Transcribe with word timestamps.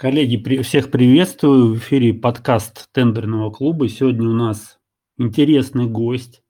Коллеги, 0.00 0.38
при 0.38 0.62
всех 0.62 0.90
приветствую. 0.90 1.74
В 1.74 1.76
эфире 1.76 2.14
подкаст 2.14 2.90
"Тендерного 2.92 3.50
клуба". 3.50 3.86
Сегодня 3.86 4.30
у 4.30 4.32
нас 4.32 4.78
интересный 5.18 5.86
гость. 5.86 6.42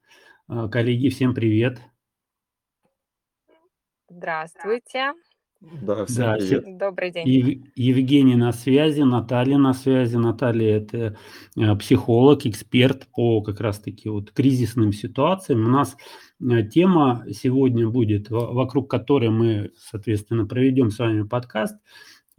А, 0.47 0.69
коллеги, 0.69 1.09
всем 1.09 1.33
привет. 1.33 1.81
Здравствуйте. 4.09 5.11
Да, 5.59 6.05
всем 6.05 6.23
Да, 6.23 6.37
привет. 6.37 6.77
Добрый 6.77 7.11
день. 7.11 7.27
Ев 7.27 7.59
Евгений 7.75 8.35
на 8.37 8.53
связи, 8.53 9.01
Наталья 9.01 9.57
на 9.57 9.73
связи. 9.73 10.15
Наталья- 10.15 10.77
это, 10.77 11.17
э, 11.57 11.75
психолог, 11.75 12.45
эксперт 12.45 13.05
по 13.13 13.41
как 13.41 13.59
раз 13.59 13.81
таки 13.81 14.07
вот 14.07 14.31
кризисным 14.31 14.93
ситуациям. 14.93 15.65
У 15.65 15.69
нас, 15.69 15.97
э, 16.39 16.63
тема 16.63 17.25
сегодня 17.33 17.89
будет, 17.89 18.29
во 18.29 18.53
вокруг 18.53 18.89
которой 18.89 19.29
мы, 19.29 19.71
соответственно, 19.77 20.45
проведем 20.47 20.89
с 20.89 20.99
вами 20.99 21.23
подкаст. 21.23 21.75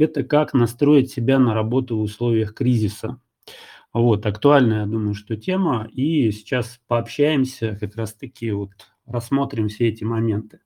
Это 0.02 0.24
как 0.24 0.52
настроить 0.52 1.12
себя 1.12 1.38
на 1.38 1.54
работу 1.54 1.96
в 1.96 2.02
условиях 2.02 2.54
кризиса. 2.54 3.20
Вот, 3.92 4.26
актуальная, 4.26 4.80
я 4.80 4.86
думаю, 4.86 5.14
что 5.14 5.36
тема. 5.36 5.88
И 5.92 6.32
сейчас 6.32 6.80
пообщаемся, 6.88 7.76
как 7.78 7.94
раз 7.94 8.14
таки 8.14 8.50
вот 8.50 8.72
рассмотрим 9.06 9.68
все 9.68 9.88
эти 9.88 10.02
моменты. 10.02 10.60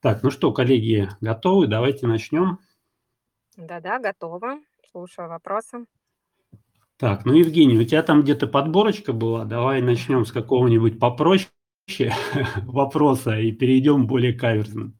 Так, 0.00 0.22
ну 0.22 0.30
что, 0.30 0.50
коллеги, 0.52 1.10
готовы? 1.20 1.66
Давайте 1.66 2.06
начнем. 2.06 2.58
Да-да, 3.58 3.98
готова. 3.98 4.60
Слушаю 4.90 5.28
вопросы. 5.28 5.84
Так, 6.96 7.26
ну, 7.26 7.34
Евгений, 7.34 7.78
у 7.78 7.84
тебя 7.84 8.02
там 8.02 8.22
где-то 8.22 8.46
подборочка 8.46 9.12
была. 9.12 9.44
Давай 9.44 9.82
начнем 9.82 10.24
с 10.24 10.32
какого-нибудь 10.32 10.98
попроще 10.98 11.50
вопроса 12.62 13.38
и 13.38 13.52
перейдем 13.52 14.04
к 14.04 14.08
более 14.08 14.32
каверзным. 14.32 14.99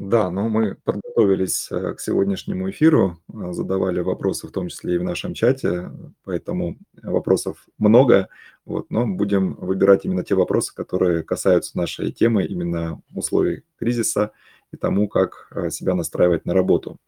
Да, 0.00 0.30
ну 0.30 0.48
мы 0.48 0.76
подготовились, 0.84 1.68
э, 1.72 1.94
к 1.94 2.00
сегодняшнему 2.00 2.70
эфиру, 2.70 3.18
э, 3.34 3.52
задавали 3.52 3.98
вопросы, 4.00 4.46
в 4.46 4.52
том 4.52 4.68
числе 4.68 4.94
и 4.94 4.98
в 4.98 5.02
нашем 5.02 5.34
чате, 5.34 5.90
поэтому 6.24 6.76
вопросов 7.02 7.66
много, 7.78 8.28
вот, 8.64 8.90
но 8.90 9.08
будем 9.08 9.54
выбирать 9.54 10.04
именно 10.04 10.22
те 10.22 10.36
вопросы, 10.36 10.72
которые 10.72 11.24
касаются 11.24 11.76
нашей 11.76 12.12
темы, 12.12 12.44
именно 12.44 13.02
условий 13.12 13.64
кризиса 13.76 14.30
и 14.72 14.76
тому, 14.76 15.08
как, 15.08 15.48
э, 15.50 15.70
себя 15.70 15.94
настраивать 15.94 16.46
на 16.46 16.54
работу. 16.54 16.98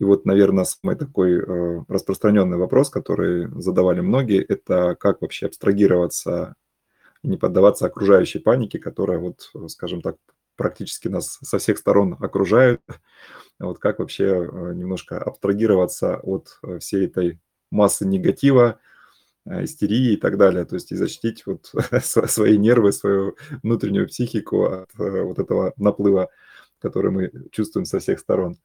И 0.00 0.04
вот, 0.04 0.26
наверно, 0.26 0.64
самый 0.64 0.96
такой, 0.96 1.40
распространенный 1.88 2.58
вопрос, 2.58 2.90
который 2.90 3.48
задавали 3.62 4.00
многие- 4.00 4.42
это 4.42 4.96
как 4.98 5.22
вообще 5.22 5.46
абстрагироваться 5.46 6.54
не 7.24 7.36
поддаваться 7.38 7.86
окружающей 7.86 8.38
панике, 8.40 8.78
которая 8.78 9.18
вот, 9.18 9.50
скажем 9.68 10.02
так, 10.02 10.16
практически 10.56 11.08
нас 11.08 11.38
со 11.42 11.58
всех 11.58 11.78
сторон 11.78 12.16
окружает. 12.20 12.80
Вот 13.58 13.78
как 13.78 13.98
вообще, 13.98 14.24
э, 14.24 14.72
немножко 14.74 15.18
абстрагироваться 15.18 16.16
от, 16.16 16.58
э, 16.62 16.78
всей 16.78 17.06
этой 17.06 17.38
массы 17.70 18.06
негатива, 18.06 18.80
э, 19.46 19.64
истерии 19.64 20.14
и 20.14 20.16
так 20.16 20.36
далее. 20.36 20.64
То 20.64 20.74
есть 20.76 20.92
и 20.92 20.96
защитить 20.96 21.46
вот 21.46 21.72
сво 22.02 22.26
свои 22.26 22.58
нервы, 22.58 22.92
свою 22.92 23.36
внутреннюю 23.62 24.08
психику 24.08 24.64
от, 24.64 24.90
вот 24.94 25.38
этого 25.38 25.72
наплыва, 25.76 26.28
который 26.80 27.10
мы 27.10 27.30
чувствуем 27.50 27.84
со 27.84 28.00
всех 28.00 28.18
сторон. 28.18 28.56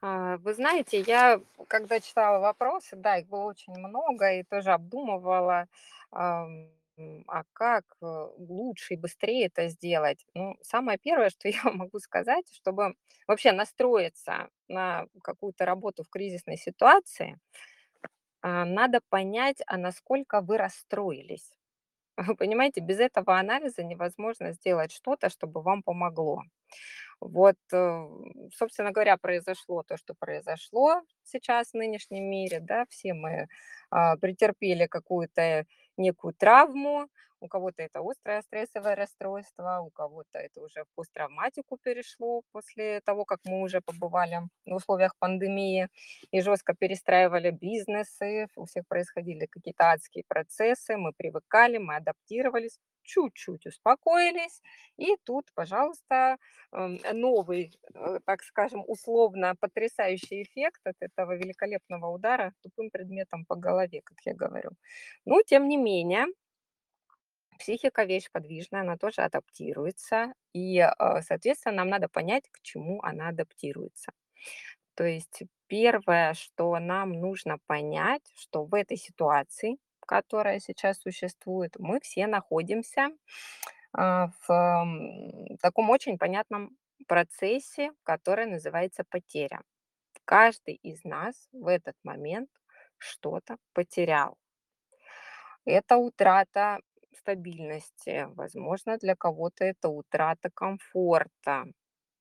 А, 0.00 0.36
вы 0.38 0.54
знаете, 0.54 1.00
я 1.00 1.40
когда 1.66 2.00
читала 2.00 2.38
вопросы, 2.38 2.94
да, 2.96 3.18
их 3.18 3.26
было 3.26 3.44
очень 3.44 3.72
много, 3.74 4.34
и 4.34 4.42
тоже 4.42 4.70
обдумывала, 4.70 5.66
а 7.28 7.42
как, 7.52 7.84
э, 8.02 8.06
лучше 8.38 8.94
и 8.94 8.96
быстрее 8.96 9.46
это 9.46 9.68
сделать? 9.68 10.24
Ну, 10.34 10.56
самое 10.62 10.98
первое, 10.98 11.30
что 11.30 11.48
я 11.48 11.62
могу 11.72 11.98
сказать, 12.00 12.46
чтобы 12.54 12.94
вообще 13.26 13.52
настроиться 13.52 14.48
на 14.68 15.06
какую-то 15.22 15.64
работу 15.64 16.04
в 16.04 16.08
кризисной 16.10 16.56
ситуации, 16.56 17.38
а, 18.42 18.64
надо 18.64 19.00
понять, 19.08 19.62
а 19.66 19.76
насколько 19.78 20.40
вы 20.40 20.58
расстроились. 20.58 21.50
Вы 22.16 22.36
понимаете, 22.36 22.80
без 22.82 23.00
этого 23.00 23.38
анализа 23.38 23.82
невозможно 23.84 24.52
сделать 24.52 24.92
что-то, 24.92 25.30
чтобы 25.30 25.62
вам 25.62 25.82
помогло. 25.82 26.42
Вот, 27.20 27.56
э, 27.72 28.06
собственно 28.54 28.92
говоря, 28.92 29.16
произошло 29.18 29.82
то, 29.84 29.96
что 29.96 30.14
произошло 30.14 31.02
сейчас 31.24 31.70
в 31.72 31.74
нынешнем 31.74 32.24
мире, 32.30 32.60
да. 32.60 32.86
Все 32.90 33.14
мы, 33.14 33.48
а, 33.90 34.16
претерпели 34.16 34.86
какую-то 34.86 35.66
некую 35.98 36.34
травму. 36.34 37.08
У 37.44 37.48
кого-то 37.48 37.82
это 37.82 38.00
острое 38.00 38.40
стрессовое 38.40 38.94
расстройство, 38.96 39.80
у 39.80 39.90
кого-то 39.90 40.38
это 40.38 40.62
уже 40.62 40.84
в 40.84 40.86
посттравматику 40.94 41.76
перешло 41.76 42.40
после 42.52 43.02
того, 43.02 43.26
как 43.26 43.40
мы 43.44 43.60
уже 43.60 43.82
побывали 43.82 44.38
в 44.64 44.72
условиях 44.74 45.12
пандемии 45.18 45.88
и 46.30 46.40
жестко 46.40 46.74
перестраивали 46.74 47.50
бизнесы. 47.50 48.48
У 48.56 48.64
всех 48.64 48.88
происходили 48.88 49.44
какие-то 49.44 49.90
адские 49.90 50.24
процессы, 50.26 50.96
мы 50.96 51.12
привыкали, 51.12 51.76
мы 51.76 51.96
адаптировались, 51.96 52.78
чуть-чуть 53.02 53.66
успокоились, 53.66 54.62
и 54.96 55.14
тут, 55.24 55.44
пожалуйста, 55.54 56.38
ам, 56.72 56.98
новый, 57.12 57.78
э, 57.94 58.20
так 58.24 58.42
скажем, 58.42 58.82
условно 58.86 59.54
потрясающий 59.60 60.44
эффект 60.44 60.80
от 60.84 60.96
этого 61.00 61.36
великолепного 61.36 62.06
удара 62.06 62.54
тупым 62.62 62.88
предметом 62.88 63.44
по 63.44 63.54
голове, 63.54 64.00
как 64.02 64.16
я 64.24 64.32
говорю. 64.32 64.70
Но 65.26 65.42
тем 65.42 65.68
не 65.68 65.76
менее 65.76 66.24
психика- 67.58 68.04
вещь 68.04 68.30
подвижная, 68.32 68.82
она 68.82 68.96
тоже 68.96 69.22
адаптируется, 69.22 70.32
и, 70.52 70.78
а, 70.80 71.22
соответственно, 71.22 71.76
нам 71.76 71.88
надо 71.88 72.08
понять, 72.08 72.44
к 72.50 72.60
чему 72.62 73.00
она 73.02 73.28
адаптируется. 73.28 74.12
То 74.94 75.04
есть 75.04 75.42
первое, 75.66 76.34
что 76.34 76.78
нам 76.78 77.12
нужно 77.12 77.58
понять, 77.66 78.22
что 78.36 78.64
в 78.64 78.74
этой 78.74 78.96
ситуации, 78.96 79.78
которая 80.00 80.60
сейчас 80.60 81.00
существует, 81.00 81.74
мы 81.78 82.00
все 82.00 82.26
находимся, 82.26 83.10
а, 83.92 84.28
в, 84.46 85.56
таком 85.60 85.90
очень 85.90 86.18
понятном 86.18 86.76
процессе, 87.06 87.92
который 88.02 88.46
называется 88.46 89.04
потеря. 89.08 89.62
Каждый 90.24 90.74
из 90.74 91.04
нас 91.04 91.48
в 91.52 91.66
этот 91.68 91.96
момент 92.02 92.50
что-то 92.98 93.56
потерял. 93.72 94.36
Это 95.64 95.96
утрата 95.96 96.80
стабильности, 97.16 98.26
возможно, 98.34 98.98
для 98.98 99.14
кого-то 99.16 99.64
это 99.64 99.88
утрата 99.88 100.50
комфорта, 100.54 101.64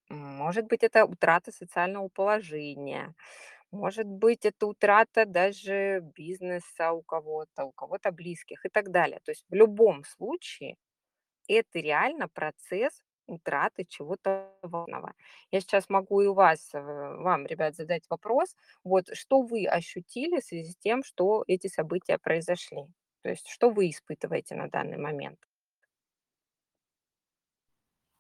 может 0.10 0.66
быть, 0.68 0.84
это 0.84 1.06
утрата 1.06 1.52
социального 1.52 2.10
положения, 2.10 3.16
может 3.72 4.08
быть, 4.08 4.46
это 4.46 4.68
утрата 4.68 5.26
даже 5.26 6.02
бизнеса 6.16 6.94
у 6.94 7.04
кого-то, 7.04 7.66
у 7.66 7.72
кого-то 7.74 8.12
близких 8.12 8.66
и 8.66 8.70
так 8.70 8.92
далее. 8.92 9.20
То 9.26 9.32
есть 9.32 9.46
в 9.50 9.56
любом 9.56 10.04
случае 10.06 10.78
это 11.48 11.80
реально 11.80 12.28
процесс 12.30 13.02
утраты 13.28 13.86
чего-то 13.86 14.54
важного. 14.62 15.14
Я 15.52 15.62
сейчас 15.62 15.90
могу 15.90 16.22
и 16.22 16.28
у 16.28 16.34
вас, 16.34 16.70
э, 16.74 16.80
вам, 16.82 17.46
ребят, 17.46 17.76
задать 17.76 18.04
вопрос. 18.10 18.56
Вот 18.84 19.06
что 19.16 19.42
вы 19.42 19.66
ощутили 19.66 20.40
в 20.42 20.46
связи 20.46 20.72
с 20.72 20.78
тем, 20.78 21.04
что 21.04 21.44
эти 21.48 21.68
события 21.68 22.18
произошли? 22.18 22.88
То 23.24 23.30
есть 23.30 23.48
что 23.50 23.70
вы 23.72 23.90
испытываете 23.90 24.56
на 24.56 24.70
данный 24.70 24.98
момент? 24.98 25.40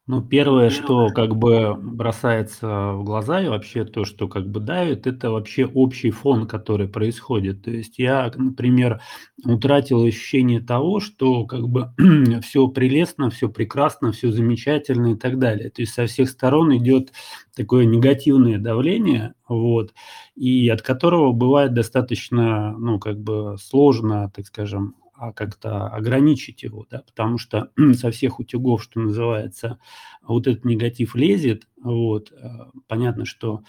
Ну, 0.07 0.21
первое, 0.21 0.69
что 0.69 1.11
как 1.11 1.37
бы 1.37 1.75
бросается 1.79 2.91
в 2.91 3.05
глаза 3.05 3.39
и 3.41 3.47
вообще 3.47 3.85
то, 3.85 4.03
что 4.03 4.27
как 4.27 4.49
бы 4.49 4.59
давит- 4.59 5.07
это 5.07 5.31
вообще 5.31 5.65
общий 5.65 6.11
фон, 6.11 6.45
который 6.45 6.89
происходит. 6.89 7.61
То 7.63 7.71
есть 7.71 7.99
я, 7.99 8.29
например, 8.35 8.99
утратил 9.45 10.03
ощущение 10.03 10.59
того, 10.59 10.99
что 10.99 11.45
как 11.45 11.69
бы 11.69 11.91
всё 12.43 12.67
прелестно, 12.67 13.29
всё 13.29 13.47
прекрасно, 13.47 14.11
всё 14.11 14.29
замечательно 14.31 15.13
и 15.13 15.15
так 15.15 15.39
далее. 15.39 15.69
То 15.69 15.81
есть 15.81 15.93
со 15.93 16.05
всех 16.05 16.29
сторон 16.29 16.75
идет 16.75 17.13
такое 17.55 17.85
негативное 17.85 18.57
давление, 18.57 19.35
вот, 19.47 19.93
и 20.35 20.67
от 20.67 20.81
которого 20.81 21.31
бывает 21.31 21.73
достаточно, 21.73 22.75
ну, 22.77 22.99
как 22.99 23.19
бы 23.21 23.55
сложно, 23.57 24.29
так 24.35 24.47
скажем, 24.47 24.95
а, 25.13 25.31
как-то 25.33 25.87
ограничить 25.87 26.63
его, 26.63 26.85
да. 26.89 27.03
Потому 27.05 27.37
что 27.37 27.71
со 27.93 28.11
всех 28.11 28.39
утюгов, 28.39 28.83
что 28.83 28.99
называется, 28.99 29.79
вот 30.21 30.47
этот 30.47 30.65
негатив 30.65 31.15
лезет. 31.15 31.67
Вот, 31.81 32.31
э, 32.31 32.47
понятно, 32.87 33.25
что, 33.25 33.63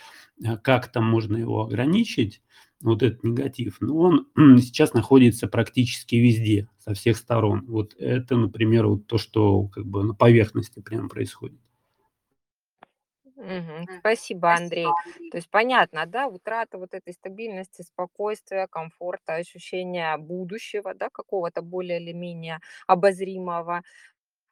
э, 0.44 0.56
как-то 0.56 1.00
можно 1.00 1.36
его 1.36 1.62
ограничить, 1.62 2.40
вот 2.80 3.02
этот 3.02 3.24
негатив, 3.24 3.78
но 3.80 3.96
он 3.96 4.26
сейчас 4.60 4.92
находится 4.92 5.48
практически 5.48 6.16
везде, 6.16 6.68
со 6.78 6.94
всех 6.94 7.16
сторон. 7.16 7.64
Вот 7.66 7.94
это, 7.98 8.36
например, 8.36 8.86
вот 8.86 9.06
то, 9.06 9.16
что 9.18 9.68
как 9.68 9.86
бы 9.86 10.04
на 10.04 10.14
поверхности 10.14 10.80
прям 10.80 11.08
происходит. 11.08 11.58
Мгм. 13.44 13.88
Спасибо, 14.00 14.54
Андрей. 14.54 14.96
То 15.28 15.36
есть 15.38 15.50
понятно, 15.50 16.06
да, 16.06 16.26
утрата 16.28 16.78
вот 16.78 16.94
этой 16.94 17.12
стабильности, 17.12 17.82
спокойствия, 17.82 18.66
комфорта, 18.68 19.34
ощущения 19.34 20.16
будущего, 20.16 20.94
да, 20.94 21.10
какого-то 21.10 21.60
более 21.62 22.00
или 22.00 22.12
менее 22.12 22.60
обозримого. 22.86 23.82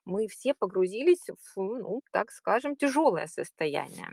Мы 0.07 0.29
все 0.29 0.55
погрузились 0.55 1.27
в, 1.57 1.61
ну, 1.63 2.03
так 2.13 2.31
скажем, 2.33 2.77
тяжелое 2.77 3.27
состояние. 3.29 4.11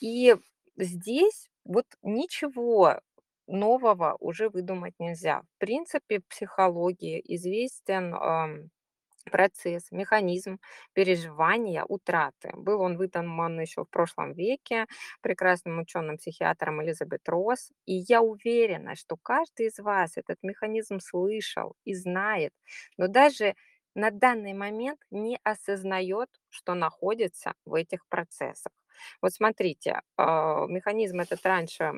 И 0.00 0.36
здесь 0.76 1.48
вот 1.64 1.86
ничего 2.02 3.00
нового 3.48 4.16
уже 4.20 4.48
выдумать 4.50 4.94
нельзя. 4.98 5.42
В 5.42 5.58
принципе, 5.60 6.20
в 6.20 6.26
психологии 6.28 7.22
известен 7.36 8.14
процесс, 9.30 9.90
механизм 9.90 10.58
переживания 10.94 11.84
утраты. 11.84 12.50
Был 12.54 12.80
он 12.80 12.96
выдуман 12.96 13.60
еще 13.60 13.84
в 13.84 13.90
прошлом 13.90 14.32
веке 14.32 14.86
прекрасным 15.22 15.78
ученым-психиатром 15.80 16.82
Элизабет 16.82 17.28
Росс. 17.28 17.70
И 17.86 17.94
я 18.08 18.22
уверена, 18.22 18.94
что 18.96 19.16
каждый 19.22 19.66
из 19.66 19.78
вас 19.78 20.16
этот 20.16 20.38
механизм 20.42 21.00
слышал 21.00 21.74
и 21.84 21.94
знает, 21.94 22.52
но 22.96 23.08
даже 23.08 23.54
на 23.94 24.10
данный 24.10 24.52
момент 24.52 25.00
не 25.10 25.38
осознает, 25.42 26.28
что 26.50 26.74
находится 26.74 27.54
в 27.64 27.74
этих 27.74 28.06
процессах. 28.08 28.72
Вот 29.22 29.32
смотрите, 29.32 30.00
а, 30.16 30.66
механизм 30.66 31.20
этот 31.20 31.44
раньше 31.44 31.92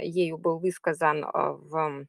ею 0.00 0.38
был 0.38 0.58
высказан 0.58 1.24
а, 1.24 1.52
в 1.52 2.06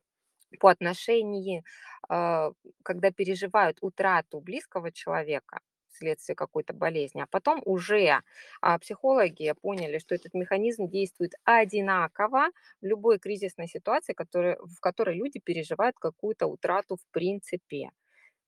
по 0.60 0.72
отношении, 0.72 1.64
а, 1.99 1.99
когда 2.10 3.12
переживают 3.12 3.78
утрату 3.82 4.40
близкого 4.42 4.92
человека 4.92 5.60
вследствие 5.90 6.36
какой-то 6.36 6.74
болезни, 6.74 7.22
а 7.22 7.28
потом 7.28 7.62
уже 7.66 8.22
а, 8.62 8.80
психологи 8.80 9.54
поняли, 9.62 9.98
что 10.00 10.16
этот 10.16 10.34
механизм 10.34 10.88
действует 10.88 11.34
одинаково 11.44 12.50
в 12.82 12.86
любой 12.86 13.20
кризисной 13.20 13.68
ситуации, 13.68 14.16
в 14.16 14.80
которой 14.80 15.16
люди 15.16 15.40
переживают 15.40 15.98
какую-то 16.00 16.48
утрату 16.48 16.96
в 16.98 17.06
принципе. 17.12 17.90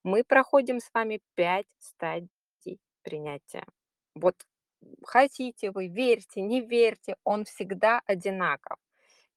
Мы 0.04 0.24
проходим 0.24 0.80
с 0.80 0.90
вами 0.94 1.22
пять 1.36 1.68
стадий 1.80 2.30
принятия. 3.04 3.66
Вот 4.16 4.36
хотите 5.06 5.72
вы, 5.72 5.88
верьте, 5.88 6.42
не 6.42 6.62
верьте, 6.62 7.16
он 7.24 7.46
всегда 7.46 8.02
одинаков. 8.06 8.78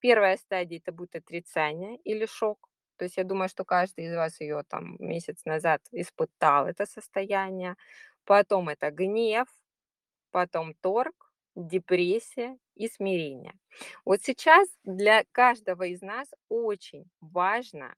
Первая 0.01 0.37
стадия 0.37 0.79
это 0.79 0.93
будет 0.93 1.17
отрицание 1.17 1.97
или 2.05 2.27
шок. 2.27 2.69
То 2.97 3.05
есть 3.05 3.17
я 3.17 3.25
думаю, 3.25 3.49
что 3.49 3.65
каждый 3.65 4.07
из 4.07 4.15
вас 4.15 4.41
ее 4.41 4.63
там 4.69 4.97
месяц 4.99 5.45
назад 5.45 5.81
испытал 5.93 6.67
это 6.69 6.87
состояние. 6.87 7.77
Потом 8.25 8.69
это 8.71 8.91
гнев, 8.91 9.49
потом 10.31 10.75
торг, 10.75 11.33
депрессия 11.57 12.59
и 12.75 12.89
смирение. 12.89 13.55
Вот 14.05 14.23
сейчас 14.23 14.69
для 14.85 15.25
каждого 15.33 15.85
из 15.85 16.03
нас 16.03 16.29
очень 16.49 17.07
важно 17.21 17.95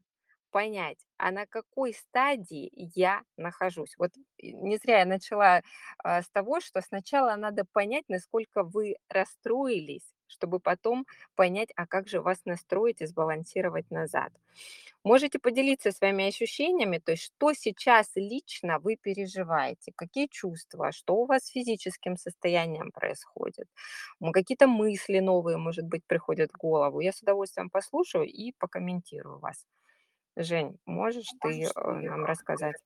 понять, 0.57 0.97
а 1.19 1.33
на 1.33 1.45
какой 1.47 1.93
стадии 1.93 2.71
я 2.75 3.23
нахожусь. 3.37 3.95
Вот 3.99 4.13
не 4.43 4.79
зря 4.79 5.01
я 5.01 5.05
начала 5.05 5.61
а, 6.03 6.23
с 6.23 6.31
того, 6.31 6.61
что 6.61 6.81
сначала 6.81 7.37
надо 7.37 7.67
понять, 7.71 8.05
насколько 8.09 8.63
вы 8.63 8.97
расстроились, 9.11 10.15
чтобы 10.27 10.59
потом 10.59 11.05
понять, 11.35 11.69
а 11.77 11.87
как 11.87 12.09
же 12.09 12.23
вас 12.23 12.39
настроить 12.47 13.03
и 13.03 13.07
сбалансировать 13.07 13.91
назад. 13.91 14.33
Можете 15.05 15.39
поделиться 15.39 15.93
своими 15.93 16.27
ощущениями, 16.29 17.01
то 17.05 17.13
есть 17.13 17.25
что 17.25 17.53
сейчас 17.53 18.11
лично 18.15 18.79
вы 18.79 18.97
переживаете, 18.97 19.93
какие 19.95 20.27
чувства, 20.27 20.91
что 20.93 21.17
у 21.17 21.27
вас 21.27 21.45
с 21.45 21.51
физическим 21.51 22.17
состоянием 22.17 22.91
происходит, 22.93 23.69
какие-то 24.33 24.67
мысли 24.69 25.19
новые, 25.21 25.59
может 25.59 25.85
быть, 25.87 26.03
приходят 26.07 26.51
в 26.53 26.57
голову. 26.59 27.01
Я 27.01 27.13
с 27.13 27.21
удовольствием 27.23 27.71
послушаю 27.71 28.25
и 28.25 28.53
покомментирую 28.59 29.39
вас. 29.39 29.67
Жень, 30.37 30.79
можешь 30.85 31.29
ты 31.43 31.63
э, 31.65 31.71
нам 31.75 32.25
рассказать? 32.25 32.77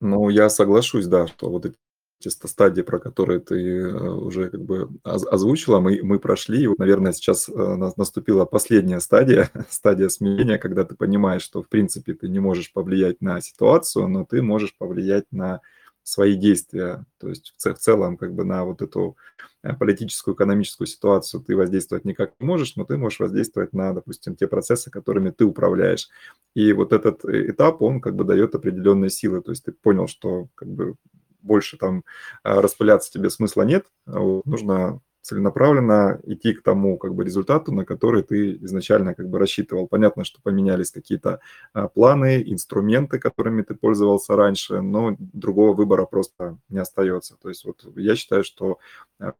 Ну, 0.00 0.28
я 0.28 0.48
соглашусь, 0.48 1.06
да, 1.06 1.26
что 1.26 1.50
вот 1.50 1.66
эти 1.66 2.28
ста 2.28 2.46
стадии, 2.48 2.82
про 2.82 3.00
которые 3.00 3.40
ты, 3.40 3.56
э, 3.56 4.10
уже 4.10 4.50
как 4.50 4.62
бы 4.62 4.88
оз 5.04 5.26
озвучила, 5.26 5.80
мы 5.80 6.00
мы 6.02 6.20
прошли. 6.20 6.62
И 6.62 6.66
вот, 6.68 6.78
наверное, 6.78 7.12
сейчас, 7.12 7.48
э, 7.48 7.52
на 7.52 7.92
наступила 7.96 8.44
последняя 8.44 9.00
стадия, 9.00 9.50
стадия 9.70 10.08
смирения, 10.08 10.58
когда 10.58 10.84
ты 10.84 10.94
понимаешь, 10.94 11.42
что, 11.42 11.62
в 11.62 11.68
принципе, 11.68 12.14
ты 12.14 12.28
не 12.28 12.38
можешь 12.38 12.72
повлиять 12.72 13.20
на 13.20 13.40
ситуацию, 13.40 14.06
но 14.08 14.24
ты 14.24 14.40
можешь 14.40 14.76
повлиять 14.78 15.24
на 15.32 15.60
свои 16.08 16.34
действия. 16.36 17.04
То 17.18 17.28
есть 17.28 17.54
в 17.56 17.74
в 17.74 17.78
целом 17.78 18.16
как 18.16 18.34
бы 18.34 18.44
на 18.44 18.64
вот 18.64 18.82
эту, 18.82 19.16
э, 19.62 19.74
политическую, 19.74 20.34
экономическую 20.34 20.86
ситуацию 20.86 21.42
ты 21.42 21.56
воздействовать 21.56 22.04
никак 22.04 22.32
не 22.40 22.46
можешь, 22.46 22.76
но 22.76 22.84
ты 22.84 22.96
можешь 22.96 23.20
воздействовать 23.20 23.72
на, 23.72 23.92
допустим, 23.92 24.34
те 24.36 24.46
процессы, 24.46 24.90
которыми 24.90 25.30
ты 25.30 25.44
управляешь. 25.44 26.08
И 26.54 26.72
вот 26.72 26.92
этот 26.92 27.24
э 27.24 27.50
этап, 27.50 27.82
он 27.82 28.00
как 28.00 28.14
бы 28.16 28.24
дает 28.24 28.54
определенные 28.54 29.10
силы. 29.10 29.42
То 29.42 29.52
есть 29.52 29.64
ты 29.64 29.72
понял, 29.72 30.06
что 30.08 30.48
как 30.54 30.68
бы 30.68 30.94
больше 31.42 31.76
там, 31.76 32.04
а, 32.42 32.60
распыляться 32.62 33.12
тебе 33.12 33.30
смысла 33.30 33.62
нет. 33.62 33.86
А 34.06 34.40
нужно 34.44 35.00
целенаправленно 35.22 36.20
идти 36.24 36.54
к 36.54 36.62
тому 36.62 36.96
как 36.98 37.14
бы 37.14 37.24
результату, 37.24 37.72
на 37.72 37.84
который 37.84 38.22
ты 38.22 38.56
изначально 38.62 39.14
как 39.14 39.28
бы 39.28 39.38
рассчитывал. 39.38 39.86
Понятно, 39.86 40.24
что 40.24 40.40
поменялись 40.42 40.90
какие-то 40.90 41.40
а, 41.72 41.88
планы, 41.88 42.42
инструменты, 42.46 43.18
которыми 43.18 43.62
ты 43.62 43.74
пользовался 43.74 44.36
раньше, 44.36 44.80
но 44.80 45.16
другого 45.18 45.74
выбора 45.74 46.06
просто 46.06 46.56
не 46.68 46.78
остается. 46.78 47.36
То 47.36 47.48
есть 47.48 47.64
вот 47.64 47.84
я 47.96 48.16
считаю, 48.16 48.44
что 48.44 48.78
а, 49.18 49.32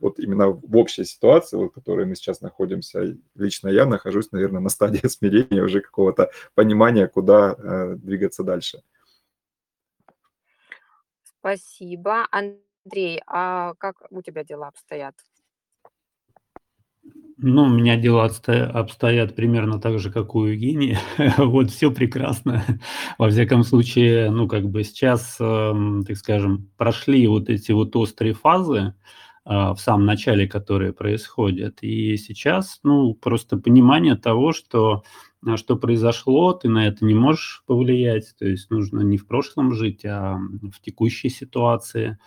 вот 0.00 0.18
именно 0.18 0.48
в 0.48 0.76
общей 0.76 1.04
ситуации, 1.04 1.56
вот, 1.56 1.70
в 1.70 1.74
которой 1.74 2.06
мы 2.06 2.14
сейчас 2.14 2.40
находимся, 2.40 3.16
лично 3.34 3.68
я 3.68 3.86
нахожусь, 3.86 4.32
наверное, 4.32 4.60
на 4.60 4.68
стадии 4.68 5.06
смирения 5.08 5.62
уже 5.62 5.80
какого-то 5.80 6.30
понимания, 6.54 7.06
куда 7.06 7.54
э, 7.56 7.94
двигаться 7.96 8.42
дальше. 8.42 8.82
Спасибо. 11.40 12.26
А 13.26 13.74
как 13.78 13.96
у 14.10 14.22
тебя 14.22 14.42
дела 14.44 14.68
обстоят? 14.68 15.14
Ну, 17.38 17.64
у 17.64 17.68
меня 17.68 17.96
дела 17.96 18.26
обстоят 18.26 19.34
примерно 19.34 19.80
так 19.80 19.98
же, 19.98 20.10
как 20.10 20.34
у 20.34 20.44
Евгении. 20.44 20.98
Вот 21.38 21.70
всё 21.70 21.90
прекрасно. 21.90 22.62
Во 23.18 23.30
всяком 23.30 23.64
случае, 23.64 24.30
ну, 24.30 24.46
как 24.48 24.68
бы 24.70 24.84
сейчас, 24.84 25.36
эм, 25.40 26.04
так 26.04 26.16
скажем, 26.16 26.70
прошли 26.76 27.26
вот 27.26 27.48
эти 27.48 27.72
вот 27.72 27.96
острые 27.96 28.34
фазы, 28.34 28.94
а, 29.44 29.74
в 29.74 29.80
самом 29.80 30.04
начале, 30.04 30.46
которые 30.46 30.92
происходят. 30.92 31.78
И 31.82 32.16
сейчас, 32.18 32.78
ну, 32.82 33.14
просто 33.14 33.56
понимание 33.56 34.16
того, 34.16 34.52
что, 34.52 35.02
а, 35.46 35.56
что 35.56 35.76
произошло, 35.76 36.52
ты 36.52 36.68
на 36.68 36.86
это 36.86 37.04
не 37.06 37.14
можешь 37.14 37.62
повлиять. 37.66 38.34
То 38.38 38.46
есть 38.46 38.70
нужно 38.70 39.00
не 39.00 39.16
в 39.16 39.26
прошлом 39.26 39.72
жить, 39.72 40.04
а 40.04 40.36
в 40.62 40.80
текущей 40.82 41.30
ситуации. 41.30 42.18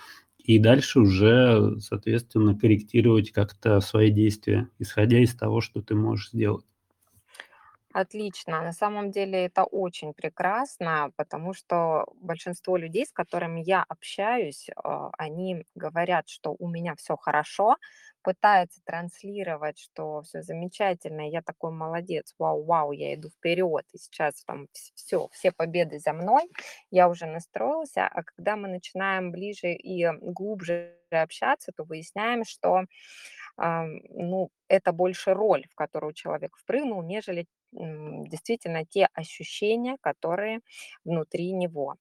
И 0.44 0.60
дальше 0.60 1.00
уже, 1.00 1.80
соответственно, 1.80 2.58
корректировать 2.58 3.32
как-то 3.32 3.80
свои 3.82 4.12
действия, 4.12 4.70
исходя 4.80 5.20
из 5.20 5.36
того, 5.36 5.62
что 5.62 5.82
ты 5.82 5.96
можешь 5.96 6.30
сделать. 6.32 6.66
Отлично. 7.94 8.62
На 8.64 8.72
самом 8.74 9.12
деле 9.12 9.46
это 9.46 9.66
очень 9.66 10.14
прекрасно, 10.16 11.12
потому 11.16 11.54
что 11.54 12.06
большинство 12.16 12.76
людей, 12.76 13.06
с 13.06 13.12
которыми 13.12 13.62
я 13.62 13.84
общаюсь, 13.88 14.68
а, 14.76 15.12
они 15.20 15.66
говорят, 15.76 16.28
что 16.28 16.56
у 16.58 16.68
меня 16.68 16.96
все 16.96 17.16
хорошо, 17.16 17.76
пытаются 18.24 18.82
транслировать, 18.84 19.78
что 19.78 20.22
все 20.24 20.42
замечательно, 20.42 21.30
я 21.30 21.42
такой 21.44 21.72
молодец, 21.72 22.34
вау-вау, 22.40 22.94
я 22.94 23.14
иду 23.14 23.30
вперед, 23.30 23.86
и 23.92 23.98
сейчас 24.00 24.44
там 24.46 24.68
все, 24.96 25.28
все 25.32 25.52
победы 25.52 26.00
за 26.00 26.14
мной, 26.14 26.50
я 26.90 27.10
уже 27.10 27.26
настроился, 27.28 28.08
а 28.08 28.24
когда 28.24 28.56
мы 28.56 28.70
начинаем 28.70 29.30
ближе 29.32 29.74
и 29.74 30.08
глубже 30.22 30.96
общаться, 31.12 31.72
то 31.76 31.84
выясняем, 31.84 32.44
что 32.46 32.86
ну, 33.58 34.50
это 34.68 34.92
больше 34.92 35.34
роль, 35.34 35.66
в 35.72 35.76
которую 35.76 36.14
человек 36.14 36.58
впрыгнул, 36.58 37.02
нежели 37.04 37.48
действительно 37.74 38.86
те 38.86 39.08
ощущения, 39.14 39.98
которые 40.02 40.62
внутри 41.06 41.52
него. 41.54 41.96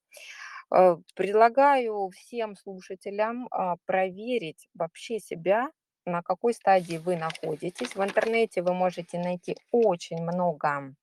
Э, 0.74 0.96
Предлагаю 1.14 2.10
всем 2.10 2.56
слушателям 2.56 3.48
а, 3.50 3.76
проверить 3.86 4.68
вообще 4.74 5.20
себя, 5.20 5.70
на 6.06 6.22
какой 6.22 6.54
стадии 6.54 6.96
вы 6.98 7.16
находитесь. 7.16 7.94
В 7.94 8.02
интернете 8.02 8.62
вы 8.62 8.74
можете 8.74 9.18
найти 9.18 9.56
очень 9.70 10.22
много 10.22 10.94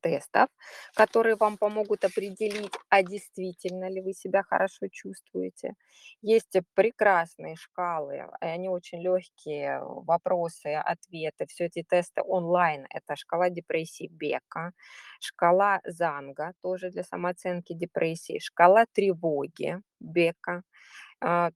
тестов, 0.00 0.48
которые 0.94 1.36
вам 1.36 1.56
помогут 1.58 2.04
определить, 2.04 2.72
а 2.88 3.02
действительно 3.02 3.88
ли 3.90 4.00
вы 4.02 4.12
себя 4.12 4.42
хорошо 4.42 4.88
чувствуете. 4.90 5.74
Есть 6.20 6.56
прекрасные 6.74 7.56
шкалы, 7.56 8.26
они 8.40 8.68
очень 8.68 9.02
легкие, 9.02 9.80
вопросы, 9.82 10.74
ответы. 10.74 11.46
Все 11.46 11.66
эти 11.66 11.82
тесты 11.82 12.22
онлайн. 12.22 12.86
Это 12.90 13.16
шкала 13.16 13.50
депрессии 13.50 14.08
Бека, 14.10 14.72
шкала 15.20 15.80
Занга, 15.84 16.52
тоже 16.62 16.90
для 16.90 17.02
самооценки 17.04 17.72
депрессии, 17.74 18.38
шкала 18.38 18.86
тревоги 18.92 19.80
Бека, 20.00 20.62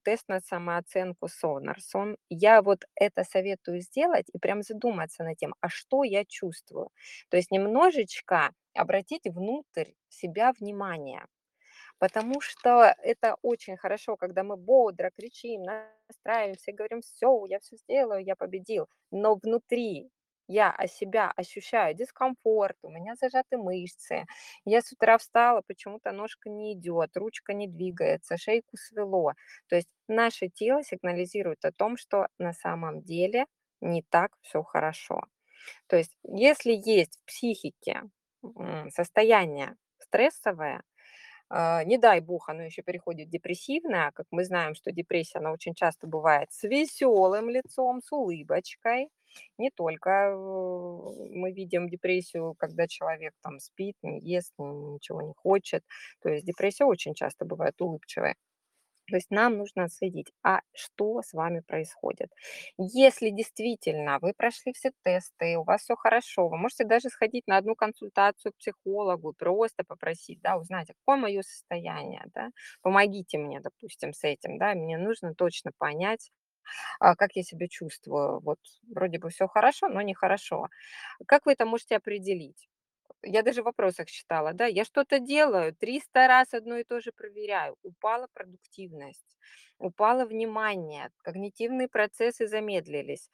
тест 0.05 0.25
на 0.29 0.41
самооценку 0.41 1.29
Сонарсон. 1.29 2.17
Я 2.31 2.63
вот 2.63 2.85
это 2.95 3.25
советую 3.25 3.81
сделать 3.81 4.27
и 4.33 4.39
прям 4.39 4.63
задуматься 4.63 5.25
над 5.25 5.37
тем, 5.39 5.55
а 5.61 5.69
что 5.69 6.05
я 6.05 6.25
чувствую. 6.27 6.91
То 7.31 7.37
есть 7.37 7.51
немножечко 7.53 8.51
обратить 8.75 9.25
внутрь 9.27 9.93
себя 10.09 10.53
внимание. 10.61 11.25
Потому 11.99 12.41
что 12.43 12.95
это 13.03 13.37
очень 13.43 13.77
хорошо, 13.79 14.17
когда 14.17 14.45
мы 14.45 14.57
бодро 14.57 15.11
кричим, 15.17 15.63
настраиваемся 16.09 16.73
и 16.73 16.75
говорим: 16.75 17.03
"Всё, 17.03 17.47
я 17.49 17.61
всё 17.61 17.77
сделаю, 17.77 18.25
я 18.25 18.37
победил". 18.37 18.89
Но 19.13 19.37
внутри 19.37 20.11
я, 20.49 20.71
а, 20.77 20.87
себя 20.89 21.33
ощущаю 21.37 21.95
дискомфорт, 21.95 22.77
у 22.83 22.91
меня 22.91 23.15
зажаты 23.17 23.59
мышцы, 23.59 24.27
я 24.65 24.83
с 24.83 24.93
утра 24.93 25.19
встала, 25.19 25.63
почему-то 25.67 26.13
ножка 26.13 26.51
не 26.51 26.75
идёт, 26.75 27.11
ручка 27.17 27.55
не 27.55 27.69
двигается, 27.69 28.37
шейку 28.39 28.77
свело. 28.77 29.33
То 29.69 29.77
есть 29.77 29.89
наше 30.09 30.49
тело 30.49 30.83
сигнализирует 30.85 31.65
о 31.65 31.73
том, 31.73 31.97
что 31.97 32.29
на 32.39 32.53
самом 32.53 33.03
деле 33.03 33.47
не 33.81 34.03
так 34.11 34.33
всё 34.43 34.63
хорошо. 34.63 35.23
То 35.89 35.97
есть 35.97 36.17
если 36.25 36.73
есть 36.73 37.19
в 37.23 37.27
психике, 37.27 38.03
состояние 38.91 39.77
стрессовое, 40.01 40.83
не 41.85 41.99
дай 41.99 42.21
бог, 42.21 42.49
оно 42.49 42.63
ещё 42.65 42.83
переходит 42.83 43.29
в 43.29 43.31
депрессивное, 43.31 44.09
а 44.09 44.13
как 44.13 44.27
мы 44.31 44.45
знаем, 44.45 44.75
что 44.75 44.91
депрессия, 44.93 45.39
она 45.39 45.53
очень 45.53 45.75
часто 45.75 46.07
бывает 46.07 46.49
с 46.53 46.63
весёлым 46.65 47.49
лицом, 47.51 48.01
с 48.03 48.13
улыбочкой. 48.13 49.09
Не 49.59 49.71
только, 49.71 50.11
э, 50.11 50.35
мы 51.35 51.53
видим 51.53 51.89
депрессию, 51.89 52.55
когда 52.59 52.87
человек 52.89 53.33
там 53.43 53.59
спит, 53.61 53.97
не 54.03 54.21
ест, 54.21 54.53
ничего 54.59 55.23
не 55.23 55.35
хочет. 55.37 55.83
То 56.23 56.31
есть 56.31 56.45
депрессия 56.47 56.85
очень 56.85 57.15
часто 57.15 57.45
бывает 57.45 57.81
улыбчивая. 57.81 58.35
То 59.09 59.17
есть 59.17 59.31
нам 59.31 59.57
нужно 59.59 59.85
отследить, 59.85 60.33
а 60.43 60.61
что 60.75 61.23
с 61.23 61.33
вами 61.33 61.61
происходит. 61.61 62.31
Если 62.79 63.31
действительно 63.31 64.19
вы 64.21 64.33
прошли 64.37 64.73
все 64.73 64.91
тесты, 65.05 65.57
у 65.59 65.65
вас 65.65 65.83
всё 65.83 65.97
хорошо, 65.97 66.49
вы 66.49 66.57
можете 66.59 66.85
даже 66.85 67.09
сходить 67.11 67.47
на 67.47 67.57
одну 67.59 67.75
консультацию 67.77 68.53
к 68.53 68.57
психологу, 68.59 69.33
просто 69.39 69.85
попросить, 69.85 70.41
да, 70.43 70.57
узнать, 70.59 70.91
а 70.91 70.95
какое 70.95 71.17
моё 71.23 71.43
состояние, 71.43 72.25
да. 72.35 72.51
Помогите 72.83 73.39
мне, 73.39 73.61
допустим, 73.61 74.13
с 74.13 74.25
этим, 74.25 74.59
да, 74.59 74.75
мне 74.75 74.99
нужно 74.99 75.35
точно 75.35 75.71
понять, 75.79 76.31
а, 77.01 77.17
как 77.17 77.33
я 77.37 77.43
себя 77.45 77.69
чувствую. 77.69 78.41
Вот 78.41 78.59
вроде 78.95 79.19
бы 79.19 79.31
всё 79.31 79.49
хорошо, 79.49 79.89
но 79.89 80.03
нехорошо. 80.03 80.69
Как 81.27 81.47
вы 81.47 81.53
это 81.55 81.67
можете 81.67 81.97
определить? 81.97 82.67
Я 83.27 83.43
даже 83.43 83.63
в 83.63 83.65
вопросах 83.67 84.09
считала, 84.09 84.53
да, 84.53 84.67
я 84.67 84.85
что-то 84.85 85.19
делаю, 85.19 85.75
300 85.75 86.29
раз 86.29 86.55
одно 86.55 86.77
и 86.79 86.85
то 86.85 87.01
же 87.01 87.13
проверяю. 87.13 87.77
Упала 87.83 88.29
продуктивность, 88.35 89.37
упало 89.79 90.25
внимание, 90.27 91.11
когнитивные 91.25 91.89
процессы 91.89 92.47
замедлились. 92.47 93.31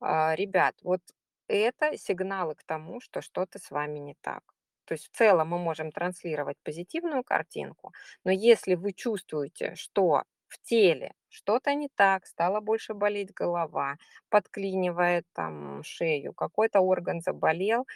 А, 0.00 0.34
ребят, 0.34 0.74
вот 0.82 1.00
это 1.48 1.96
сигналы 1.96 2.54
к 2.56 2.64
тому, 2.64 3.00
что 3.00 3.20
что-то 3.22 3.58
с 3.58 3.70
вами 3.70 3.98
не 4.00 4.14
так. 4.20 4.42
То 4.84 4.94
есть 4.94 5.06
в 5.12 5.16
целом 5.16 5.48
мы 5.48 5.58
можем 5.58 5.92
транслировать 5.92 6.56
позитивную 6.62 7.24
картинку, 7.24 7.92
но 8.24 8.30
если 8.32 8.74
вы 8.74 8.92
чувствуете, 8.92 9.74
что 9.76 10.22
в 10.48 10.58
теле 10.62 11.12
что-то 11.28 11.74
не 11.74 11.88
так, 11.94 12.24
стала 12.26 12.60
больше 12.60 12.94
болеть 12.94 13.32
голова, 13.34 13.96
подклинивает 14.30 15.24
там 15.34 15.82
шею, 15.84 16.32
какой-то 16.34 16.80
орган 16.80 17.20
заболел, 17.20 17.86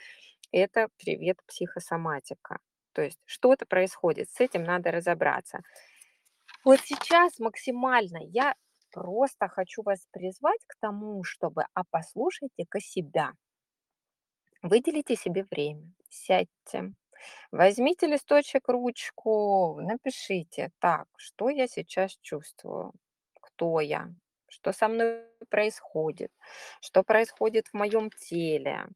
это 0.53 0.89
привет 0.99 1.39
психосоматика. 1.47 2.59
То 2.93 3.03
есть 3.03 3.19
что-то 3.27 3.67
происходит, 3.67 4.31
с 4.31 4.41
этим 4.41 4.65
надо 4.65 4.91
разобраться. 4.91 5.61
Вот 6.65 6.81
сейчас 6.85 7.39
максимально 7.39 8.19
я 8.23 8.55
просто 8.93 9.49
хочу 9.49 9.83
вас 9.83 10.07
призвать 10.11 10.61
к 10.67 10.75
тому, 10.81 11.25
чтобы 11.25 11.65
а 11.75 11.83
послушайте-ка 11.91 12.81
себя. 12.81 13.33
Выделите 14.63 15.17
себе 15.17 15.45
время, 15.51 15.91
сядьте, 16.11 16.93
возьмите 17.53 18.07
листочек, 18.09 18.69
ручку, 18.69 19.81
напишите: 19.83 20.71
"Так, 20.81 21.07
что 21.17 21.51
я 21.51 21.69
сейчас 21.69 22.19
чувствую? 22.23 22.93
Кто 23.41 23.81
я? 23.81 24.09
Что 24.49 24.73
со 24.73 24.89
мной 24.89 25.25
происходит? 25.51 26.33
Что 26.83 27.03
происходит 27.05 27.69
в 27.69 27.75
моём 27.75 28.11
теле? 28.11 28.89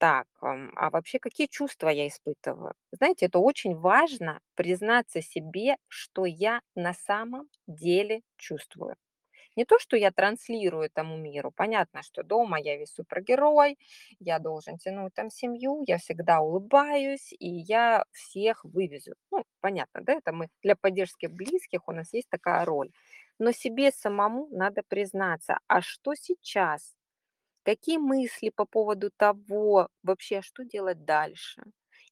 Так, 0.00 0.26
а 0.42 0.90
вообще 0.90 1.18
какие 1.18 1.46
чувства 1.46 1.88
я 1.88 2.06
испытываю?" 2.08 2.74
Знаете, 2.92 3.26
это 3.26 3.38
очень 3.38 3.74
важно 3.74 4.40
признаться 4.54 5.22
себе, 5.22 5.76
что 5.88 6.26
я 6.26 6.60
на 6.74 6.92
самом 6.94 7.48
деле 7.66 8.20
чувствую. 8.36 8.96
Не 9.56 9.64
то, 9.66 9.78
что 9.80 9.96
я 9.96 10.12
транслирую 10.12 10.84
этому 10.86 11.16
миру. 11.18 11.52
Понятно, 11.56 12.02
что 12.02 12.22
дома 12.24 12.58
я 12.60 12.76
весь 12.78 12.94
супергерой, 12.94 13.78
я 14.20 14.38
должен 14.38 14.78
тянуть 14.78 15.14
там 15.14 15.30
семью, 15.30 15.82
я 15.86 15.98
всегда 15.98 16.40
улыбаюсь, 16.40 17.32
и 17.38 17.48
я 17.48 18.04
всех 18.12 18.64
вывезу. 18.64 19.14
Ну, 19.32 19.44
понятно, 19.60 20.02
да, 20.02 20.14
это 20.14 20.32
мы 20.32 20.48
для 20.62 20.76
поддержки 20.76 21.26
близких, 21.26 21.88
у 21.88 21.92
нас 21.92 22.12
есть 22.14 22.28
такая 22.30 22.64
роль. 22.64 22.90
Но 23.38 23.52
себе 23.52 23.92
самому 23.92 24.48
надо 24.50 24.82
признаться: 24.88 25.58
а 25.68 25.82
что 25.82 26.14
сейчас? 26.14 26.94
Какие 27.66 27.96
мысли 27.98 28.50
по 28.50 28.64
поводу 28.64 29.10
того 29.16 29.88
вообще, 30.04 30.40
что 30.40 30.62
делать 30.64 31.04
дальше? 31.04 31.64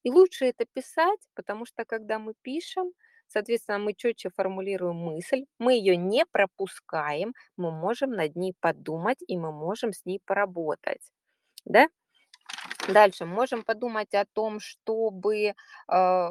И 0.03 0.11
лучше 0.11 0.47
это 0.47 0.65
писать, 0.73 1.21
потому 1.35 1.65
что 1.65 1.85
когда 1.85 2.19
мы 2.19 2.35
пишем, 2.43 2.91
соответственно, 3.29 3.79
мы 3.79 3.95
чётче 3.95 4.31
формулируем 4.35 4.97
мысль, 4.97 5.45
мы 5.61 5.75
её 5.75 5.95
не 5.97 6.27
пропускаем, 6.27 7.35
мы 7.57 7.71
можем 7.71 8.11
над 8.11 8.35
ней 8.35 8.53
подумать, 8.59 9.19
и 9.29 9.37
мы 9.39 9.53
можем 9.53 9.93
с 9.93 10.05
ней 10.05 10.21
поработать. 10.27 11.03
Да? 11.65 11.89
Дальше 12.89 13.25
можем 13.25 13.63
подумать 13.63 14.15
о 14.15 14.25
том, 14.27 14.61
что 14.61 15.11
бы, 15.11 15.55
а, 15.89 16.31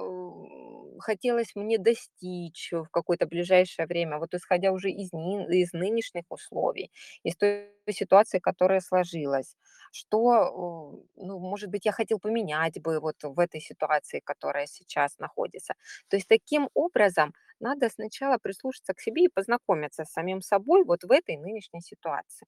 хотелось 1.00 1.55
мне 1.55 1.77
достичь 1.79 2.70
в 2.72 2.88
какое-то 2.91 3.25
ближайшее 3.27 3.88
время, 3.88 4.20
вот 4.20 4.34
исходя 4.34 4.72
уже 4.72 4.91
из 4.91 5.12
ни 5.13 5.43
из 5.62 5.74
нынешних 5.74 6.24
условий, 6.29 6.91
из 7.24 7.36
той 7.36 7.70
ситуации, 7.89 8.39
которая 8.39 8.82
сложилась. 8.82 9.55
Что, 9.91 11.01
э, 11.17 11.22
ну, 11.25 11.39
может 11.39 11.70
быть, 11.70 11.86
я 11.86 11.91
хотел 11.91 12.20
поменять 12.20 12.82
бы 12.82 13.00
вот 13.00 13.15
в 13.24 13.39
этой 13.39 13.62
ситуации, 13.62 14.22
которая 14.24 14.65
сейчас 14.67 15.17
находится. 15.20 15.74
То 16.10 16.15
есть 16.17 16.27
таким 16.27 16.70
образом 16.74 17.34
надо 17.60 17.89
сначала 17.89 18.38
прислушаться 18.38 18.93
к 18.93 19.00
себе 19.01 19.25
и 19.25 19.29
познакомиться 19.29 20.03
с 20.05 20.12
самим 20.12 20.41
собой 20.41 20.84
вот 20.86 21.03
в 21.03 21.12
этой 21.12 21.38
нынешней 21.38 21.82
ситуации. 21.82 22.48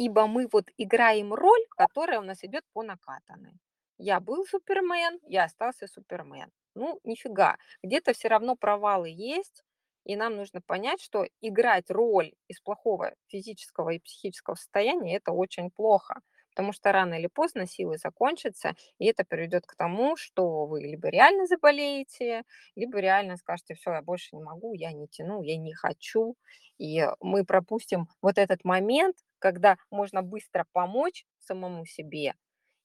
Ибо 0.00 0.28
мы 0.28 0.46
вот 0.52 0.66
играем 0.78 1.34
роль, 1.34 1.64
которая 1.76 2.20
у 2.20 2.22
нас 2.22 2.44
идёт 2.44 2.62
по 2.72 2.82
накатанной. 2.84 3.58
Я 3.98 4.20
был 4.20 4.46
супермен, 4.46 5.18
я 5.26 5.44
остался 5.44 5.88
супермен. 5.88 6.50
Ну, 6.76 7.00
нифига, 7.04 7.56
где-то 7.82 8.12
всё 8.12 8.28
равно 8.28 8.54
провалы 8.54 9.08
есть, 9.10 9.64
и 10.04 10.14
нам 10.16 10.36
нужно 10.36 10.60
понять, 10.60 11.00
что 11.02 11.26
играть 11.40 11.90
роль 11.90 12.32
из 12.46 12.60
плохого 12.60 13.12
физического 13.26 13.90
и 13.90 13.98
психического 13.98 14.54
состояния- 14.54 15.16
это 15.16 15.32
очень 15.32 15.70
плохо, 15.70 16.20
потому 16.50 16.72
что 16.72 16.92
рано 16.92 17.14
или 17.14 17.26
поздно 17.26 17.66
силы 17.66 17.98
закончатся, 17.98 18.74
и 19.00 19.06
это 19.06 19.24
приведёт 19.24 19.66
к 19.66 19.74
тому, 19.74 20.16
что 20.16 20.66
вы 20.66 20.80
либо 20.82 21.08
реально 21.08 21.46
заболеете, 21.46 22.44
либо 22.76 23.00
реально 23.00 23.36
скажете: 23.36 23.74
"Всё, 23.74 23.90
я 23.92 24.02
больше 24.02 24.36
не 24.36 24.42
могу, 24.44 24.74
я 24.74 24.92
не 24.92 25.08
тяну, 25.08 25.42
я 25.42 25.56
не 25.56 25.72
хочу". 25.74 26.36
И 26.78 27.04
мы 27.20 27.44
пропустим 27.44 28.06
вот 28.22 28.38
этот 28.38 28.64
момент, 28.64 29.16
когда 29.38 29.76
можно 29.90 30.22
быстро 30.22 30.66
помочь 30.72 31.24
самому 31.38 31.84
себе 31.86 32.34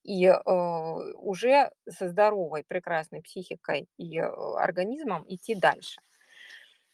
и, 0.04 0.26
э, 0.28 0.34
уже 1.16 1.72
со 1.90 2.10
здоровой, 2.10 2.64
прекрасной 2.68 3.22
психикой 3.24 3.88
и, 3.98 4.20
э, 4.20 4.24
организмом 4.26 5.26
идти 5.28 5.56
дальше. 5.56 6.02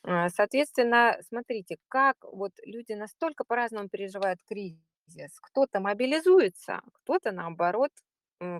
А, 0.03 0.29
соответственно, 0.29 1.17
смотрите, 1.27 1.77
как 1.89 2.15
вот 2.23 2.51
люди 2.65 2.93
настолько 2.93 3.43
по-разному 3.43 3.89
переживают 3.89 4.39
кризис. 4.47 5.39
Кто-то 5.41 5.79
мобилизуется, 5.79 6.81
кто-то, 6.93 7.31
наоборот, 7.31 7.91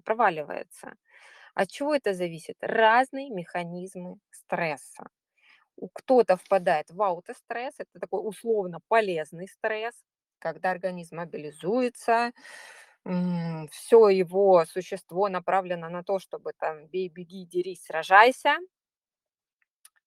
проваливается. 0.03 0.95
От 1.55 1.69
чего 1.69 1.95
это 1.95 2.13
зависит? 2.13 2.57
Разные 2.61 3.29
механизмы 3.31 4.17
стресса. 4.31 5.09
Кто-то 5.93 6.37
впадает 6.37 6.91
в 6.91 7.01
аутостресс, 7.01 7.75
это 7.79 7.99
такой 7.99 8.27
условно 8.27 8.79
полезный 8.89 9.47
стресс, 9.47 9.95
когда 10.39 10.71
организм 10.71 11.17
мобилизуется, 11.17 12.31
м, 13.05 13.67
всё 13.71 14.09
его 14.09 14.65
существо 14.65 15.29
направлено 15.29 15.89
на 15.89 16.03
то, 16.03 16.19
чтобы 16.19 16.53
там 16.59 16.87
бей, 16.87 17.09
беги, 17.09 17.45
дерись, 17.45 17.83
сражайся. 17.85 18.57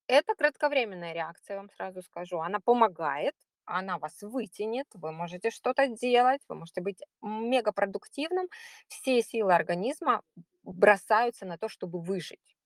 Это 0.09 0.35
кратковременная 0.35 1.12
реакция, 1.12 1.55
я 1.55 1.61
вам 1.61 1.71
сразу 1.71 2.03
скажу. 2.03 2.41
Она 2.41 2.61
помогает, 2.61 3.35
она 3.65 3.99
вас 3.99 4.21
вытянет, 4.23 4.87
вы 4.95 5.12
можете 5.12 5.51
что-то 5.51 5.87
делать, 5.87 6.41
вы 6.49 6.57
можете 6.57 6.81
быть 6.81 7.03
мегапродуктивным. 7.23 8.49
Все 8.89 9.23
силы 9.23 9.55
организма 9.55 10.23
бросаются 10.65 11.47
на 11.47 11.57
то, 11.59 11.69
чтобы 11.69 12.01
выжить. 12.01 12.57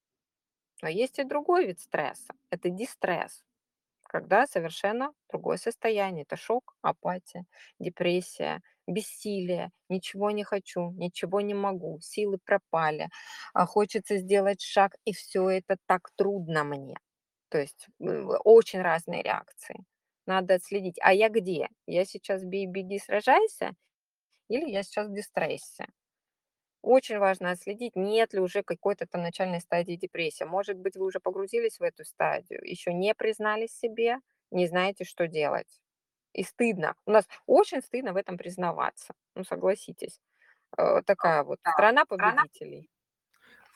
Но 0.81 0.89
есть 0.89 1.19
и 1.19 1.23
другой 1.23 1.67
вид 1.67 1.79
стресса- 1.79 2.33
это 2.51 2.69
дистресс, 2.69 3.43
когда 4.07 4.47
совершенно 4.47 5.11
другое 5.31 5.57
состояние. 5.57 6.23
Это 6.23 6.37
шок, 6.37 6.75
апатия, 6.81 7.45
депрессия, 7.79 8.61
бессилие, 8.87 9.71
ничего 9.89 10.31
не 10.31 10.43
хочу, 10.43 10.91
ничего 10.93 11.41
не 11.41 11.53
могу, 11.55 11.99
силы 12.01 12.39
пропали, 12.45 13.09
а 13.53 13.65
хочется 13.65 14.17
сделать 14.17 14.61
шаг, 14.61 14.93
и 15.05 15.13
всё 15.13 15.49
это 15.49 15.77
так 15.87 16.09
трудно 16.15 16.63
мне. 16.63 16.95
То 17.49 17.59
есть, 17.59 17.87
м, 18.01 18.29
очень 18.45 18.81
разные 18.81 19.23
реакции. 19.23 19.77
Надо 20.27 20.55
отследить: 20.55 20.97
а 21.01 21.13
я 21.13 21.29
где? 21.29 21.69
Я 21.87 22.05
сейчас 22.05 22.43
бей, 22.45 22.67
беги, 22.67 22.99
сражайся 22.99 23.73
или 24.49 24.69
я 24.71 24.83
сейчас 24.83 25.07
в 25.09 25.13
дистрессе? 25.15 25.87
Очень 26.89 27.19
важно 27.19 27.51
отследить, 27.51 27.97
нет 27.97 28.31
ли 28.33 28.39
уже 28.39 28.63
какой-то 28.63 29.05
там 29.07 29.21
начальной 29.21 29.59
стадии 29.59 29.95
депрессии. 29.97 30.45
Может 30.45 30.77
быть, 30.77 30.95
вы 30.95 31.05
уже 31.05 31.19
погрузились 31.19 31.79
в 31.79 31.83
эту 31.83 32.05
стадию, 32.05 32.61
еще 32.63 32.93
не 32.93 33.13
признались 33.13 33.77
себе, 33.77 34.19
не 34.51 34.67
знаете, 34.67 35.03
что 35.03 35.27
делать. 35.27 35.81
И 36.33 36.43
стыдно. 36.43 36.95
У 37.05 37.11
нас 37.11 37.25
очень 37.47 37.81
стыдно 37.81 38.13
в 38.13 38.17
этом 38.17 38.37
признаваться. 38.37 39.13
Ну, 39.35 39.43
согласитесь. 39.43 40.21
Э, 40.77 41.01
такая 41.05 41.43
вот 41.43 41.59
страна 41.73 42.05
победителей. 42.05 42.89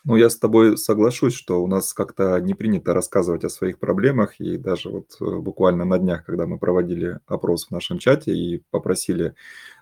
Ну, 0.03 0.15
я 0.15 0.31
с 0.31 0.37
тобой 0.37 0.77
соглашусь, 0.79 1.35
что 1.35 1.61
у 1.61 1.67
нас 1.67 1.93
как-то 1.93 2.39
не 2.39 2.55
принято 2.55 2.93
рассказывать 2.93 3.43
о 3.43 3.49
своих 3.49 3.77
проблемах. 3.77 4.39
И 4.39 4.57
даже 4.57 4.89
вот 4.89 5.15
э, 5.21 5.37
буквально 5.37 5.85
на 5.85 5.99
днях, 5.99 6.25
когда 6.25 6.47
мы 6.47 6.57
проводили 6.57 7.19
опрос 7.27 7.67
в 7.67 7.71
нашем 7.71 7.99
чате 7.99 8.35
и 8.35 8.63
попросили 8.71 9.35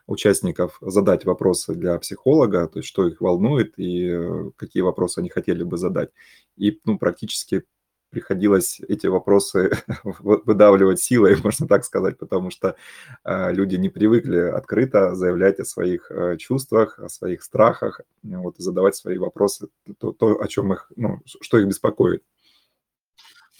участников 0.07 0.77
задать 0.81 1.23
вопросы 1.23 1.73
для 1.73 1.97
психолога, 1.99 2.67
то 2.67 2.79
есть 2.79 2.89
что 2.89 3.07
их 3.07 3.21
волнует 3.21 3.73
и 3.77 4.09
э, 4.09 4.51
какие 4.57 4.81
вопросы 4.83 5.19
они 5.19 5.29
хотели 5.29 5.63
бы 5.63 5.77
задать. 5.77 6.09
И 6.57 6.77
ну, 6.83 6.97
практически 6.97 7.63
приходилось 8.09 8.79
эти 8.87 9.07
вопросы 9.07 9.71
выдавливать 10.03 10.99
силой, 10.99 11.37
можно 11.43 11.67
так 11.67 11.85
сказать, 11.85 12.17
потому 12.17 12.51
что 12.51 12.75
э, 13.23 13.53
люди 13.53 13.75
не 13.75 13.89
привыкли 13.89 14.37
открыто 14.37 15.15
заявлять 15.15 15.59
о 15.59 15.65
своих 15.65 16.11
э, 16.11 16.37
чувствах, 16.37 16.99
о 16.99 17.09
своих 17.09 17.43
страхах, 17.43 18.01
вот, 18.23 18.59
и 18.59 18.63
задавать 18.63 18.95
свои 18.95 19.17
вопросы, 19.17 19.67
то, 19.99 20.11
то, 20.11 20.41
о 20.41 20.47
чем 20.47 20.73
их, 20.73 20.91
ну, 20.95 21.21
что 21.25 21.59
их 21.59 21.67
беспокоит. 21.67 22.23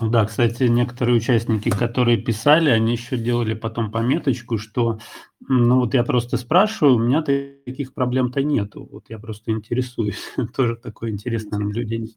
Ну 0.01 0.09
да, 0.09 0.25
кстати, 0.25 0.63
некоторые 0.63 1.17
участники, 1.17 1.69
которые 1.69 2.17
писали, 2.17 2.69
они 2.69 2.93
еще 2.93 3.17
делали 3.17 3.53
потом 3.53 3.91
пометочку, 3.91 4.57
что, 4.57 4.99
ну 5.45 5.79
вот 5.79 5.93
я 5.93 6.05
просто 6.05 6.37
спрашиваю, 6.37 6.95
у 6.95 6.99
меня 6.99 7.21
таких 7.21 7.93
проблем-то 7.93 8.41
нету, 8.41 8.87
вот 8.89 9.09
я 9.09 9.19
просто 9.19 9.51
интересуюсь. 9.51 10.23
Тоже 10.55 10.77
такое 10.77 11.11
интересное 11.11 11.59
наблюдение. 11.59 12.13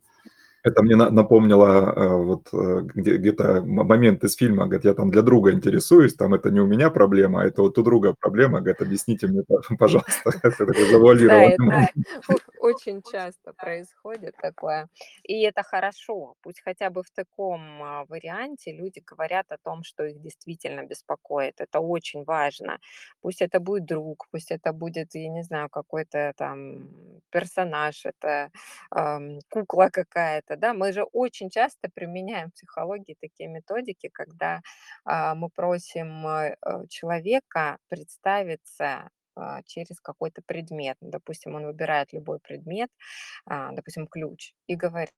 Это 0.65 0.83
мне 0.83 0.97
напомнило 0.97 1.93
э, 1.97 2.17
вот 2.17 2.49
э, 2.53 2.81
где, 2.95 3.17
где-то 3.17 3.63
момент 3.63 4.23
из 4.25 4.37
фильма, 4.37 4.67
говорит, 4.67 4.85
я 4.85 4.95
там 4.95 5.11
для 5.11 5.23
друга 5.23 5.53
интересуюсь, 5.53 6.15
там 6.15 6.35
это 6.35 6.51
не 6.51 6.61
у 6.61 6.67
меня 6.67 6.91
проблема, 6.91 7.43
а 7.43 7.47
это 7.47 7.63
вот 7.63 7.79
у 7.79 7.83
друга 7.83 8.15
проблема, 8.21 8.61
говорит, 8.61 8.81
объясните 8.81 9.27
мне, 9.27 9.43
пожалуйста. 9.79 10.31
Это 10.43 10.67
такой 10.67 10.91
завуалированный 10.91 11.89
очень 12.63 13.03
часто 13.03 13.53
происходит 13.53 14.37
такое. 14.41 14.89
И 15.25 15.43
это 15.43 15.63
хорошо. 15.63 16.35
Пусть 16.43 16.63
хотя 16.65 16.91
бы 16.91 17.03
в 17.03 17.11
таком 17.11 17.83
а, 17.83 18.05
варианте 18.09 18.73
люди 18.73 19.03
говорят 19.11 19.47
о 19.51 19.59
том, 19.59 19.83
что 19.83 20.05
их 20.05 20.21
действительно 20.21 20.83
беспокоит. 20.85 21.61
Это 21.61 21.81
очень 21.81 22.25
важно. 22.25 22.79
Пусть 23.21 23.43
это 23.43 23.61
будет 23.61 23.85
друг, 23.85 24.27
пусть 24.31 24.53
это 24.53 24.73
будет, 24.73 25.15
я 25.15 25.29
не 25.29 25.43
знаю, 25.43 25.69
какой-то 25.69 26.33
там 26.37 26.89
персонаж, 27.31 28.07
это 28.07 28.51
ам, 28.91 29.39
кукла 29.51 29.89
какая-то, 29.93 30.52
да. 30.57 30.75
Мы 30.75 30.93
же 30.93 31.05
очень 31.13 31.51
часто 31.51 31.89
применяем 31.95 32.51
в 32.51 32.55
психологии 32.55 33.17
такие 33.21 33.49
методики, 33.49 34.09
когда 34.13 34.61
а, 35.05 35.35
мы 35.35 35.49
просим 35.51 36.27
э, 36.27 36.57
э, 36.65 36.87
человека 36.89 37.79
представиться 37.89 39.11
а, 39.35 39.63
через 39.65 40.01
какой-то 40.01 40.43
предмет. 40.47 40.97
Допустим, 41.01 41.55
он 41.55 41.67
выбирает 41.67 42.13
любой 42.13 42.39
предмет, 42.41 42.91
а, 43.47 43.73
допустим, 43.73 44.07
ключ, 44.07 44.53
и 44.67 44.77
говорит, 44.77 45.13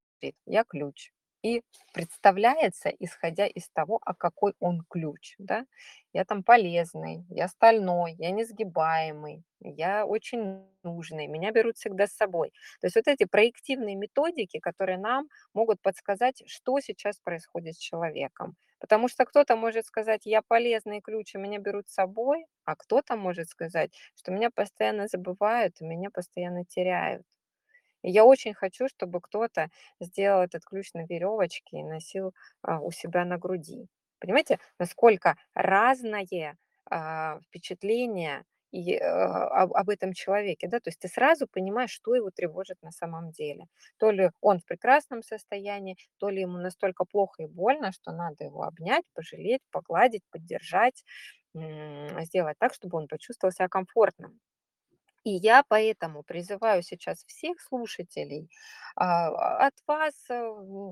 я 0.46 0.64
ключ. 0.64 1.10
И 1.44 1.62
представляется, 1.92 2.88
исходя 2.88 3.46
из 3.46 3.68
того, 3.68 4.00
а 4.04 4.14
какой 4.14 4.54
он 4.60 4.82
ключ. 4.88 5.34
Да? 5.38 5.66
Я 6.14 6.24
там 6.24 6.42
полезный, 6.42 7.24
я 7.28 7.48
стальной, 7.48 8.14
я 8.18 8.30
несгибаемый, 8.30 9.44
я 9.60 10.06
очень 10.06 10.64
нужный, 10.82 11.26
меня 11.26 11.52
берут 11.52 11.76
всегда 11.76 12.06
с 12.06 12.12
собой. 12.16 12.50
То 12.80 12.86
есть 12.86 12.96
вот 12.96 13.08
эти 13.08 13.24
проективные 13.26 13.94
методики, 13.96 14.58
которые 14.58 14.98
нам 14.98 15.28
могут 15.52 15.82
подсказать, 15.82 16.42
что 16.46 16.80
сейчас 16.80 17.18
происходит 17.20 17.74
с 17.76 17.78
человеком. 17.78 18.56
Потому 18.80 19.08
что 19.08 19.24
кто-то 19.26 19.56
может 19.56 19.86
сказать, 19.86 20.22
я 20.26 20.40
полезный 20.42 21.00
ключ, 21.02 21.34
и 21.34 21.38
меня 21.38 21.58
берут 21.58 21.88
с 21.88 21.94
собой, 21.94 22.46
а 22.64 22.74
кто-то 22.76 23.16
может 23.16 23.48
сказать, 23.50 23.90
что 24.16 24.32
меня 24.32 24.50
постоянно 24.50 25.08
забывают, 25.08 25.80
и 25.80 25.84
меня 25.84 26.10
постоянно 26.10 26.64
теряют. 26.64 27.24
И 28.04 28.10
я 28.10 28.24
очень 28.26 28.54
хочу, 28.54 28.86
чтобы 28.88 29.20
кто-то 29.20 29.70
сделал 29.98 30.42
этот 30.42 30.64
ключ 30.64 30.92
на 30.94 31.06
веревочке 31.06 31.78
и 31.78 31.82
носил 31.82 32.34
а, 32.62 32.80
у 32.80 32.90
себя 32.92 33.24
на 33.24 33.38
груди. 33.38 33.88
Понимаете, 34.20 34.58
насколько 34.78 35.36
разное 35.54 36.56
а, 36.90 37.40
впечатление 37.48 38.44
и, 38.72 38.96
а, 38.98 39.62
об, 39.62 39.72
об 39.72 39.88
этом 39.88 40.12
человеке, 40.12 40.68
да, 40.68 40.80
то 40.80 40.90
есть 40.90 40.98
ты 41.00 41.08
сразу 41.08 41.46
понимаешь, 41.48 41.90
что 41.92 42.14
его 42.14 42.30
тревожит 42.30 42.76
на 42.82 42.90
самом 42.90 43.30
деле. 43.30 43.64
То 43.98 44.10
ли 44.10 44.30
он 44.42 44.58
в 44.58 44.66
прекрасном 44.66 45.22
состоянии, 45.22 45.96
то 46.18 46.28
ли 46.28 46.42
ему 46.42 46.58
настолько 46.58 47.06
плохо 47.06 47.44
и 47.44 47.46
больно, 47.46 47.90
что 47.92 48.12
надо 48.12 48.44
его 48.44 48.64
обнять, 48.64 49.04
пожалеть, 49.14 49.62
погладить, 49.70 50.22
поддержать, 50.30 51.04
сделать 51.54 52.58
так, 52.58 52.74
чтобы 52.74 52.98
он 52.98 53.08
почувствовал 53.08 53.52
себя 53.52 53.68
комфортным. 53.68 54.40
И 55.24 55.30
я 55.30 55.62
поэтому 55.68 56.22
призываю 56.22 56.82
сейчас 56.82 57.24
всех 57.26 57.60
слушателей, 57.60 58.50
а, 58.96 59.66
от 59.66 59.74
вас 59.86 60.14
э, 60.30 60.34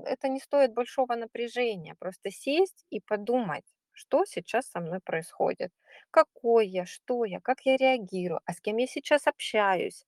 это 0.05 0.27
не 0.27 0.39
стоит 0.39 0.73
большого 0.73 1.15
напряжения, 1.15 1.95
просто 1.99 2.31
сесть 2.31 2.85
и 2.89 2.99
подумать, 2.99 3.65
что 3.91 4.25
сейчас 4.25 4.65
со 4.67 4.79
мной 4.79 4.99
происходит, 5.01 5.71
какой 6.11 6.67
я, 6.67 6.85
что 6.85 7.25
я, 7.25 7.39
как 7.41 7.61
я 7.65 7.77
реагирую, 7.77 8.41
а 8.45 8.53
с 8.53 8.59
кем 8.61 8.77
я 8.77 8.87
сейчас 8.87 9.27
общаюсь, 9.27 10.03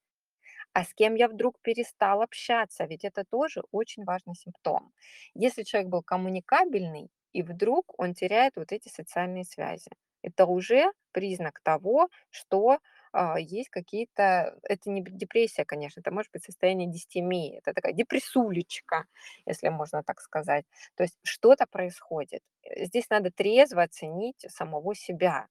а 0.73 0.83
с 0.83 0.93
кем 0.93 1.15
я 1.15 1.27
вдруг 1.27 1.59
перестал 1.61 2.21
общаться, 2.21 2.85
ведь 2.85 3.03
это 3.05 3.23
тоже 3.25 3.63
очень 3.71 4.03
важный 4.03 4.35
симптом. 4.35 4.93
Если 5.33 5.63
человек 5.63 5.89
был 5.89 6.03
коммуникабельный, 6.03 7.09
и 7.33 7.43
вдруг 7.43 7.93
он 7.99 8.13
теряет 8.13 8.53
вот 8.55 8.71
эти 8.71 8.89
социальные 8.89 9.43
связи, 9.45 9.91
это 10.21 10.45
уже 10.45 10.91
признак 11.11 11.59
того, 11.61 12.09
что 12.29 12.79
а, 13.17 13.39
есть 13.39 13.69
какие-то, 13.69 14.59
это 14.63 14.89
не 14.89 15.01
депрессия, 15.01 15.63
конечно, 15.63 16.01
это 16.01 16.11
может 16.11 16.31
быть 16.33 16.43
состояние 16.43 16.89
дистемии, 16.89 17.59
это 17.59 17.73
такая 17.73 17.93
депрессулечка, 17.93 19.05
если 19.45 19.69
можно 19.69 20.03
так 20.03 20.19
сказать. 20.19 20.65
То 20.95 21.03
есть 21.03 21.17
что-то 21.23 21.65
происходит. 21.65 22.41
Э, 22.63 22.83
здесь 22.85 23.09
надо 23.09 23.31
трезво 23.31 23.83
оценить 23.83 24.45
самого 24.49 24.93
себя. 24.95 25.47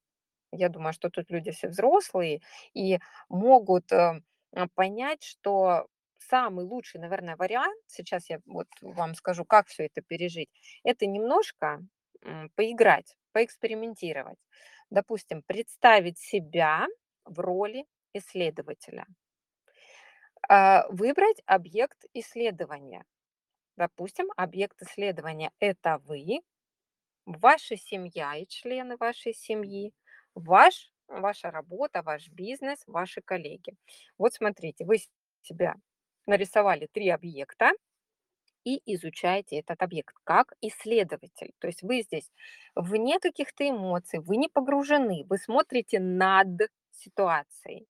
Я 0.52 0.68
думаю, 0.68 0.92
что 0.92 1.08
тут 1.08 1.30
люди 1.30 1.52
все 1.52 1.68
взрослые 1.68 2.42
и 2.74 2.98
могут 3.30 3.90
э, 3.92 4.20
а, 4.52 4.68
понять, 4.74 5.22
что 5.24 5.86
самый 6.18 6.66
лучший, 6.66 7.00
наверное, 7.00 7.36
вариант, 7.36 7.80
сейчас 7.86 8.28
я 8.28 8.40
вот 8.46 8.68
вам 8.82 9.14
скажу, 9.14 9.46
как 9.46 9.68
все 9.68 9.86
это 9.86 10.02
пережить, 10.02 10.50
это 10.84 11.06
немножко 11.06 11.80
поиграть, 12.56 13.16
поэкспериментировать. 13.32 14.38
Допустим, 14.90 15.42
представить 15.42 16.18
себя 16.18 16.86
в 17.24 17.40
роли 17.40 17.86
исследователя. 18.12 19.06
А, 20.48 20.86
выбрать 20.90 21.42
объект 21.46 22.04
исследования. 22.12 23.04
Допустим, 23.76 24.28
объект 24.36 24.80
исследования– 24.82 25.52
это 25.58 25.98
вы, 26.04 26.40
ваша 27.26 27.76
семья 27.76 28.36
и 28.36 28.46
члены 28.46 28.96
вашей 28.96 29.34
семьи, 29.34 29.92
ваш, 30.34 30.92
ваша 31.08 31.50
работа, 31.50 32.02
ваш 32.02 32.28
бизнес, 32.28 32.82
ваши 32.86 33.20
коллеги. 33.22 33.74
Вот 34.18 34.34
смотрите, 34.34 34.84
вы 34.84 34.98
себя 35.42 35.74
нарисовали 36.26 36.88
три 36.92 37.08
объекта, 37.08 37.72
и 38.64 38.80
изучаете 38.94 39.58
этот 39.58 39.82
объект 39.82 40.14
как 40.24 40.54
исследователь. 40.60 41.52
То 41.58 41.66
есть 41.68 41.82
вы 41.82 42.02
здесь 42.02 42.30
вне 42.74 43.20
каких-то 43.20 43.68
эмоций, 43.68 44.18
вы 44.20 44.36
не 44.36 44.48
погружены, 44.48 45.24
вы 45.28 45.38
смотрите 45.38 46.00
над 46.00 46.48
ситуацией. 46.96 47.86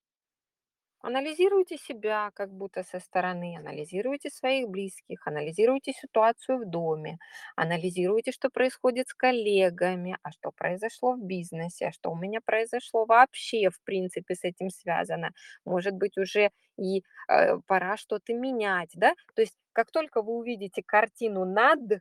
Анализируйте 1.02 1.76
себя 1.76 2.30
как 2.34 2.50
будто 2.50 2.82
со 2.82 2.98
стороны, 2.98 3.56
анализируйте 3.58 4.30
своих 4.30 4.70
близких, 4.70 5.26
анализируйте 5.26 5.92
ситуацию 5.92 6.56
в 6.58 6.64
доме, 6.70 7.18
анализируйте, 7.56 8.32
что 8.32 8.48
происходит 8.48 9.08
с 9.08 9.14
коллегами, 9.14 10.16
а 10.22 10.30
что 10.32 10.50
произошло 10.50 11.12
в 11.12 11.22
бизнесе, 11.22 11.88
а 11.88 11.92
что 11.92 12.10
у 12.10 12.16
меня 12.16 12.40
произошло 12.42 13.04
вообще, 13.04 13.68
в 13.68 13.82
принципе, 13.84 14.34
с 14.34 14.44
этим 14.44 14.70
связано. 14.70 15.32
Может 15.66 15.92
быть, 15.94 16.16
уже 16.16 16.50
и 16.78 17.02
э, 17.28 17.58
пора 17.66 17.98
что-то 17.98 18.32
менять, 18.32 18.90
да? 18.94 19.12
То 19.34 19.42
есть, 19.42 19.58
как 19.74 19.90
только 19.90 20.22
вы 20.22 20.32
увидите 20.32 20.82
картину 20.82 21.44
над 21.44 22.00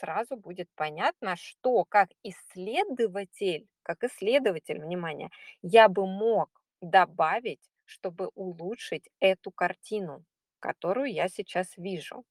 сразу 0.00 0.36
будет 0.36 0.68
понятно, 0.74 1.36
что 1.36 1.84
как 1.84 2.10
исследователь, 2.24 3.68
как 3.82 4.04
исследователь, 4.04 4.80
внимание, 4.80 5.30
я 5.62 5.88
бы 5.88 6.06
мог 6.06 6.50
добавить, 6.80 7.70
чтобы 7.84 8.28
улучшить 8.34 9.08
эту 9.20 9.50
картину, 9.50 10.24
которую 10.60 11.12
я 11.12 11.28
сейчас 11.28 11.76
вижу. 11.76 12.24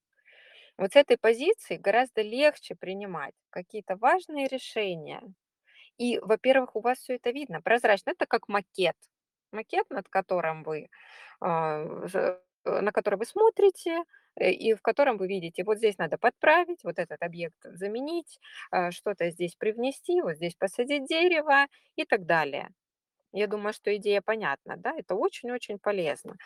Вот 0.78 0.92
с 0.92 0.96
этой 0.96 1.18
позиции 1.18 1.76
гораздо 1.76 2.22
легче 2.22 2.74
принимать 2.74 3.34
какие-то 3.50 3.96
важные 3.96 4.48
решения. 4.48 5.22
И, 5.98 6.18
во-первых, 6.20 6.76
у 6.76 6.80
вас 6.80 6.98
все 6.98 7.16
это 7.16 7.30
видно 7.30 7.60
прозрачно. 7.62 8.10
Это 8.12 8.26
как 8.26 8.48
макет. 8.48 8.96
Макет, 9.52 9.90
над 9.90 10.08
которым 10.08 10.62
вы, 10.64 10.88
а, 11.40 11.84
э, 12.14 12.38
на 12.64 12.92
который 12.92 13.16
вы 13.16 13.26
смотрите, 13.26 14.04
и 14.40 14.74
в 14.74 14.82
котором 14.82 15.16
вы 15.18 15.28
видите: 15.28 15.64
вот 15.64 15.78
здесь 15.78 15.98
надо 15.98 16.18
подправить, 16.18 16.84
вот 16.84 16.98
этот 16.98 17.22
объект 17.22 17.56
заменить, 17.64 18.38
а, 18.70 18.90
что-то 18.90 19.30
здесь 19.30 19.54
привнести, 19.56 20.22
вот 20.22 20.36
здесь 20.36 20.54
посадить 20.56 21.06
дерево 21.06 21.66
и 21.96 22.04
так 22.04 22.26
далее. 22.26 22.70
Я 23.32 23.46
думаю, 23.46 23.72
что 23.72 23.94
идея 23.96 24.22
понятна, 24.22 24.76
да, 24.76 24.92
это 24.96 25.14
очень-очень 25.14 25.78
полезно. 25.78 26.36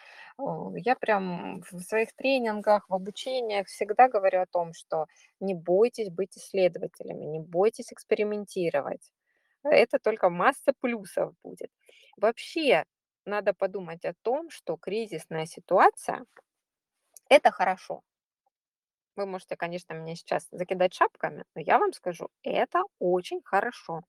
Я 0.76 0.96
прям 0.96 1.62
в 1.70 1.80
своих 1.80 2.12
тренингах, 2.14 2.86
в 2.88 2.94
обучениях 2.94 3.68
всегда 3.68 4.08
говорю 4.08 4.42
о 4.42 4.46
том, 4.46 4.74
что 4.74 5.06
не 5.40 5.54
бойтесь 5.54 6.10
быть 6.10 6.36
исследователями, 6.36 7.24
не 7.24 7.40
бойтесь 7.40 7.92
экспериментировать. 7.92 9.10
Это 9.64 9.98
только 9.98 10.30
масса 10.30 10.72
плюсов 10.80 11.34
будет. 11.44 11.70
Вообще 12.16 12.84
надо 13.26 13.54
подумать 13.54 14.04
о 14.04 14.14
том, 14.22 14.50
что 14.50 14.76
кризисная 14.76 15.46
ситуация– 15.46 16.24
это 17.28 17.50
хорошо. 17.50 18.02
Вы 19.16 19.26
можете, 19.26 19.56
конечно, 19.56 19.92
меня 19.94 20.16
сейчас 20.16 20.48
закидать 20.50 20.94
шапками, 20.94 21.44
но 21.54 21.60
я 21.60 21.78
вам 21.78 21.92
скажу, 21.92 22.28
это 22.42 22.82
очень 22.98 23.40
хорошо. 23.44 24.02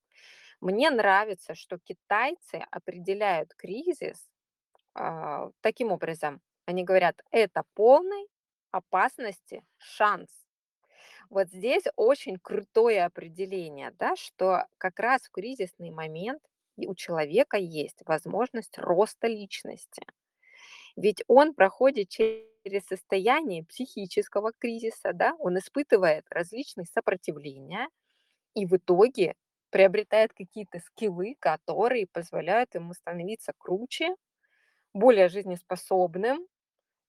Мне 0.62 0.90
нравится, 0.90 1.54
что 1.54 1.78
китайцы 1.78 2.66
определяют 2.72 3.54
кризис 3.56 4.28
а, 4.96 5.50
таким 5.62 5.92
образом. 5.92 6.42
Они 6.66 6.84
говорят, 6.84 7.22
это 7.32 7.64
полный 7.76 8.28
опасности 8.72 9.64
шанс. 9.78 10.30
Вот 11.30 11.50
здесь 11.50 11.84
очень 11.96 12.38
крутое 12.38 13.06
определение, 13.06 13.92
да, 14.00 14.16
что 14.16 14.68
как 14.78 15.00
раз 15.00 15.24
в 15.24 15.32
кризисный 15.32 15.92
момент 15.92 16.42
у 16.78 16.96
человека 16.96 17.58
есть 17.58 18.02
возможность 18.06 18.78
роста 18.78 19.28
личности. 19.28 20.06
Ведь 20.96 21.24
он 21.28 21.54
проходит 21.54 22.10
через 22.10 22.86
состояние 22.88 23.64
психического 23.66 24.52
кризиса, 24.58 25.12
да, 25.14 25.36
он 25.40 25.58
испытывает 25.58 26.26
различные 26.30 26.86
сопротивления 26.86 27.90
и 28.56 28.66
в 28.66 28.76
итоге 28.78 29.36
приобретает 29.72 30.34
какие-то 30.34 30.80
скиллы, 30.80 31.36
которые 31.40 32.08
позволяют 32.08 32.76
ему 32.76 32.94
становиться 32.94 33.54
круче, 33.58 34.16
более 34.94 35.30
жизнеспособным, 35.30 36.48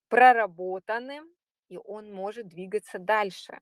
проработанным, 0.09 1.27
и 1.69 1.79
он 1.79 2.13
может 2.13 2.49
двигаться 2.49 2.99
дальше. 2.99 3.61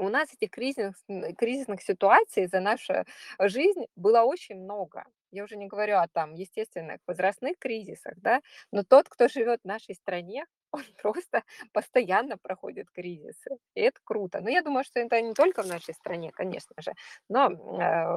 У 0.00 0.08
нас 0.08 0.32
этих 0.32 0.50
кризисных, 0.50 0.96
кризисных 1.36 1.82
ситуаций 1.82 2.46
за 2.46 2.60
нашу 2.60 3.04
жизнь 3.38 3.84
было 3.96 4.22
очень 4.22 4.56
много. 4.56 5.04
Я 5.30 5.44
уже 5.44 5.56
не 5.56 5.66
говорю 5.66 5.98
о 5.98 6.08
там 6.08 6.32
естественных 6.32 7.00
возрастных 7.06 7.58
кризисах, 7.58 8.14
да, 8.16 8.40
но 8.72 8.82
тот, 8.82 9.10
кто 9.10 9.28
живет 9.28 9.60
в 9.62 9.66
нашей 9.66 9.94
стране, 9.94 10.46
он 10.72 10.84
просто 11.02 11.42
постоянно 11.74 12.38
проходит 12.38 12.90
кризисы. 12.90 13.58
И 13.74 13.82
это 13.82 14.00
круто. 14.02 14.40
Но 14.40 14.48
я 14.48 14.62
думаю, 14.62 14.84
что 14.84 15.00
это 15.00 15.20
не 15.20 15.34
только 15.34 15.62
в 15.62 15.66
нашей 15.66 15.92
стране, 15.92 16.30
конечно 16.32 16.74
же, 16.80 16.94
но 17.28 17.50
э, 17.50 18.14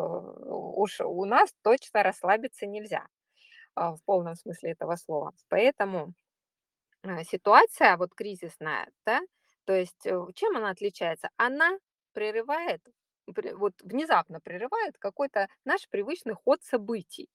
уж 0.77 1.01
у 1.01 1.25
нас 1.25 1.53
точно 1.63 2.01
расслабиться 2.01 2.65
нельзя 2.65 3.05
а, 3.75 3.95
в 3.95 4.03
полном 4.05 4.35
смысле 4.35 4.71
этого 4.71 4.95
слова. 4.95 5.33
Поэтому 5.49 6.13
э, 7.03 7.23
ситуация 7.25 7.97
вот 7.97 8.15
кризисная, 8.15 8.87
да, 9.05 9.19
то 9.65 9.73
есть 9.73 10.05
э, 10.05 10.19
чем 10.35 10.57
она 10.57 10.69
отличается? 10.71 11.29
Она 11.37 11.77
прерывает, 12.13 12.81
пре- 13.29 13.55
вот 13.55 13.73
внезапно 13.81 14.39
прерывает 14.41 14.97
какой-то 14.99 15.47
наш 15.65 15.87
привычный 15.89 16.35
ход 16.35 16.63
событий. 16.63 17.29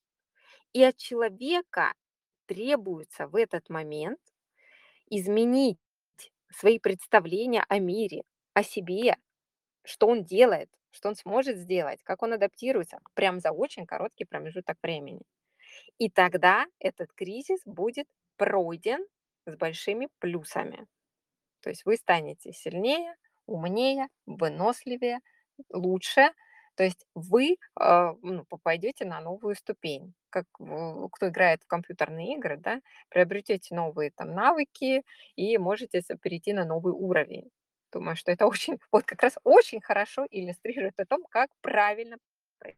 И 0.73 0.83
от 0.83 0.97
человека 0.97 1.93
требуется 2.47 3.27
в 3.27 3.35
этот 3.35 3.69
момент 3.69 4.19
изменить 5.09 5.79
свои 6.51 6.79
представления 6.79 7.65
о 7.69 7.79
мире, 7.79 8.23
о 8.53 8.63
себе, 8.63 9.17
что 9.83 10.07
он 10.07 10.23
делает, 10.25 10.69
что 10.91 11.09
он 11.09 11.15
сможет 11.15 11.57
сделать, 11.57 12.01
как 12.03 12.23
он 12.23 12.33
адаптируется, 12.33 12.99
прям 13.15 13.39
за 13.39 13.51
очень 13.51 13.85
короткий 13.87 14.25
промежуток 14.25 14.77
времени. 14.83 15.21
И 15.99 16.09
тогда 16.09 16.65
этот 16.79 17.13
кризис 17.13 17.61
будет 17.65 18.07
пройден 18.37 19.05
с 19.45 19.55
большими 19.57 20.09
плюсами. 20.19 20.87
То 21.61 21.69
есть 21.69 21.85
вы 21.85 21.97
станете 21.97 22.53
сильнее, 22.53 23.15
умнее, 23.45 24.07
выносливее, 24.25 25.19
лучше. 25.71 26.31
То 26.75 26.83
есть 26.83 27.05
вы 27.13 27.57
а, 27.75 28.13
ну, 28.21 28.45
попадете 28.45 29.05
на 29.05 29.19
новую 29.19 29.55
ступень. 29.55 30.13
Как 30.29 30.45
кто 30.53 31.27
играет 31.29 31.63
в 31.63 31.67
компьютерные 31.67 32.35
игры, 32.35 32.57
да, 32.57 32.81
приобретете 33.09 33.75
новые 33.75 34.11
там 34.11 34.33
навыки 34.33 35.03
и 35.35 35.57
можете 35.57 36.01
перейти 36.21 36.53
на 36.53 36.65
новый 36.65 36.93
уровень. 36.93 37.49
Думаю, 37.91 38.15
что 38.15 38.31
это 38.31 38.45
очень, 38.45 38.79
вот 38.91 39.05
как 39.05 39.21
раз 39.23 39.37
очень 39.43 39.81
хорошо 39.81 40.25
иллюстрирует 40.29 40.99
о 40.99 41.05
том, 41.05 41.23
как 41.29 41.49
правильно 41.61 42.17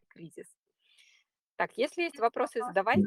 кризис. 0.08 0.46
Так, 1.56 1.72
если 1.76 2.02
есть 2.02 2.18
вопросы, 2.18 2.60
задавайте. 2.60 3.02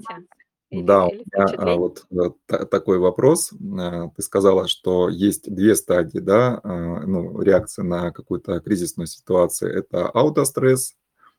Или, 0.71 0.81
Да, 0.83 1.05
у 1.05 1.09
или 1.11 1.23
меня 1.33 1.45
а, 1.57 1.75
вот 1.75 2.05
э, 2.11 2.31
та- 2.47 2.65
такой 2.65 2.97
вопрос. 2.97 3.53
А, 3.79 4.09
Ты 4.15 4.21
сказала, 4.21 4.67
что 4.67 5.09
есть 5.09 5.53
две 5.53 5.75
стадии, 5.75 6.19
да, 6.19 6.59
а, 6.63 7.01
ну, 7.05 7.41
реакции 7.41 7.83
на 7.83 8.11
какую-то 8.11 8.59
кризисную 8.59 9.07
ситуацию. 9.07 9.71
Это 9.73 10.07
аутостресс, 10.09 10.95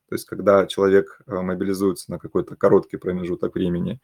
то 0.08 0.14
есть 0.14 0.26
когда 0.26 0.66
человек 0.66 1.20
а, 1.26 1.42
мобилизуется 1.42 2.10
на 2.12 2.18
какой-то 2.18 2.56
короткий 2.56 2.96
промежуток 2.98 3.54
времени, 3.56 4.00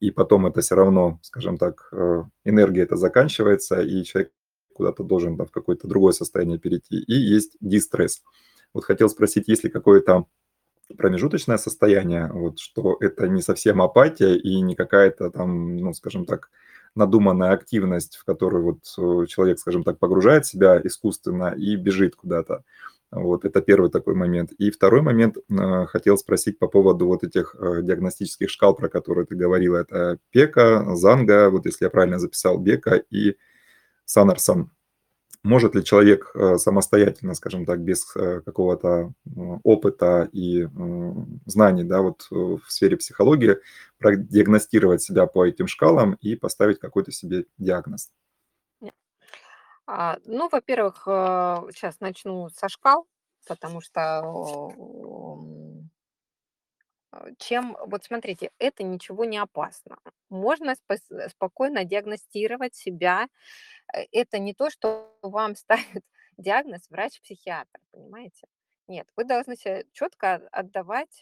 и 0.00 0.10
потом 0.10 0.46
это 0.46 0.60
все 0.62 0.74
равно, 0.76 1.18
скажем 1.22 1.58
так, 1.58 1.88
э, 1.92 2.24
энергия 2.44 2.82
это 2.82 2.96
заканчивается, 2.96 3.82
и 3.82 4.02
человек 4.04 4.32
куда-то 4.74 5.04
должен 5.04 5.36
там, 5.36 5.46
в 5.46 5.50
какое-то 5.52 5.88
другое 5.88 6.12
состояние 6.12 6.58
перейти. 6.58 6.96
И 6.98 7.14
есть 7.14 7.56
дистресс. 7.60 8.22
Вот 8.74 8.84
хотел 8.84 9.08
спросить, 9.10 9.48
есть 9.48 9.64
ли 9.64 9.70
какое-то 9.70 10.26
промежуточное 10.96 11.58
состояние, 11.58 12.30
вот, 12.32 12.58
что 12.58 12.96
это 13.00 13.28
не 13.28 13.42
совсем 13.42 13.82
апатия 13.82 14.36
и 14.36 14.60
не 14.60 14.74
какая-то 14.74 15.30
там, 15.30 15.76
ну, 15.76 15.92
скажем 15.94 16.26
так, 16.26 16.50
надуманная 16.94 17.52
активность, 17.52 18.16
в 18.16 18.24
которую 18.24 18.64
вот 18.64 18.78
э, 18.98 19.26
человек, 19.26 19.58
скажем 19.58 19.84
так, 19.84 19.98
погружает 19.98 20.46
себя 20.46 20.80
искусственно 20.82 21.54
и 21.56 21.76
бежит 21.76 22.16
куда-то. 22.16 22.64
Вот 23.10 23.44
это 23.44 23.60
первый 23.60 23.90
такой 23.90 24.14
момент. 24.14 24.52
И 24.52 24.70
второй 24.70 25.02
момент, 25.02 25.36
э, 25.36 25.86
хотел 25.86 26.16
спросить 26.16 26.58
по 26.58 26.68
поводу 26.68 27.06
вот 27.06 27.24
этих 27.24 27.56
э, 27.58 27.80
диагностических 27.82 28.48
шкал, 28.50 28.74
про 28.74 28.88
которые 28.88 29.26
ты 29.26 29.34
говорила. 29.34 29.78
Это 29.78 30.18
Пека, 30.30 30.94
Занга, 30.96 31.50
вот 31.50 31.66
если 31.66 31.84
я 31.84 31.90
правильно 31.90 32.18
записал, 32.18 32.58
Бека 32.58 33.02
и 33.10 33.36
Санарсон. 34.04 34.70
Может 35.42 35.74
ли 35.74 35.82
человек 35.82 36.30
э, 36.34 36.58
самостоятельно, 36.58 37.34
скажем 37.34 37.64
так, 37.64 37.80
без 37.80 38.14
э, 38.14 38.42
какого-то 38.42 39.12
м, 39.24 39.60
опыта 39.62 40.28
и 40.32 40.68
знаний, 41.46 41.84
да, 41.84 42.02
вот 42.02 42.26
э, 42.30 42.34
в 42.34 42.62
сфере 42.68 42.98
психологии 42.98 43.56
продиагностировать 43.98 45.00
себя 45.02 45.26
по 45.26 45.46
этим 45.46 45.66
шкалам 45.66 46.18
и 46.20 46.36
поставить 46.36 46.78
какой-то 46.78 47.10
себе 47.10 47.46
диагноз? 47.56 48.10
А, 49.86 50.18
ну, 50.26 50.48
во-первых, 50.50 51.02
сейчас 51.04 51.98
начну 52.00 52.48
со 52.50 52.68
шкал, 52.68 53.06
потому 53.48 53.80
что 53.80 54.22
чем, 57.38 57.76
вот 57.86 58.04
смотрите, 58.04 58.50
это 58.58 58.84
ничего 58.84 59.24
не 59.24 59.38
опасно. 59.38 59.96
Можно 60.28 60.74
спокойно 61.28 61.84
диагностировать 61.84 62.74
себя. 62.74 63.26
Э, 63.94 64.04
Это 64.12 64.38
не 64.38 64.54
то, 64.54 64.70
что 64.70 65.16
вам 65.22 65.54
ставит 65.56 66.04
диагноз 66.38 66.82
врач-психиатр, 66.90 67.80
понимаете? 67.92 68.46
Нет, 68.88 69.06
вы 69.16 69.24
должны 69.24 69.56
себе 69.56 69.86
четко 69.92 70.34
отдавать 70.50 71.20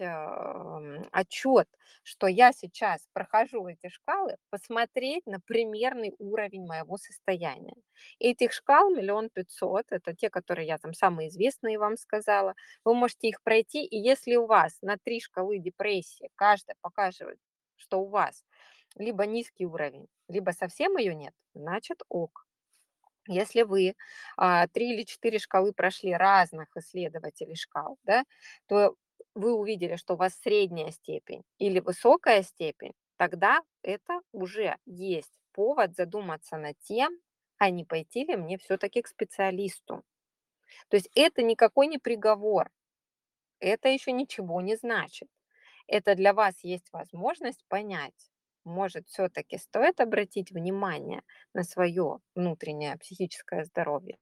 отчет, 1.12 1.68
что 2.02 2.26
я 2.26 2.52
сейчас 2.52 3.06
прохожу 3.12 3.66
эти 3.68 3.88
шкалы, 3.88 4.36
посмотреть 4.50 5.26
на 5.26 5.40
примерный 5.40 6.14
уровень 6.18 6.66
моего 6.66 6.96
состояния. 6.96 7.74
Этих 8.18 8.52
шкал 8.52 8.90
миллион 8.90 9.28
пятьсот, 9.30 9.86
это 9.90 10.14
те, 10.14 10.30
которые 10.30 10.66
я 10.66 10.78
там 10.78 10.94
самые 10.94 11.28
известные 11.28 11.78
вам 11.78 11.96
сказала. 11.96 12.54
Вы 12.84 12.94
можете 12.94 13.28
их 13.28 13.42
пройти, 13.42 13.84
и 13.84 13.98
если 13.98 14.36
у 14.36 14.46
вас 14.46 14.78
на 14.82 14.96
три 14.96 15.20
шкалы 15.20 15.58
депрессии, 15.58 16.30
каждая 16.36 16.76
показывает, 16.80 17.38
что 17.76 18.00
у 18.00 18.06
вас 18.08 18.44
либо 18.96 19.26
низкий 19.26 19.66
уровень, 19.66 20.08
либо 20.28 20.50
совсем 20.52 20.96
ее 20.96 21.14
нет, 21.14 21.34
значит 21.54 22.00
ок. 22.08 22.47
Если 23.28 23.62
вы 23.62 23.94
а, 24.36 24.66
три 24.68 24.94
или 24.94 25.04
четыре 25.04 25.38
шкалы 25.38 25.72
прошли 25.72 26.14
разных 26.14 26.68
исследователей 26.76 27.56
шкал, 27.56 27.98
да, 28.04 28.24
то 28.66 28.94
вы 29.34 29.52
увидели, 29.54 29.96
что 29.96 30.14
у 30.14 30.16
вас 30.16 30.34
средняя 30.40 30.90
степень 30.90 31.42
или 31.58 31.80
высокая 31.80 32.42
степень, 32.42 32.94
тогда 33.18 33.60
это 33.82 34.20
уже 34.32 34.76
есть 34.86 35.32
повод 35.52 35.94
задуматься 35.94 36.56
над 36.56 36.78
тем, 36.80 37.18
а 37.58 37.70
не 37.70 37.84
пойти 37.84 38.24
ли 38.24 38.36
мне 38.36 38.58
все-таки 38.58 39.02
к 39.02 39.08
специалисту. 39.08 40.02
То 40.88 40.96
есть 40.96 41.10
это 41.14 41.42
никакой 41.42 41.86
не 41.86 41.98
приговор, 41.98 42.70
это 43.60 43.88
еще 43.88 44.12
ничего 44.12 44.60
не 44.60 44.76
значит. 44.76 45.28
Это 45.86 46.14
для 46.14 46.34
вас 46.34 46.54
есть 46.64 46.88
возможность 46.92 47.64
понять, 47.68 48.30
может, 48.68 49.08
все-таки 49.08 49.58
стоит 49.58 50.00
обратить 50.00 50.52
внимание 50.52 51.22
на 51.54 51.64
свое 51.64 52.20
внутреннее 52.34 52.96
психическое 52.98 53.64
здоровье. 53.64 54.18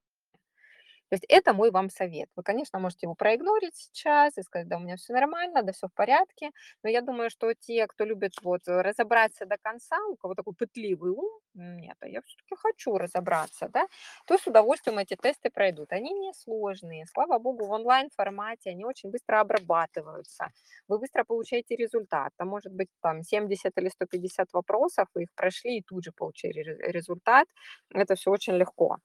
То 1.11 1.15
есть 1.15 1.25
это 1.29 1.53
мой 1.55 1.71
вам 1.71 1.91
совет. 1.91 2.29
Вы, 2.37 2.43
конечно, 2.43 2.79
можете 2.81 3.07
его 3.07 3.15
проигнорить 3.15 3.77
сейчас 3.77 4.37
и 4.39 4.43
сказать, 4.43 4.69
да, 4.69 4.77
у 4.77 4.81
меня 4.81 4.97
все 4.97 5.13
нормально, 5.13 5.63
да, 5.63 5.73
все 5.73 5.87
в 5.89 5.93
порядке. 5.95 6.51
Но 6.83 6.91
я 6.91 7.01
думаю, 7.03 7.31
что 7.31 7.55
те, 7.55 7.87
кто 7.87 8.05
любит 8.05 8.33
вот 8.43 8.63
разобраться 8.67 9.47
до 9.47 9.57
конца, 9.63 9.97
у 10.11 10.17
кого 10.17 10.35
такой 10.35 10.55
пытливый 10.55 11.13
ум, 11.13 11.31
нет, 11.55 11.97
а 12.01 12.09
я 12.09 12.21
все-таки 12.23 12.55
хочу 12.57 12.99
разобраться, 12.99 13.69
да, 13.69 13.87
то 14.27 14.37
с 14.37 14.47
удовольствием 14.47 14.99
эти 14.99 15.15
тесты 15.17 15.51
пройдут. 15.51 15.93
Они 15.93 16.13
не 16.13 16.33
сложные. 16.35 17.07
Слава 17.07 17.39
богу, 17.39 17.65
в 17.67 17.71
онлайн-формате 17.71 18.71
они 18.71 18.85
очень 18.85 19.11
быстро 19.11 19.41
обрабатываются. 19.41 20.49
Вы 20.89 20.99
быстро 20.99 21.25
получаете 21.25 21.77
результат. 21.77 22.33
Там 22.37 22.49
может 22.49 22.73
быть 22.73 22.89
там 23.01 23.23
70 23.23 23.73
или 23.79 23.89
150 23.89 24.53
вопросов, 24.53 25.07
вы 25.15 25.25
их 25.25 25.29
прошли 25.35 25.79
и 25.79 25.83
тут 25.83 26.05
же 26.05 26.13
получили 26.13 26.61
результат. 26.93 27.49
Это 27.95 28.15
все 28.17 28.31
очень 28.31 28.55
легко. 28.55 28.99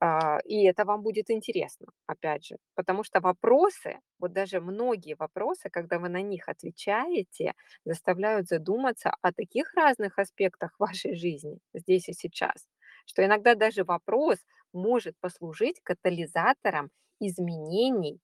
А, 0.00 0.38
и 0.44 0.64
это 0.64 0.84
вам 0.84 1.02
будет 1.02 1.30
интересно, 1.30 1.86
опять 2.06 2.44
же, 2.46 2.56
потому 2.74 3.02
что 3.04 3.20
вопросы, 3.20 3.98
вот 4.18 4.32
даже 4.32 4.60
многие 4.60 5.14
вопросы, 5.14 5.68
когда 5.70 5.98
вы 5.98 6.08
на 6.08 6.22
них 6.22 6.48
отвечаете, 6.48 7.54
заставляют 7.84 8.48
задуматься 8.48 9.12
о 9.20 9.32
таких 9.32 9.74
разных 9.74 10.18
аспектах 10.18 10.72
вашей 10.78 11.14
жизни 11.16 11.58
здесь 11.74 12.08
и 12.08 12.12
сейчас, 12.12 12.66
что 13.06 13.24
иногда 13.24 13.54
даже 13.54 13.84
вопрос 13.84 14.38
может 14.72 15.16
послужить 15.20 15.80
катализатором 15.82 16.90
изменений 17.20 18.20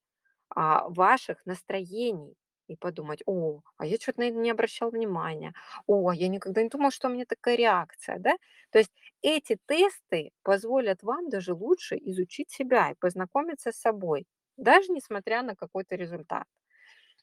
а, 0.54 0.88
ваших 0.88 1.44
настроений. 1.46 2.34
И 2.68 2.74
подумать, 2.76 3.22
о, 3.26 3.60
а 3.76 3.86
я 3.86 3.96
что-то 3.96 4.20
на 4.20 4.24
это 4.24 4.38
не 4.38 4.50
обращал 4.50 4.90
внимания, 4.90 5.54
о, 5.86 6.08
а 6.08 6.14
я 6.16 6.26
никогда 6.28 6.62
не 6.64 6.68
думал, 6.68 6.90
что 6.90 7.06
у 7.08 7.12
меня 7.12 7.24
такая 7.24 7.54
реакция, 7.56 8.18
да? 8.18 8.36
То 8.72 8.78
есть 8.78 8.90
эти 9.22 9.58
тесты 9.66 10.30
позволят 10.42 11.02
вам 11.02 11.28
даже 11.28 11.54
лучше 11.54 11.96
изучить 11.96 12.50
себя 12.50 12.90
и 12.90 12.96
познакомиться 12.98 13.72
с 13.72 13.76
собой, 13.76 14.26
даже 14.56 14.92
несмотря 14.92 15.42
на 15.42 15.54
какой-то 15.54 15.96
результат. 15.96 16.44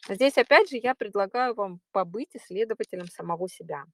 Здесь 0.09 0.37
опять 0.37 0.69
же 0.69 0.77
я 0.77 0.95
предлагаю 0.95 1.53
вам 1.53 1.79
побыть 1.91 2.35
исследователем 2.35 3.07
самого 3.07 3.47
себя. 3.47 3.85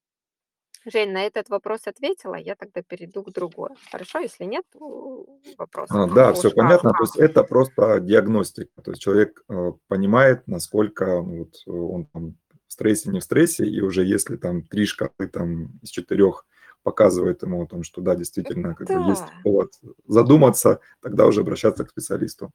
Жень, 0.86 1.12
на 1.12 1.24
этот 1.24 1.50
вопрос 1.50 1.86
ответила, 1.86 2.36
я 2.36 2.56
тогда 2.56 2.82
перейду 2.82 3.22
к 3.22 3.32
другой. 3.32 3.70
Хорошо, 3.90 4.20
если 4.20 4.44
нет 4.44 4.64
вопросов. 5.58 5.94
А, 5.94 6.06
да, 6.06 6.32
все 6.32 6.50
понятно. 6.50 6.92
То 6.92 7.02
есть 7.02 7.16
это 7.16 7.44
просто 7.44 8.00
диагностика. 8.00 8.80
То 8.82 8.92
есть 8.92 9.02
человек 9.02 9.44
э, 9.48 9.72
понимает, 9.88 10.48
насколько 10.48 11.20
вот, 11.20 11.52
он 11.66 12.06
там 12.06 12.38
в 12.66 12.72
стрессе, 12.72 13.10
не 13.10 13.20
в 13.20 13.24
стрессе, 13.24 13.66
и 13.66 13.80
уже 13.82 14.04
если 14.04 14.36
там 14.36 14.62
три 14.62 14.86
шкалы 14.86 15.28
там, 15.30 15.78
из 15.82 15.90
четырех 15.90 16.46
показывает 16.82 17.42
ему 17.42 17.62
о 17.62 17.66
том, 17.66 17.82
что 17.84 18.00
да, 18.02 18.14
действительно, 18.14 18.74
как 18.74 18.88
да. 18.88 18.94
бы 18.94 19.02
есть 19.02 19.34
повод 19.42 19.74
задуматься, 20.06 20.80
тогда 21.02 21.26
уже 21.26 21.40
обращаться 21.42 21.84
к 21.84 21.90
специалисту. 21.90 22.52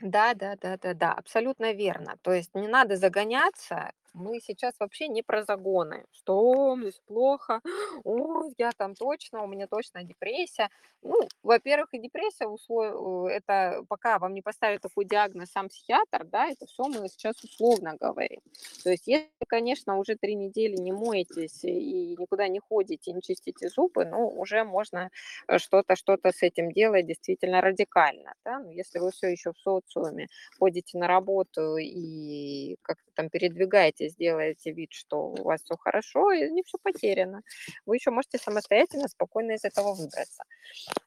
Да, 0.00 0.34
да, 0.34 0.56
да, 0.56 0.76
да, 0.76 0.94
да, 0.94 1.12
абсолютно 1.14 1.72
верно. 1.72 2.16
То 2.22 2.32
есть 2.32 2.54
не 2.54 2.68
надо 2.68 2.96
загоняться, 2.96 3.92
мы 4.16 4.40
сейчас 4.40 4.74
вообще 4.80 5.08
не 5.08 5.22
про 5.22 5.44
загоны, 5.44 6.04
что 6.10 6.74
мне 6.74 6.90
плохо, 7.06 7.60
о, 8.04 8.44
я 8.58 8.70
там 8.76 8.94
точно, 8.94 9.42
у 9.42 9.46
меня 9.46 9.66
точно 9.66 10.02
депрессия. 10.04 10.68
Ну, 11.02 11.28
во-первых, 11.42 11.92
и 11.92 11.98
депрессия, 11.98 12.46
услов... 12.46 13.28
это 13.30 13.84
пока 13.88 14.18
вам 14.18 14.34
не 14.34 14.42
поставит 14.42 14.80
такой 14.80 15.04
диагноз 15.04 15.50
сам 15.50 15.68
психиатр, 15.68 16.24
да, 16.24 16.48
это 16.48 16.66
все 16.66 16.84
мы 16.84 17.08
сейчас 17.08 17.36
условно 17.44 17.96
говорим. 18.00 18.40
То 18.82 18.90
есть, 18.90 19.06
если, 19.06 19.28
конечно, 19.46 19.98
уже 19.98 20.16
три 20.16 20.34
недели 20.34 20.76
не 20.76 20.92
моетесь 20.92 21.62
и 21.64 22.16
никуда 22.18 22.48
не 22.48 22.60
ходите, 22.60 23.12
не 23.12 23.22
чистите 23.22 23.68
зубы, 23.68 24.06
ну, 24.06 24.28
уже 24.28 24.64
можно 24.64 25.10
э, 25.46 25.58
что-то, 25.58 25.94
что-то 25.94 26.32
с 26.32 26.42
этим 26.42 26.72
делать 26.72 27.06
действительно 27.06 27.60
радикально, 27.60 28.34
да, 28.44 28.58
но 28.58 28.70
если 28.70 28.98
вы 28.98 29.10
все 29.12 29.28
еще 29.28 29.52
в 29.52 29.58
социуме, 29.58 30.28
ходите 30.58 30.98
на 30.98 31.06
работу 31.06 31.76
и 31.76 32.76
как-то 32.82 33.10
там 33.14 33.28
передвигаетесь 33.30 34.05
сделаете 34.08 34.72
вид, 34.72 34.92
что 34.92 35.28
у 35.28 35.42
вас 35.42 35.62
все 35.62 35.76
хорошо, 35.76 36.32
и 36.32 36.50
не 36.50 36.62
все 36.62 36.78
потеряно. 36.82 37.42
Вы 37.84 37.96
еще 37.96 38.10
можете 38.10 38.38
самостоятельно, 38.38 39.08
спокойно 39.08 39.52
из 39.52 39.64
этого 39.64 39.94
выбраться. 39.94 40.44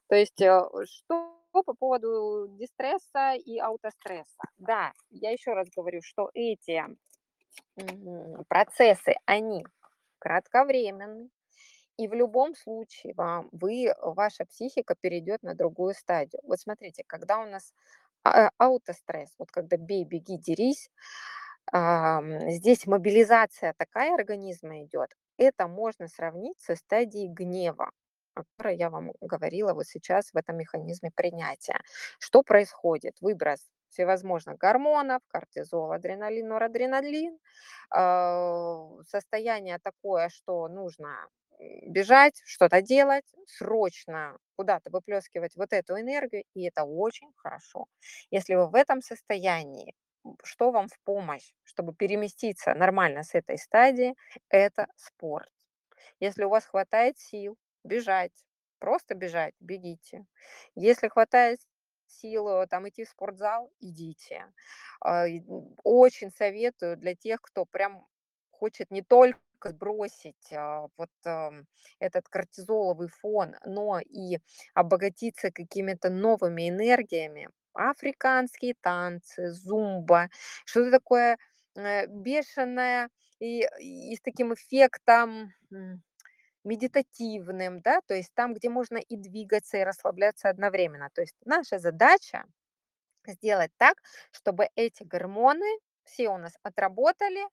То 0.08 0.16
есть 0.16 0.42
э, 0.42 0.62
что 0.86 1.36
по 1.52 1.74
поводу 1.74 2.48
дистресса 2.58 3.34
и 3.34 3.58
аутостресса. 3.58 4.44
Да, 4.58 4.94
я 5.10 5.32
еще 5.32 5.54
раз 5.54 5.68
говорю, 5.76 6.02
что 6.02 6.30
эти 6.34 6.84
процессы, 8.48 9.16
они 9.26 9.66
кратковременны, 10.20 11.30
и 11.98 12.08
в 12.08 12.14
любом 12.14 12.56
случае 12.56 13.14
вам, 13.16 13.50
вы, 13.52 13.94
ваша 14.02 14.46
психика 14.46 14.96
перейдет 15.00 15.44
на 15.44 15.54
другую 15.54 15.94
стадию. 15.94 16.42
Вот 16.44 16.60
смотрите, 16.60 17.04
когда 17.06 17.40
у 17.40 17.46
нас 17.46 17.74
а, 18.24 18.52
аутостресс, 18.58 19.34
вот 19.38 19.52
когда 19.52 19.76
бей, 19.76 20.06
беги, 20.06 20.38
дерись, 20.38 20.90
здесь 22.50 22.88
мобилизация 22.88 23.74
такая 23.78 24.14
организма 24.16 24.84
идет, 24.84 25.10
это 25.38 25.68
можно 25.68 26.08
сравнить 26.08 26.60
со 26.60 26.76
стадией 26.76 27.28
гнева, 27.30 27.92
о 28.36 28.44
которой 28.44 28.78
я 28.78 28.90
вам 28.90 29.12
говорила 29.22 29.74
вот 29.74 29.86
сейчас 29.88 30.32
в 30.34 30.38
этом 30.38 30.58
механизме 30.58 31.12
принятия. 31.16 31.80
Что 32.20 32.42
происходит? 32.44 33.16
Выброс 33.22 33.60
всевозможных 33.90 34.58
гормонов, 34.58 35.22
кортизол, 35.28 35.92
адреналин, 35.92 36.48
норадреналин, 36.48 37.38
а, 37.92 38.88
состояние 39.08 39.80
такое, 39.84 40.30
что 40.30 40.68
нужно 40.68 41.28
бежать, 41.88 42.42
что-то 42.46 42.82
делать, 42.82 43.26
срочно 43.48 44.38
куда-то 44.56 44.90
выплескивать 44.92 45.56
вот 45.56 45.74
эту 45.74 46.00
энергию, 46.00 46.44
и 46.54 46.64
это 46.68 46.84
очень 46.84 47.32
хорошо. 47.38 47.86
Если 48.32 48.56
вы 48.56 48.68
в 48.70 48.76
этом 48.76 49.02
состоянии 49.02 49.94
что 50.44 50.72
вам 50.72 50.88
в 50.88 51.00
помощь, 51.02 51.52
чтобы 51.64 51.94
переместиться 51.94 52.74
нормально 52.74 53.24
с 53.24 53.36
этой 53.36 53.58
стадии, 53.58 54.16
это 54.50 54.88
спорт. 54.96 55.50
Если 56.20 56.44
у 56.44 56.50
вас 56.50 56.66
хватает 56.66 57.18
сил 57.20 57.58
бежать, 57.84 58.34
просто 58.80 59.16
бежать, 59.16 59.54
бегите. 59.60 60.26
Если 60.76 61.08
хватает 61.08 61.60
сил 62.08 62.48
э, 62.50 62.68
там 62.68 62.88
идти 62.90 63.06
в 63.06 63.10
спортзал, 63.10 63.72
идите. 63.80 64.46
А, 65.02 65.26
очень 65.84 66.32
советую 66.32 66.98
для 66.98 67.16
тех, 67.16 67.42
кто 67.42 67.66
прям 67.66 68.06
хочет 68.52 68.92
не 68.92 69.02
только 69.02 69.40
сбросить 69.64 70.52
а, 70.54 70.88
вот 70.98 71.10
эм, 71.26 71.68
этот 72.00 72.28
кортизоловый 72.30 73.10
фон, 73.10 73.56
но 73.66 74.00
и 74.00 74.40
обогатиться 74.74 75.52
какими-то 75.52 76.10
новыми 76.10 76.70
энергиями, 76.70 77.50
африканские 77.74 78.76
танцы, 78.82 79.52
зумба, 79.52 80.30
что-то 80.66 80.92
такое 80.92 81.38
э, 81.76 82.08
бешеное 82.08 83.10
и, 83.40 83.66
и 83.80 84.16
с 84.16 84.22
таким 84.22 84.54
эффектом 84.54 85.54
медитативным, 86.64 87.82
да, 87.82 88.02
то 88.06 88.14
есть 88.14 88.34
там, 88.34 88.54
где 88.54 88.70
можно 88.70 88.98
и 88.98 89.16
двигаться, 89.16 89.78
и 89.78 89.84
расслабляться 89.84 90.50
одновременно. 90.50 91.10
То 91.14 91.22
есть 91.22 91.36
наша 91.46 91.80
задача 91.80 92.44
сделать 93.26 93.72
так, 93.78 93.98
чтобы 94.32 94.70
эти 94.76 95.04
гормоны 95.04 95.80
все 96.04 96.30
у 96.30 96.38
нас 96.38 96.54
отработали 96.64 97.42
э, 97.44 97.48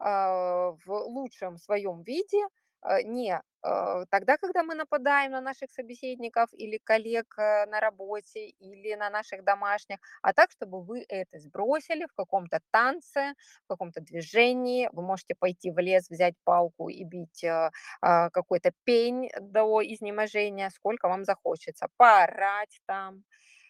в 0.00 0.88
лучшем 0.88 1.58
своем 1.58 2.02
виде, 2.02 2.42
э, 2.82 3.02
не 3.02 3.40
тогда, 3.62 4.36
когда 4.36 4.62
мы 4.62 4.74
нападаем 4.74 5.32
на 5.32 5.40
наших 5.40 5.70
собеседников 5.70 6.48
или 6.52 6.78
коллег 6.78 7.34
э, 7.38 7.66
на 7.66 7.80
работе 7.80 8.48
или 8.48 8.94
на 8.94 9.10
наших 9.10 9.44
домашних, 9.44 9.98
а 10.22 10.32
так, 10.32 10.50
чтобы 10.50 10.82
вы 10.82 11.04
это 11.08 11.38
сбросили 11.38 12.06
в 12.06 12.14
каком-то 12.14 12.60
танце, 12.70 13.34
в 13.64 13.68
каком-то 13.68 14.00
движении. 14.00 14.88
Вы 14.92 15.02
можете 15.02 15.34
пойти 15.34 15.70
в 15.70 15.78
лес, 15.78 16.08
взять 16.08 16.34
палку 16.44 16.88
и 16.88 17.04
бить 17.04 17.44
э, 17.44 17.70
какой-то 18.00 18.72
пень 18.84 19.30
до 19.40 19.82
изнеможения, 19.82 20.70
сколько 20.70 21.08
вам 21.08 21.24
захочется, 21.24 21.88
поорать 21.96 22.80
там. 22.86 23.24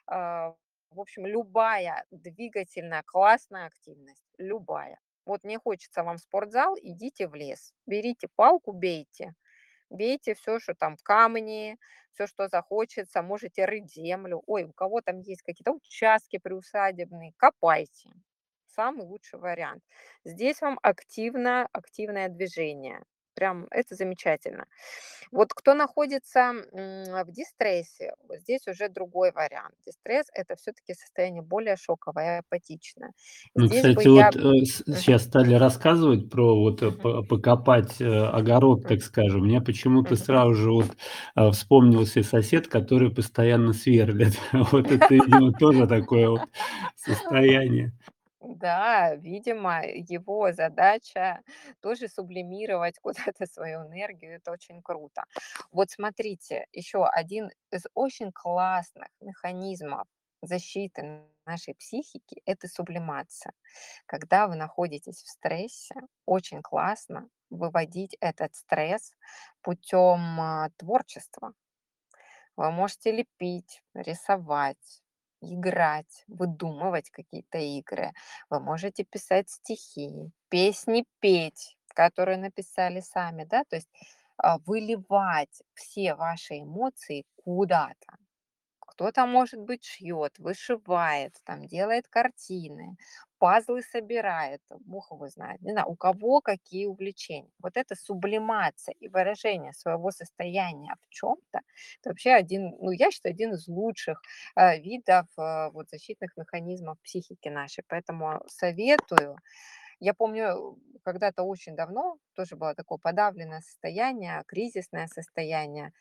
В 0.06 1.00
общем, 1.00 1.26
любая 1.26 2.04
двигательная 2.10 3.02
классная 3.04 3.66
активность, 3.66 4.24
любая. 4.38 4.98
Вот 5.26 5.44
не 5.44 5.58
хочется 5.58 6.02
вам 6.02 6.16
в 6.16 6.20
спортзал, 6.20 6.76
идите 6.80 7.28
в 7.28 7.34
лес, 7.34 7.74
берите 7.86 8.28
палку, 8.34 8.72
бейте 8.72 9.34
бейте 9.90 10.34
все, 10.34 10.58
что 10.58 10.74
там 10.74 10.96
камни, 11.02 11.78
все, 12.12 12.26
что 12.26 12.48
захочется, 12.48 13.22
можете 13.22 13.64
рыть 13.64 13.92
землю. 13.92 14.42
Ой, 14.46 14.64
у 14.64 14.72
кого 14.72 15.00
там 15.00 15.20
есть 15.20 15.42
какие-то 15.42 15.72
участки 15.72 16.38
приусадебные, 16.38 17.32
копайте. 17.36 18.10
Самый 18.66 19.06
лучший 19.06 19.38
вариант. 19.38 19.82
Здесь 20.24 20.60
вам 20.60 20.78
активно, 20.82 21.68
активное 21.72 22.28
движение. 22.28 23.02
Прям 23.38 23.68
это 23.70 23.94
замечательно. 23.94 24.66
Вот 25.30 25.54
кто 25.54 25.74
находится 25.74 26.54
в 26.72 27.30
дистрессе, 27.30 28.14
вот 28.26 28.40
здесь 28.40 28.66
уже 28.66 28.88
другой 28.88 29.30
вариант. 29.30 29.74
Дистресс– 29.86 30.28
это 30.32 30.56
все-таки 30.56 30.94
состояние 30.94 31.42
более 31.42 31.76
шоковое 31.76 32.40
апатичное. 32.40 33.12
Ну, 33.54 33.66
Здесь 33.66 33.82
бы 33.82 33.88
кстати, 33.90 34.08
я... 34.08 34.30
вот 34.32 34.36
э, 34.36 34.64
с- 34.64 34.86
Мгм, 34.86 34.96
сейчас 34.96 35.24
стали 35.24 35.54
рассказывать 35.54 36.30
про 36.30 36.58
вот 36.58 36.82
э, 36.82 36.90
покопать 37.28 38.00
э, 38.00 38.06
огород, 38.06 38.88
так 38.88 39.02
скажем. 39.02 39.42
Мне 39.42 39.60
почему-то 39.60 40.16
сразу 40.16 40.54
же 40.54 40.72
вот 40.72 40.96
э, 41.36 41.50
вспомнился 41.52 42.22
сосед, 42.24 42.66
который 42.66 43.14
постоянно 43.14 43.72
сверлит. 43.72 44.34
Вот 44.52 44.90
это, 44.90 45.52
тоже 45.58 45.86
такое 45.86 46.28
вот 46.30 46.42
состояние. 46.96 47.92
Да, 48.50 49.14
видимо, 49.16 49.82
его 49.84 50.52
задача 50.52 51.42
тоже 51.82 52.08
сублимировать 52.08 52.98
куда-то 53.02 53.46
свою 53.46 53.82
энергию. 53.86 54.36
Это 54.36 54.52
очень 54.52 54.80
круто. 54.82 55.24
Вот 55.70 55.90
смотрите, 55.90 56.66
еще 56.72 57.04
один 57.06 57.50
из 57.70 57.84
очень 57.94 58.32
классных 58.32 59.08
механизмов 59.20 60.06
защиты 60.40 61.24
нашей 61.44 61.74
психики– 61.74 62.40
это 62.46 62.68
сублимация. 62.68 63.52
Когда 64.06 64.46
вы 64.48 64.56
находитесь 64.56 65.22
в 65.22 65.28
стрессе, 65.28 65.94
очень 66.24 66.62
классно 66.62 67.28
выводить 67.50 68.16
этот 68.20 68.54
стресс 68.54 69.12
путем 69.62 70.40
а, 70.40 70.70
творчества. 70.78 71.52
Вы 72.56 72.70
можете 72.72 73.12
лепить, 73.12 73.82
рисовать, 73.94 75.02
играть, 75.40 76.24
выдумывать 76.26 77.10
какие-то 77.10 77.58
игры. 77.58 78.12
Вы 78.50 78.60
можете 78.60 79.04
писать 79.04 79.50
стихи, 79.50 80.30
песни 80.48 81.04
петь, 81.20 81.76
которые 81.88 82.38
написали 82.38 83.00
сами, 83.00 83.44
да, 83.44 83.64
то 83.68 83.76
есть 83.76 83.88
а, 84.36 84.58
выливать 84.58 85.62
все 85.74 86.14
ваши 86.14 86.60
эмоции 86.60 87.24
куда-то. 87.44 88.16
Кто-то, 88.80 89.26
может 89.26 89.60
быть, 89.60 89.84
шьет, 89.84 90.38
вышивает, 90.38 91.34
там, 91.44 91.66
делает 91.66 92.08
картины, 92.08 92.96
пазлы 93.38 93.82
собирает, 93.82 94.60
бог 94.80 95.10
его 95.10 95.28
знает, 95.28 95.60
не 95.62 95.72
знаю, 95.72 95.88
у 95.88 95.96
кого 95.96 96.40
какие 96.40 96.86
увлечения. 96.86 97.50
Вот 97.62 97.76
это 97.76 97.94
сублимация 97.94 98.94
и 99.00 99.08
выражение 99.08 99.72
своего 99.72 100.10
состояния 100.10 100.94
в 101.02 101.08
чем-то, 101.10 101.60
это 102.00 102.10
вообще 102.10 102.32
один, 102.32 102.76
ну, 102.80 102.90
я 102.90 103.10
считаю, 103.10 103.34
один 103.34 103.54
из 103.54 103.68
лучших 103.68 104.20
э, 104.56 104.78
видов 104.80 105.26
э, 105.38 105.70
вот, 105.70 105.88
защитных 105.90 106.36
механизмов 106.36 106.98
психики 107.02 107.48
нашей. 107.48 107.84
Поэтому 107.88 108.42
советую. 108.48 109.36
Я 110.00 110.14
помню, 110.14 110.78
когда-то 111.04 111.42
очень 111.44 111.76
давно 111.76 112.18
тоже 112.34 112.56
было 112.56 112.74
такое 112.74 112.98
подавленное 112.98 113.60
состояние, 113.62 114.42
кризисное 114.46 115.08
состояние, 115.08 115.92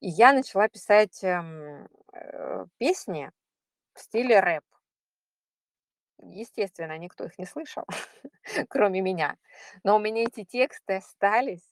и 0.00 0.08
я 0.08 0.32
начала 0.32 0.68
писать, 0.68 1.22
эм, 1.24 1.86
э, 2.12 2.66
песни 2.78 3.30
в 3.94 4.00
стиле 4.00 4.40
рэп. 4.40 4.64
Естественно, 6.22 6.98
никто 6.98 7.24
их 7.24 7.38
не 7.38 7.46
слышал, 7.46 7.84
кроме 8.68 9.00
меня. 9.00 9.36
Но 9.84 9.96
у 9.96 9.98
меня 9.98 10.24
эти 10.24 10.44
тексты 10.44 10.94
остались. 10.96 11.64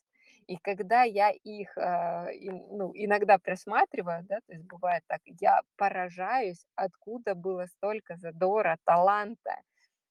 И 0.46 0.56
когда 0.56 1.02
я 1.02 1.30
их, 1.30 1.76
а, 1.76 2.28
ну, 2.40 2.92
иногда 2.94 3.38
просматриваю, 3.38 4.24
да, 4.24 4.36
то 4.46 4.52
есть 4.54 4.64
бывает 4.64 5.02
так, 5.06 5.20
я 5.26 5.60
поражаюсь, 5.76 6.64
откуда 6.74 7.34
было 7.34 7.66
столько 7.66 8.16
задора, 8.16 8.78
таланта. 8.84 9.60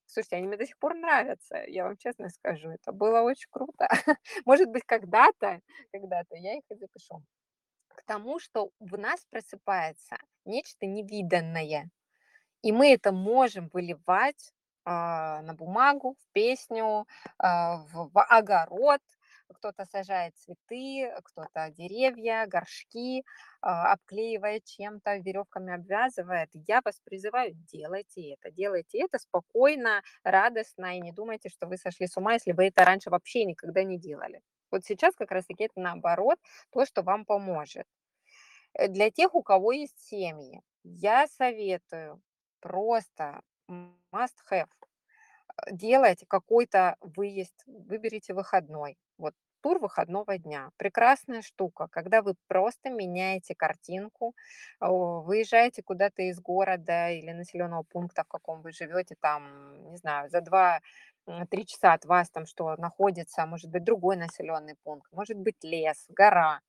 Слушайте, 0.06 0.38
они 0.38 0.48
мне 0.48 0.58
до 0.58 0.66
сих 0.66 0.78
пор 0.78 0.96
нравятся, 0.96 1.64
я 1.68 1.86
вам 1.86 1.98
честно 1.98 2.30
скажу. 2.30 2.70
Это 2.70 2.92
было 2.92 3.22
очень 3.22 3.50
круто. 3.50 3.88
Может 4.46 4.70
быть, 4.70 4.84
когда-то, 4.86 5.60
когда-то 5.92 6.36
я 6.36 6.56
их 6.58 6.64
и 6.70 6.76
запишу 6.76 7.24
к 7.90 8.04
тому, 8.06 8.40
что 8.40 8.70
в 8.80 8.98
нас 8.98 9.26
просыпается 9.30 10.18
нечто 10.46 10.86
невиданное, 10.86 11.90
и 12.62 12.72
мы 12.72 12.94
это 12.94 13.12
можем 13.12 13.70
выливать 13.74 14.54
а, 14.86 15.42
на 15.42 15.54
бумагу, 15.54 16.16
в 16.20 16.34
песню, 16.34 17.06
а, 17.38 17.78
в, 17.78 18.10
в 18.14 18.22
огород. 18.24 19.02
Кто-то 19.54 19.86
сажает 19.86 20.36
цветы, 20.38 21.10
кто-то 21.24 21.70
деревья, 21.72 22.46
горшки, 22.48 23.24
а, 23.62 23.94
обклеивает 23.94 24.66
чем-то, 24.66 25.18
веревками 25.18 25.74
обвязывает. 25.74 26.50
Я 26.54 26.82
вас 26.84 27.00
призываю, 27.04 27.54
делайте 27.72 28.34
это, 28.34 28.52
делайте 28.52 29.00
это 29.00 29.20
спокойно, 29.20 30.02
радостно, 30.24 30.98
и 30.98 31.00
не 31.00 31.14
думайте, 31.14 31.50
что 31.50 31.68
вы 31.68 31.78
сошли 31.78 32.08
с 32.08 32.18
ума, 32.18 32.34
если 32.34 32.52
вы 32.52 32.68
это 32.68 32.84
раньше 32.84 33.10
вообще 33.10 33.46
никогда 33.46 33.84
не 33.84 33.98
делали. 33.98 34.42
Вот 34.70 34.84
сейчас 34.86 35.16
как 35.16 35.32
раз-таки 35.32 35.64
это 35.66 35.80
наоборот, 35.80 36.38
то, 36.72 36.86
что 36.86 37.02
вам 37.02 37.24
поможет. 37.26 37.86
Э, 38.74 38.88
Для 38.88 39.10
тех, 39.12 39.36
у 39.36 39.42
кого 39.44 39.72
есть 39.74 40.00
семьи, 40.00 40.62
я 40.84 41.28
советую 41.28 42.22
просто 42.62 43.42
must 43.70 44.36
have 44.52 44.68
э, 45.68 45.72
делать 45.72 46.24
какой-то 46.28 46.98
выезд, 47.02 47.56
выберите 47.68 48.34
выходной. 48.34 48.98
Вот 49.18 49.34
тур 49.62 49.80
выходного 49.80 50.38
дня. 50.38 50.72
Прекрасная 50.78 51.42
штука, 51.42 51.88
когда 51.92 52.22
вы 52.22 52.36
просто 52.48 52.90
меняете 52.90 53.56
картинку, 53.56 54.36
о, 54.80 55.22
выезжаете 55.22 55.84
куда-то 55.84 56.22
из 56.24 56.40
города 56.40 57.10
или 57.10 57.32
населенного 57.32 57.84
пункта, 57.84 58.24
в 58.24 58.28
каком 58.28 58.62
вы 58.62 58.72
живете, 58.72 59.16
там, 59.20 59.90
не 59.92 59.98
знаю, 59.98 60.30
за 60.30 60.42
два 60.42 60.82
три 61.50 61.66
часа 61.66 61.94
от 61.94 62.06
вас 62.06 62.30
там 62.30 62.46
что 62.46 62.76
находится, 62.78 63.46
может 63.46 63.70
быть, 63.70 63.84
другой 63.84 64.16
населенный 64.18 64.76
пункт, 64.84 65.12
может 65.12 65.38
быть, 65.38 65.64
лес, 65.64 66.06
гора. 66.10 66.62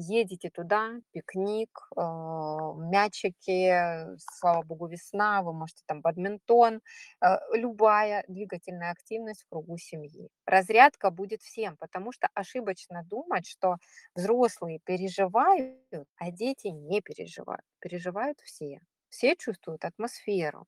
Едете 0.00 0.48
туда, 0.50 0.92
пикник, 1.10 1.76
э, 1.96 2.00
мячики, 2.00 4.16
слава 4.38 4.62
богу, 4.62 4.86
весна, 4.86 5.42
вы 5.42 5.52
можете 5.52 5.82
там 5.86 6.02
бадминтон, 6.02 6.80
э, 7.20 7.26
любая 7.54 8.24
двигательная 8.28 8.92
активность 8.92 9.42
в 9.42 9.48
кругу 9.48 9.76
семьи. 9.76 10.28
Разрядка 10.46 11.10
будет 11.10 11.42
всем, 11.42 11.76
потому 11.78 12.12
что 12.12 12.28
ошибочно 12.34 13.02
думать, 13.10 13.48
что 13.48 13.78
взрослые 14.14 14.78
переживают, 14.84 15.80
а 16.16 16.30
дети 16.30 16.68
не 16.68 17.00
переживают. 17.00 17.64
Переживают 17.80 18.38
все. 18.44 18.78
Все 19.08 19.34
чувствуют 19.34 19.84
атмосферу. 19.84 20.66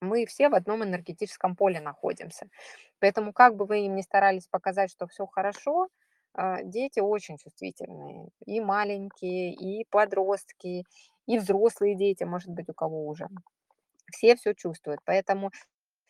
Мы 0.00 0.24
все 0.26 0.48
в 0.48 0.54
одном 0.54 0.84
энергетическом 0.84 1.56
поле 1.56 1.80
находимся. 1.80 2.46
Поэтому 3.00 3.32
как 3.32 3.56
бы 3.56 3.66
вы 3.66 3.86
им 3.86 3.96
ни 3.96 4.02
старались 4.02 4.46
показать, 4.46 4.92
что 4.92 5.08
все 5.08 5.26
хорошо, 5.26 5.84
а, 5.84 5.88
дети 6.64 7.00
очень 7.00 7.38
чувствительные. 7.38 8.28
И 8.46 8.60
маленькие, 8.60 9.52
и 9.54 9.84
подростки, 9.90 10.84
и 11.26 11.38
взрослые 11.38 11.96
дети, 11.96 12.24
может 12.24 12.50
быть, 12.50 12.68
у 12.68 12.74
кого 12.74 13.06
уже. 13.08 13.28
Все 14.12 14.36
все 14.36 14.54
чувствуют. 14.54 15.00
Поэтому 15.04 15.50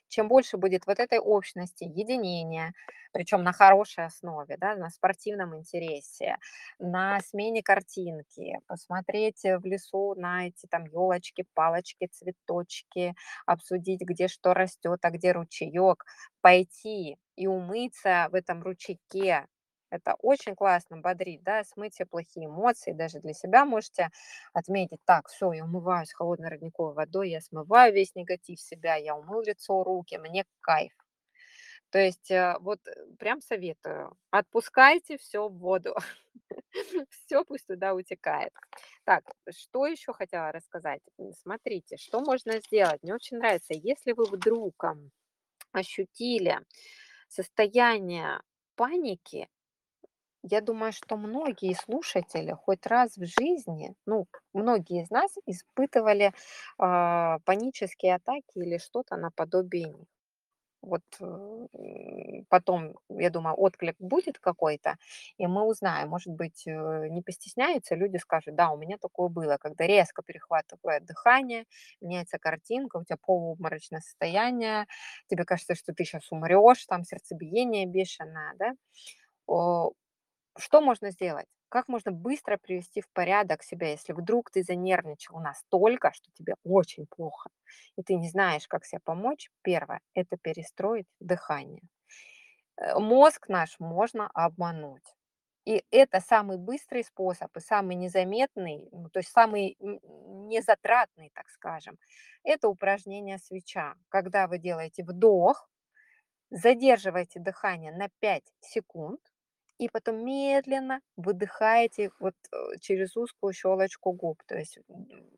чем 0.09 0.29
больше 0.29 0.57
будет 0.57 0.87
вот 0.87 0.99
этой 1.01 1.19
общности, 1.19 1.85
единения, 1.85 2.73
причем 3.13 3.43
на 3.43 3.53
хорошей 3.53 4.07
основе, 4.07 4.57
да, 4.59 4.75
на 4.77 4.91
спортивном 4.91 5.57
интересе, 5.57 6.37
на 6.79 7.21
смене 7.21 7.63
картинки, 7.63 8.59
посмотреть 8.67 9.43
в 9.43 9.65
лесу 9.67 10.15
на 10.17 10.49
эти 10.49 10.67
там 10.71 10.85
елочки, 10.87 11.45
палочки, 11.55 12.09
цветочки, 12.11 13.15
обсудить, 13.47 14.01
где 14.03 14.29
что 14.29 14.55
растет, 14.55 15.01
а 15.03 15.11
где 15.11 15.33
ручеек, 15.33 16.05
пойти 16.41 17.19
и 17.37 17.47
умыться 17.47 18.29
в 18.33 18.35
этом 18.35 18.63
ручейке. 18.63 19.47
Это 19.91 20.15
очень 20.21 20.55
классно 20.55 20.99
бодрит, 20.99 21.43
да, 21.43 21.65
смыть 21.65 21.95
все 21.95 22.05
плохие 22.05 22.47
эмоции, 22.47 22.93
даже 22.93 23.21
для 23.21 23.33
себя 23.33 23.65
можете 23.65 24.11
отметить, 24.53 25.01
так, 25.05 25.29
все, 25.29 25.53
я 25.53 25.65
умываюсь 25.65 26.13
холодной 26.13 26.51
родниковой 26.51 26.95
водой, 26.95 27.31
я 27.31 27.41
смываю 27.41 27.95
весь 27.95 28.15
негатив 28.15 28.61
себя, 28.61 28.97
я 28.97 29.17
умыл 29.17 29.43
лицо, 29.43 29.83
руки, 29.83 30.19
мне 30.19 30.45
кайф. 30.61 30.93
То 31.91 31.99
есть 31.99 32.31
э, 32.31 32.57
вот 32.61 32.87
э, 32.87 33.07
прям 33.19 33.41
советую, 33.41 34.15
отпускайте 34.31 35.17
все 35.17 35.49
в 35.49 35.57
воду, 35.57 35.97
все 37.11 37.45
пусть 37.45 37.67
туда 37.67 37.95
утекает. 37.95 38.53
Так, 39.05 39.25
что 39.51 39.87
еще 39.87 40.13
хотела 40.13 40.53
рассказать? 40.53 41.01
Смотрите, 41.43 41.97
что 41.97 42.21
можно 42.21 42.61
сделать. 42.61 43.03
Мне 43.03 43.15
очень 43.15 43.39
нравится, 43.39 43.73
если 43.73 44.13
вы 44.13 44.27
вдруг 44.27 44.85
ощутили 45.73 46.61
состояние 47.29 48.41
паники, 48.75 49.49
я 50.43 50.61
думаю, 50.61 50.93
что 50.93 51.17
многие 51.17 51.75
слушатели 51.75 52.53
хоть 52.53 52.87
раз 52.87 53.17
в 53.17 53.25
жизни, 53.27 53.95
ну, 54.07 54.27
многие 54.53 55.03
из 55.03 55.11
нас 55.11 55.33
испытывали 55.47 56.33
а, 56.79 57.39
панические 57.45 58.17
атаки 58.17 58.53
или 58.57 58.79
что-то 58.79 59.17
наподобие 59.17 59.85
них. 59.93 60.07
Вот 60.81 61.03
э, 61.21 62.43
потом, 62.49 62.95
я 63.09 63.31
думаю, 63.31 63.57
отклик 63.57 63.97
будет 63.99 64.39
какой-то, 64.39 64.97
и 65.37 65.47
мы 65.49 65.65
узнаем, 65.65 66.09
может 66.09 66.33
быть, 66.33 66.67
э, 66.69 67.09
не 67.11 67.21
постесняются, 67.21 67.97
люди 67.97 68.17
скажут, 68.19 68.55
да, 68.55 68.71
у 68.71 68.77
меня 68.79 68.97
такое 68.99 69.29
было, 69.29 69.57
когда 69.59 69.87
резко 69.87 70.23
перехватывает 70.23 71.05
дыхание, 71.05 71.65
меняется 72.01 72.39
картинка, 72.39 72.99
у 72.99 73.05
тебя 73.05 73.17
полуобморочное 73.27 74.01
состояние, 74.01 74.87
тебе 75.29 75.45
кажется, 75.45 75.75
что 75.75 75.93
ты 75.93 76.05
сейчас 76.05 76.31
умрешь, 76.31 76.87
там 76.87 77.03
сердцебиение 77.05 77.85
бешеное, 77.87 78.55
да, 78.59 78.73
что 80.59 80.81
можно 80.81 81.11
сделать? 81.11 81.47
Как 81.69 81.89
можно 81.89 82.13
быстро 82.13 82.57
привести 82.57 83.01
в 83.03 83.09
порядок 83.13 83.63
себя, 83.63 83.91
если 83.91 84.13
вдруг 84.13 84.51
ты 84.51 84.63
занервничал 84.63 85.39
настолько, 85.41 86.13
что 86.15 86.31
тебе 86.33 86.55
очень 86.65 87.07
плохо, 87.07 87.51
и 87.97 88.03
ты 88.03 88.15
не 88.15 88.29
знаешь, 88.31 88.67
как 88.69 88.85
себе 88.87 89.01
помочь? 89.05 89.51
Первое– 89.63 90.01
это 90.15 90.37
перестроить 90.39 91.07
дыхание. 91.21 91.83
Э, 92.77 92.99
мозг 92.99 93.49
наш 93.49 93.79
можно 93.79 94.31
обмануть. 94.35 95.05
И 95.65 95.85
это 95.91 96.21
самый 96.21 96.57
быстрый 96.57 97.05
способ 97.05 97.55
и 97.57 97.61
самый 97.61 97.95
незаметный, 97.97 98.89
ну, 98.91 99.11
то 99.11 99.19
есть 99.19 99.31
самый 99.31 99.77
незатратный, 99.81 101.31
так 101.35 101.49
скажем, 101.51 101.99
это 102.43 102.69
упражнение 102.69 103.39
свеча. 103.39 103.95
Когда 104.09 104.47
вы 104.49 104.59
делаете 104.59 105.05
вдох, 105.05 105.69
задерживаете 106.51 107.41
дыхание 107.41 107.93
на 107.93 108.09
5 108.21 108.45
секунд, 108.61 109.21
и 109.79 109.89
потом 109.89 110.25
медленно 110.25 111.01
выдыхаете 111.17 112.11
вот 112.21 112.35
э, 112.53 112.57
через 112.81 113.17
узкую 113.17 113.53
щелочку 113.53 114.13
губ, 114.13 114.43
то 114.47 114.57
есть 114.57 114.79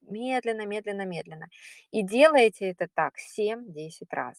медленно, 0.03 0.67
медленно, 0.67 1.05
медленно. 1.07 1.49
И 1.91 2.03
делаете 2.03 2.71
это 2.71 2.89
так 2.95 3.15
7-10 3.19 4.09
раз. 4.13 4.37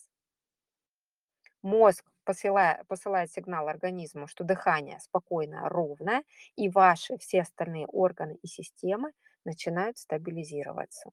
Мозг 1.64 2.06
посылает, 2.24 2.88
посылает 2.88 3.32
сигнал 3.32 3.68
организму, 3.68 4.28
что 4.28 4.43
дыхание 4.43 4.99
спокойное, 4.99 5.68
ровное, 5.70 6.24
и 6.56 6.70
ваши 6.70 7.18
все 7.18 7.41
остальные 7.41 7.88
органы 7.88 8.38
и 8.43 8.47
системы 8.47 9.12
начинают 9.43 9.97
стабилизироваться. 9.97 11.12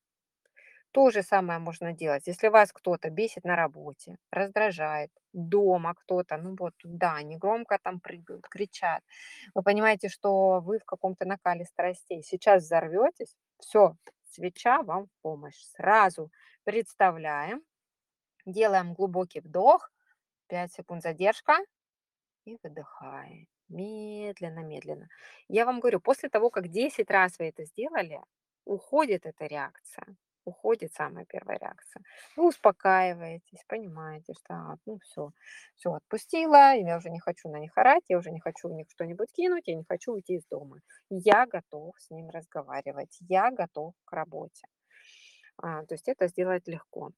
То 0.99 1.11
же 1.11 1.23
самое 1.23 1.61
можно 1.61 1.93
делать, 1.93 2.27
если 2.27 2.49
вас 2.49 2.73
кто-то 2.73 3.09
бесит 3.09 3.45
на 3.45 3.55
работе, 3.55 4.19
раздражает, 4.33 5.13
дома 5.33 5.95
кто-то, 5.95 6.37
ну 6.39 6.57
вот, 6.59 6.75
да, 6.83 7.15
они 7.15 7.37
громко 7.37 7.79
там 7.81 8.01
прыгают, 8.01 8.49
кричат. 8.49 9.05
Вы 9.55 9.63
понимаете, 9.63 10.09
что 10.09 10.59
вы 10.59 10.81
в 10.81 10.85
каком-то 10.85 11.25
накале 11.25 11.65
страстей. 11.67 12.25
Сейчас 12.25 12.65
взорветесь, 12.65 13.37
все, 13.61 13.95
свеча 14.25 14.83
вам 14.83 15.07
в 15.07 15.11
помощь. 15.23 15.63
Сразу 15.77 16.33
представляем, 16.65 17.63
делаем 18.45 18.93
глубокий 18.93 19.39
вдох, 19.39 19.93
5 20.49 20.73
секунд 20.73 21.03
задержка 21.05 21.59
и 22.45 22.59
выдыхаем. 22.61 23.47
Медленно, 23.69 24.65
медленно. 24.65 25.09
Я 25.47 25.65
вам 25.65 25.79
говорю, 25.79 26.01
после 26.01 26.29
того, 26.29 26.51
как 26.51 26.67
10 26.67 27.09
раз 27.09 27.39
вы 27.39 27.51
это 27.51 27.65
сделали, 27.67 28.21
уходит 28.65 29.27
эта 29.27 29.47
реакция 29.47 30.17
уходит 30.49 30.93
самая 30.93 31.25
первая 31.25 31.59
реакция. 31.59 32.03
Вы 32.37 32.49
успокаиваетесь, 32.49 33.65
понимаете, 33.67 34.33
что 34.33 34.55
а, 34.55 34.77
ну 34.87 34.99
все, 35.01 35.31
все 35.77 35.93
отпустила, 35.93 36.75
я 36.75 36.97
уже 36.97 37.11
не 37.11 37.21
хочу 37.21 37.49
на 37.49 37.59
них 37.59 37.77
орать, 37.77 38.05
я 38.09 38.19
уже 38.19 38.31
не 38.31 38.41
хочу 38.41 38.69
в 38.69 38.73
них 38.73 38.87
что-нибудь 38.91 39.33
кинуть, 39.33 39.67
я 39.67 39.75
не 39.75 39.85
хочу 39.89 40.13
уйти 40.13 40.35
из 40.35 40.47
дома. 40.51 40.81
Я 41.11 41.47
готов 41.47 41.95
с 41.99 42.11
ним 42.11 42.31
разговаривать, 42.31 43.17
я 43.29 43.51
готов 43.51 43.95
к 44.05 44.13
работе. 44.13 44.67
А, 45.57 45.85
то 45.85 45.95
есть 45.95 46.09
это 46.09 46.29
сделать 46.29 46.67
легко. 46.67 47.11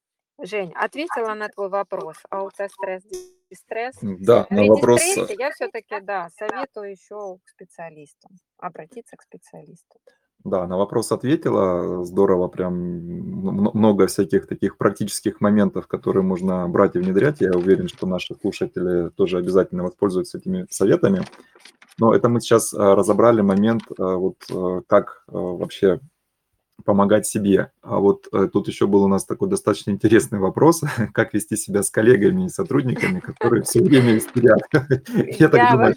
Жень, 0.43 0.73
ответила 0.75 1.35
на 1.35 1.49
твой 1.49 1.69
вопрос. 1.69 2.17
А 2.31 2.43
у 2.43 2.51
тебя 2.51 2.69
стресс, 2.69 3.05
дистресс? 3.51 3.97
Да, 4.01 4.47
на 4.49 4.65
вопрос... 4.65 5.03
я 5.39 5.51
все-таки, 5.51 6.01
да, 6.01 6.31
советую 6.31 6.93
еще 6.93 7.39
к 7.45 7.49
специалисту, 7.49 8.29
обратиться 8.57 9.17
к 9.17 9.23
специалисту. 9.23 10.01
Да, 10.45 10.67
на 10.67 10.79
вопрос 10.79 11.13
ответила. 11.13 12.05
Здорово, 12.05 12.49
прям 12.49 12.75
много 12.75 14.07
всяких 14.07 14.47
таких 14.47 14.79
практических 14.79 15.41
моментов, 15.41 15.87
которые 15.87 16.23
можно 16.23 16.67
брать 16.67 16.97
и 16.97 16.99
внедрять. 16.99 17.41
Я 17.41 17.53
уверен, 17.53 17.89
что 17.89 18.07
наши 18.07 18.35
слушатели 18.35 19.11
тоже 19.11 19.39
обязательно 19.39 19.83
воспользуются 19.83 20.39
этими 20.39 20.67
советами. 20.71 21.25
Но 21.99 22.15
это 22.15 22.31
мы 22.31 22.41
сейчас 22.41 22.73
а, 22.73 22.95
разобрали 22.95 23.43
момент, 23.43 23.83
а, 23.99 24.17
вот 24.17 24.37
а, 24.51 24.81
как 24.87 25.25
вообще 25.27 26.01
помогать 26.85 27.27
себе. 27.27 27.73
А 27.83 27.99
вот 27.99 28.29
э, 28.33 28.49
тут 28.53 28.69
еще 28.69 28.87
был 28.87 29.05
у 29.05 29.09
нас 29.09 29.25
такой 29.25 29.49
достаточно 29.49 29.91
интересный 29.91 30.39
вопрос, 30.39 30.83
как 31.15 31.35
вести 31.35 31.57
себя 31.57 31.83
с 31.83 31.91
коллегами 31.91 32.47
и 32.47 32.49
сотрудниками, 32.49 33.21
которые 33.21 33.63
все 33.63 33.83
время 33.83 34.17
истерят. 34.19 34.61
Я 35.39 35.49
так 35.49 35.73
думаю, 35.73 35.95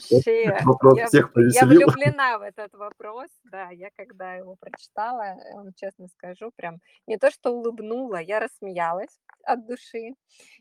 вопрос 0.64 1.00
всех 1.08 1.34
повеселил. 1.34 1.80
Я 1.80 1.86
влюблена 1.88 2.38
в 2.40 2.42
этот 2.42 2.74
вопрос, 2.74 3.30
да, 3.44 3.70
я 3.70 3.90
когда 3.96 4.36
его 4.36 4.56
прочитала, 4.60 5.38
вам 5.54 5.74
честно 5.76 6.08
скажу, 6.08 6.52
прям 6.56 6.80
не 7.08 7.18
то, 7.18 7.32
что 7.32 7.52
улыбнула, 7.52 8.22
я 8.22 8.40
рассмеялась 8.40 9.20
от 9.44 9.66
души. 9.68 10.16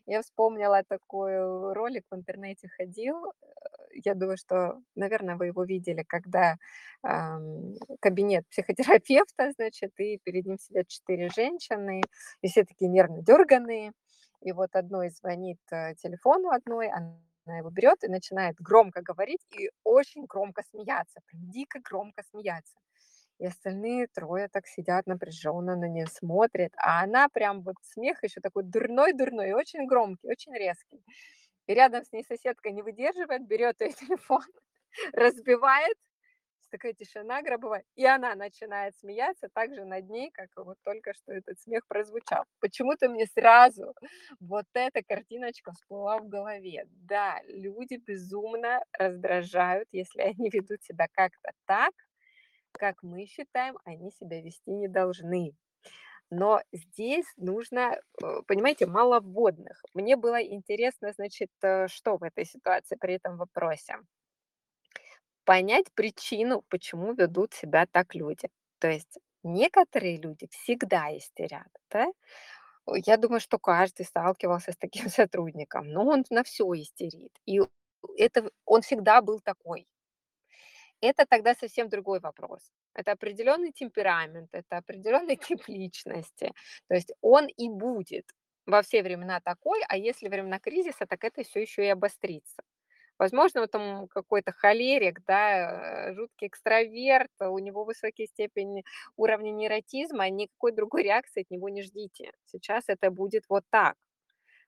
Я 0.06 0.22
вспомнила 0.22 0.82
такой 0.88 1.72
ролик 1.72 2.04
в 2.10 2.14
интернете 2.14 2.68
ходил, 2.76 3.26
э, 3.26 3.52
я 4.04 4.14
думаю, 4.14 4.36
что, 4.36 4.80
наверное, 4.94 5.36
вы 5.36 5.46
его 5.46 5.64
видели, 5.64 6.02
когда 6.02 6.56
э, 7.02 7.08
кабинет 8.00 8.46
психотерапевта, 8.48 9.52
значит, 9.56 9.92
и 9.98 10.11
перед 10.18 10.46
ним 10.46 10.58
сидят 10.58 10.88
четыре 10.88 11.28
женщины, 11.28 12.02
и 12.40 12.48
все 12.48 12.64
такие 12.64 12.90
нервно 12.90 13.22
дерганные. 13.22 13.92
И 14.40 14.52
вот 14.52 14.74
одной 14.74 15.10
звонит 15.10 15.60
э, 15.70 15.94
телефону 15.94 16.50
одной, 16.50 16.88
она 16.88 17.58
его 17.58 17.70
берет 17.70 18.04
и 18.04 18.08
начинает 18.08 18.56
громко 18.56 19.02
говорить 19.02 19.44
и 19.58 19.70
очень 19.84 20.24
громко 20.26 20.62
смеяться, 20.70 21.20
прям 21.26 21.50
дико 21.50 21.80
громко 21.80 22.22
смеяться. 22.30 22.74
И 23.38 23.46
остальные 23.46 24.06
трое 24.14 24.48
так 24.48 24.66
сидят 24.66 25.06
напряженно 25.06 25.74
на 25.76 25.88
нее 25.88 26.06
смотрят, 26.06 26.72
а 26.76 27.02
она 27.02 27.28
прям 27.28 27.62
вот 27.62 27.74
смех 27.82 28.22
еще 28.22 28.40
такой 28.40 28.62
дурной-дурной, 28.62 29.52
очень 29.52 29.86
громкий, 29.86 30.28
очень 30.28 30.54
резкий. 30.54 31.02
И 31.66 31.74
рядом 31.74 32.04
с 32.04 32.12
ней 32.12 32.24
соседка 32.24 32.70
не 32.70 32.82
выдерживает, 32.82 33.46
берет 33.46 33.80
ее 33.80 33.92
телефон, 33.92 34.44
разбивает, 35.12 35.96
такая 36.72 36.94
тишина 36.94 37.42
гробовая, 37.42 37.84
и 37.96 38.04
она 38.06 38.34
начинает 38.34 38.96
смеяться 38.96 39.48
так 39.54 39.74
же 39.74 39.84
над 39.84 40.08
ней, 40.10 40.30
как 40.32 40.48
вот 40.56 40.78
только 40.82 41.14
что 41.14 41.32
этот 41.32 41.60
смех 41.60 41.86
прозвучал. 41.88 42.44
Почему-то 42.60 43.08
мне 43.10 43.26
сразу 43.26 43.94
вот 44.40 44.66
эта 44.74 45.02
картиночка 45.04 45.72
всплыла 45.72 46.18
в 46.18 46.28
голове. 46.28 46.86
Да, 46.88 47.40
люди 47.46 47.96
безумно 47.96 48.82
раздражают, 48.98 49.88
если 49.92 50.22
они 50.22 50.50
ведут 50.50 50.82
себя 50.82 51.06
как-то 51.12 51.52
так, 51.66 51.92
как 52.72 53.02
мы 53.02 53.26
считаем, 53.26 53.78
они 53.84 54.10
себя 54.12 54.40
вести 54.42 54.70
не 54.72 54.88
должны. 54.88 55.54
Но 56.30 56.62
здесь 56.72 57.26
нужно, 57.36 58.00
э, 58.22 58.42
понимаете, 58.46 58.86
мало 58.86 59.20
вводных. 59.20 59.82
Мне 59.94 60.16
было 60.16 60.42
интересно, 60.42 61.12
значит, 61.12 61.50
э, 61.62 61.88
что 61.88 62.16
в 62.18 62.22
этой 62.24 62.44
ситуации 62.46 62.96
при 62.96 63.14
этом 63.14 63.36
вопросе. 63.36 63.96
Понять 65.44 65.92
причину, 65.94 66.62
почему 66.68 67.14
ведут 67.14 67.54
себя 67.54 67.86
так 67.86 68.14
люди. 68.14 68.48
То 68.78 68.88
есть 68.88 69.18
некоторые 69.42 70.16
люди 70.18 70.48
всегда 70.50 71.16
истерят, 71.16 71.68
да? 71.90 72.06
Я 73.06 73.16
думаю, 73.16 73.40
что 73.40 73.58
каждый 73.58 74.04
сталкивался 74.06 74.72
с 74.72 74.76
таким 74.76 75.08
сотрудником, 75.08 75.88
но 75.88 76.06
он 76.06 76.24
на 76.30 76.42
все 76.44 76.64
истерит. 76.74 77.32
И 77.46 77.60
это 78.16 78.50
он 78.64 78.82
всегда 78.82 79.22
был 79.22 79.40
такой. 79.40 79.86
Это 81.00 81.26
тогда 81.26 81.54
совсем 81.54 81.88
другой 81.88 82.20
вопрос. 82.20 82.60
Это 82.94 83.12
определенный 83.12 83.72
темперамент, 83.72 84.50
это 84.52 84.76
определенный 84.78 85.36
тип 85.48 85.68
личности. 85.68 86.52
То 86.88 86.94
есть 86.94 87.12
он 87.20 87.46
и 87.48 87.68
будет 87.68 88.26
во 88.66 88.82
все 88.82 89.02
времена 89.02 89.40
такой, 89.40 89.82
а 89.88 89.96
если 89.96 90.28
времена 90.28 90.60
кризиса, 90.60 91.06
так 91.06 91.24
это 91.24 91.42
все 91.42 91.60
еще 91.62 91.84
и 91.84 91.88
обострится. 91.88 92.62
Возможно, 93.22 93.60
вот 93.60 93.70
там 93.70 94.08
какой-то 94.08 94.50
холерик, 94.50 95.20
да, 95.28 96.08
э, 96.08 96.14
жуткий 96.14 96.48
экстраверт, 96.48 97.30
у 97.38 97.58
него 97.60 97.84
высокие 97.84 98.26
степени 98.26 98.82
уровня 99.16 99.52
нейротизма, 99.52 100.28
никакой 100.28 100.72
другой 100.72 101.04
реакции 101.04 101.42
от 101.42 101.50
него 101.52 101.68
не 101.68 101.82
ждите. 101.82 102.32
Сейчас 102.46 102.82
это 102.88 103.12
будет 103.12 103.44
вот 103.48 103.62
так. 103.70 103.94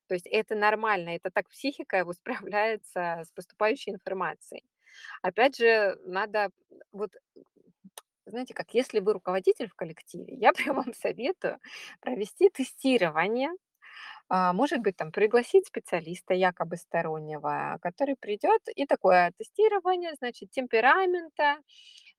То 0.06 0.14
есть 0.14 0.28
это 0.28 0.54
нормально, 0.54 1.16
это 1.16 1.32
так 1.32 1.48
психика 1.48 1.96
его 1.96 2.12
справляется 2.12 3.24
с 3.24 3.32
поступающей 3.32 3.92
информацией. 3.92 4.62
Опять 5.22 5.56
же, 5.56 5.98
надо 6.04 6.50
вот 6.92 7.10
знаете 8.26 8.54
как, 8.54 8.72
если 8.72 9.00
вы 9.00 9.14
руководитель 9.14 9.68
в 9.68 9.74
коллективе, 9.74 10.34
я 10.34 10.52
прям 10.52 10.76
вам 10.76 10.94
советую 10.94 11.58
провести 12.00 12.50
тестирование, 12.50 13.50
а, 14.28 14.52
может 14.52 14.80
быть, 14.80 14.96
там 14.96 15.12
пригласить 15.12 15.66
специалиста 15.66 16.34
якобы 16.34 16.76
стороннего, 16.76 17.78
который 17.82 18.16
придет 18.16 18.62
и 18.74 18.86
такое 18.86 19.32
тестирование, 19.38 20.14
значит, 20.18 20.50
темперамента, 20.50 21.58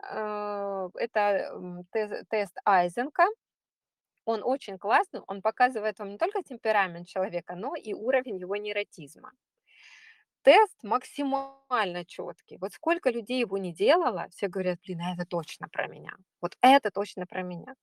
э, 0.04 0.90
это 0.96 1.84
тест, 2.30 2.58
Айзенка, 2.66 3.26
он 4.26 4.42
очень 4.44 4.78
классный, 4.78 5.22
он 5.28 5.42
показывает 5.42 6.00
вам 6.00 6.12
не 6.12 6.18
только 6.18 6.44
темперамент 6.44 7.08
человека, 7.08 7.56
но 7.56 7.76
и 7.76 7.94
уровень 7.94 8.38
его 8.38 8.56
нейротизма 8.56 9.32
тест 10.46 10.84
максимально 10.84 12.06
четкий. 12.06 12.58
Вот 12.58 12.72
сколько 12.72 13.10
людей 13.10 13.40
его 13.40 13.58
не 13.58 13.74
делало, 13.74 14.28
все 14.30 14.48
говорят, 14.48 14.80
блин, 14.86 15.02
а 15.02 15.14
это 15.14 15.26
точно 15.26 15.68
про 15.68 15.88
меня. 15.88 16.14
Вот 16.40 16.56
это 16.62 16.92
точно 16.92 17.26
про 17.26 17.42
меня. 17.42 17.74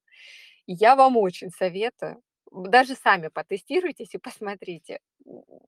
Я 0.66 0.94
вам 0.94 1.16
очень 1.16 1.50
советую, 1.50 2.22
даже 2.52 2.94
сами 2.94 3.28
потестируйтесь 3.28 4.14
и 4.14 4.18
посмотрите. 4.18 5.00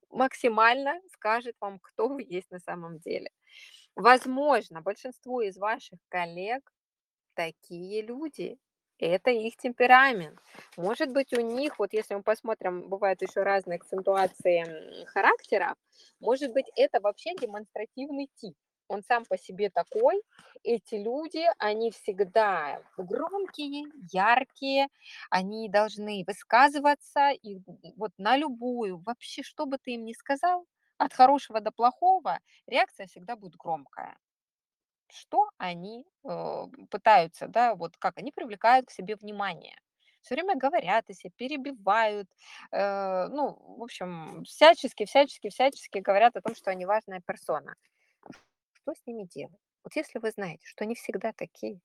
Максимально 0.09 1.01
скажет 1.13 1.55
вам, 1.59 1.79
кто 1.79 2.07
вы 2.07 2.25
есть 2.27 2.51
на 2.51 2.59
самом 2.59 2.99
деле. 2.99 3.31
Возможно, 3.95 4.81
большинство 4.81 5.41
из 5.41 5.57
ваших 5.57 5.99
коллег 6.09 6.71
такие 7.33 8.01
люди. 8.01 8.57
Это 8.97 9.29
их 9.29 9.57
темперамент. 9.57 10.39
Может 10.77 11.11
быть, 11.11 11.33
у 11.33 11.41
них, 11.41 11.79
вот 11.79 11.91
если 11.91 12.15
мы 12.15 12.23
посмотрим, 12.23 12.87
бывают 12.87 13.21
еще 13.21 13.43
разные 13.43 13.75
акцентуации 13.75 15.05
характера, 15.07 15.75
может 16.21 16.53
быть, 16.53 16.67
это 16.77 17.01
вообще 17.01 17.35
демонстративный 17.35 18.29
тип. 18.35 18.55
Он 18.87 19.03
сам 19.03 19.25
по 19.25 19.37
себе 19.37 19.69
такой. 19.69 20.21
Эти 20.63 20.95
люди, 20.95 21.45
они 21.59 21.91
всегда 21.91 22.81
громкие, 22.97 23.85
яркие, 24.11 24.87
они 25.29 25.69
должны 25.69 26.23
высказываться 26.27 27.29
и 27.31 27.59
вот 27.97 28.11
на 28.17 28.37
любую, 28.37 28.99
вообще, 28.99 29.43
что 29.43 29.65
бы 29.65 29.77
ты 29.77 29.91
им 29.91 30.05
ни 30.05 30.13
сказал, 30.13 30.65
от 30.97 31.13
хорошего 31.13 31.59
до 31.61 31.71
плохого, 31.71 32.39
реакция 32.67 33.07
всегда 33.07 33.35
будет 33.35 33.55
громкая 33.57 34.17
что 35.09 35.49
они 35.57 36.03
э, 36.23 36.63
пытаются, 36.89 37.47
да, 37.47 37.75
вот 37.75 37.95
как 37.97 38.17
они 38.17 38.31
привлекают 38.31 38.87
к 38.87 38.91
себе 38.91 39.15
внимание. 39.15 39.75
Все 40.21 40.35
время 40.35 40.55
говорят, 40.57 41.05
если 41.07 41.29
перебивают, 41.29 42.27
э, 42.71 43.27
ну, 43.27 43.55
в 43.77 43.83
общем, 43.83 44.43
всячески, 44.45 45.05
всячески, 45.05 45.49
всячески 45.49 45.99
говорят 45.99 46.35
о 46.35 46.41
том, 46.41 46.55
что 46.55 46.71
они 46.71 46.85
важная 46.85 47.21
персона. 47.21 47.75
Что 48.85 48.93
с 48.93 49.07
ними 49.07 49.23
делать? 49.23 49.59
Вот 49.83 49.95
если 49.95 50.19
вы 50.19 50.29
знаете, 50.29 50.67
что 50.67 50.83
они 50.83 50.93
всегда 50.93 51.33
такие, 51.33 51.79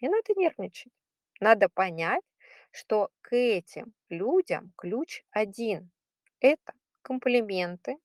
не 0.00 0.08
надо 0.08 0.34
нервничать. 0.34 0.92
Надо 1.38 1.68
понять, 1.68 2.24
что 2.72 3.10
к 3.20 3.36
этим 3.36 3.94
людям 4.08 4.72
ключ 4.76 5.22
один. 5.30 5.92
Это 6.40 6.72
комплименты, 7.02 7.98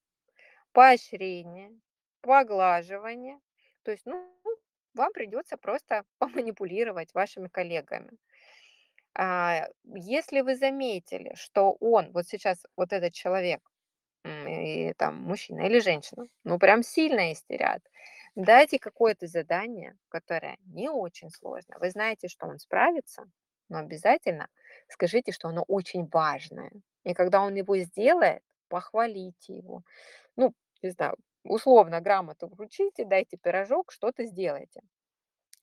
поощрение, 0.74 1.72
поглаживание. 2.22 3.40
То 3.82 3.90
есть, 3.92 4.06
ну, 4.06 4.32
вам 4.94 5.12
придется 5.12 5.58
просто 5.58 6.06
поманипулировать 6.20 7.16
вашими 7.16 7.48
коллегами. 7.48 8.12
А, 9.16 9.68
если 9.86 10.42
вы 10.42 10.56
заметили, 10.56 11.34
что 11.36 11.78
он, 11.80 12.12
вот 12.12 12.28
сейчас 12.28 12.64
вот 12.76 12.94
этот 12.94 13.14
человек, 13.14 13.62
и 14.26 14.94
там 14.98 15.22
мужчина 15.24 15.62
или 15.62 15.80
женщина, 15.80 16.28
ну 16.44 16.60
прям 16.60 16.84
сильно 16.84 17.32
истерят, 17.32 17.82
дайте 18.36 18.80
какое-то 18.80 19.28
задание, 19.28 19.98
которое 20.10 20.58
не 20.66 20.90
очень 20.90 21.30
сложно. 21.30 21.78
Вы 21.80 21.90
знаете, 21.90 22.28
что 22.28 22.48
он 22.48 22.60
справится, 22.60 23.30
но 23.70 23.80
обязательно 23.80 24.48
скажите, 24.90 25.32
что 25.32 25.48
оно 25.50 25.64
очень 25.68 26.08
важное. 26.12 26.72
И 27.04 27.14
когда 27.14 27.42
он 27.42 27.56
его 27.56 27.78
сделает, 27.78 28.44
похвалите 28.68 29.58
его. 29.58 29.84
Ну, 30.36 30.54
не 30.82 30.90
знаю, 30.92 31.16
условно 31.44 32.02
грамоту 32.02 32.48
вручите, 32.48 33.06
дайте 33.06 33.38
пирожок, 33.38 33.92
что-то 33.92 34.26
сделайте. 34.26 34.82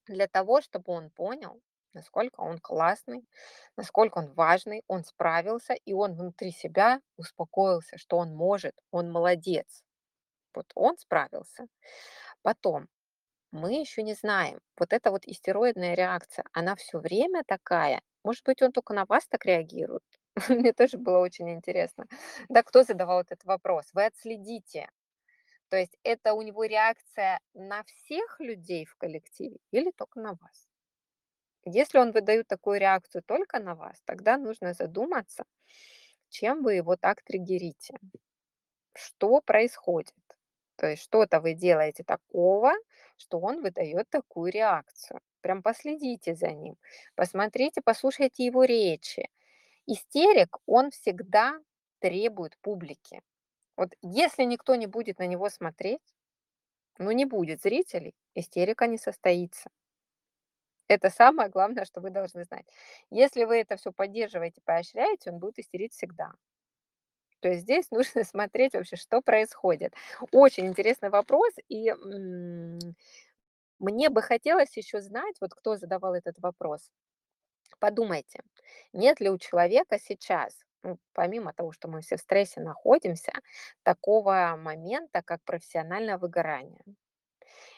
Для 0.06 0.26
того, 0.26 0.60
чтобы 0.60 0.92
он 0.92 1.10
понял, 1.10 1.60
насколько 1.94 2.40
он 2.40 2.58
классный, 2.58 3.24
насколько 3.76 4.18
он 4.18 4.32
важный, 4.32 4.82
он 4.88 5.04
справился, 5.04 5.74
и 5.74 5.92
он 5.92 6.14
внутри 6.14 6.50
себя 6.50 7.00
успокоился, 7.16 7.98
что 7.98 8.18
он 8.18 8.34
может, 8.34 8.74
он 8.90 9.10
молодец. 9.10 9.84
Вот 10.54 10.70
он 10.74 10.98
справился. 10.98 11.66
Потом, 12.42 12.88
мы 13.52 13.74
еще 13.80 14.02
не 14.02 14.14
знаем, 14.14 14.60
вот 14.78 14.92
эта 14.92 15.10
вот 15.10 15.26
истероидная 15.26 15.94
реакция, 15.94 16.44
она 16.52 16.76
все 16.76 16.98
время 17.00 17.44
такая. 17.46 18.02
Может 18.24 18.44
быть, 18.44 18.62
он 18.62 18.72
только 18.72 18.94
на 18.94 19.04
вас 19.06 19.26
так 19.28 19.46
реагирует? 19.46 20.04
Мне 20.50 20.72
тоже 20.72 20.98
было 20.98 21.18
очень 21.20 21.50
интересно. 21.50 22.06
Да, 22.48 22.62
кто 22.62 22.82
задавал 22.84 23.22
этот 23.22 23.44
вопрос? 23.44 23.86
Вы 23.94 24.06
отследите, 24.06 24.88
то 25.70 25.76
есть 25.78 25.98
это 26.04 26.34
у 26.34 26.42
него 26.42 26.64
реакция 26.64 27.40
на 27.54 27.84
всех 27.84 28.40
людей 28.40 28.86
в 28.86 28.96
коллективе 28.96 29.58
или 29.72 29.90
только 29.92 30.20
на 30.20 30.32
вас? 30.34 30.68
Если 31.64 31.98
он 31.98 32.12
выдает 32.12 32.46
такую 32.48 32.78
реакцию 32.80 33.22
только 33.24 33.58
на 33.58 33.74
вас, 33.74 34.00
тогда 34.04 34.36
нужно 34.36 34.74
задуматься, 34.74 35.44
чем 36.30 36.62
вы 36.62 36.74
его 36.74 36.96
так 36.96 37.22
триггерите. 37.24 37.98
Что 38.94 39.42
происходит? 39.42 40.14
То 40.82 40.88
есть 40.88 41.04
что-то 41.04 41.40
вы 41.40 41.54
делаете 41.54 42.02
такого, 42.02 42.72
что 43.16 43.38
он 43.38 43.62
выдает 43.62 44.10
такую 44.10 44.50
реакцию. 44.50 45.20
Прям 45.40 45.62
последите 45.62 46.34
за 46.34 46.50
ним, 46.50 46.76
посмотрите, 47.14 47.80
послушайте 47.84 48.44
его 48.44 48.64
речи. 48.64 49.28
Истерик, 49.86 50.56
он 50.66 50.90
всегда 50.90 51.54
требует 52.00 52.58
публики. 52.62 53.22
Вот 53.76 53.94
если 54.02 54.42
никто 54.42 54.74
не 54.74 54.88
будет 54.88 55.20
на 55.20 55.26
него 55.28 55.50
смотреть, 55.50 56.02
ну 56.98 57.12
не 57.12 57.26
будет 57.26 57.62
зрителей, 57.62 58.16
истерика 58.34 58.88
не 58.88 58.98
состоится. 58.98 59.70
Это 60.88 61.10
самое 61.10 61.48
главное, 61.48 61.84
что 61.84 62.00
вы 62.00 62.10
должны 62.10 62.42
знать. 62.42 62.66
Если 63.08 63.44
вы 63.44 63.58
это 63.58 63.76
все 63.76 63.92
поддерживаете, 63.92 64.60
поощряете, 64.64 65.30
он 65.30 65.38
будет 65.38 65.60
истерить 65.60 65.92
всегда. 65.92 66.32
То 67.42 67.48
есть 67.48 67.62
здесь 67.62 67.90
нужно 67.90 68.24
смотреть 68.24 68.72
вообще, 68.74 68.96
что 68.96 69.20
происходит. 69.20 69.92
Очень 70.30 70.66
интересный 70.68 71.10
вопрос, 71.10 71.52
и 71.68 71.92
мне 73.78 74.08
бы 74.10 74.22
хотелось 74.22 74.76
еще 74.76 75.00
знать, 75.00 75.34
вот 75.40 75.52
кто 75.54 75.76
задавал 75.76 76.14
этот 76.14 76.38
вопрос. 76.38 76.90
Подумайте, 77.80 78.40
нет 78.92 79.20
ли 79.20 79.28
у 79.28 79.38
человека 79.38 79.98
сейчас 79.98 80.56
ну, 80.84 80.98
помимо 81.12 81.52
того, 81.52 81.70
что 81.72 81.88
мы 81.88 82.00
все 82.00 82.16
в 82.16 82.20
стрессе 82.20 82.60
находимся, 82.60 83.32
такого 83.84 84.56
момента, 84.58 85.22
как 85.22 85.40
профессиональное 85.44 86.18
выгорание. 86.18 86.82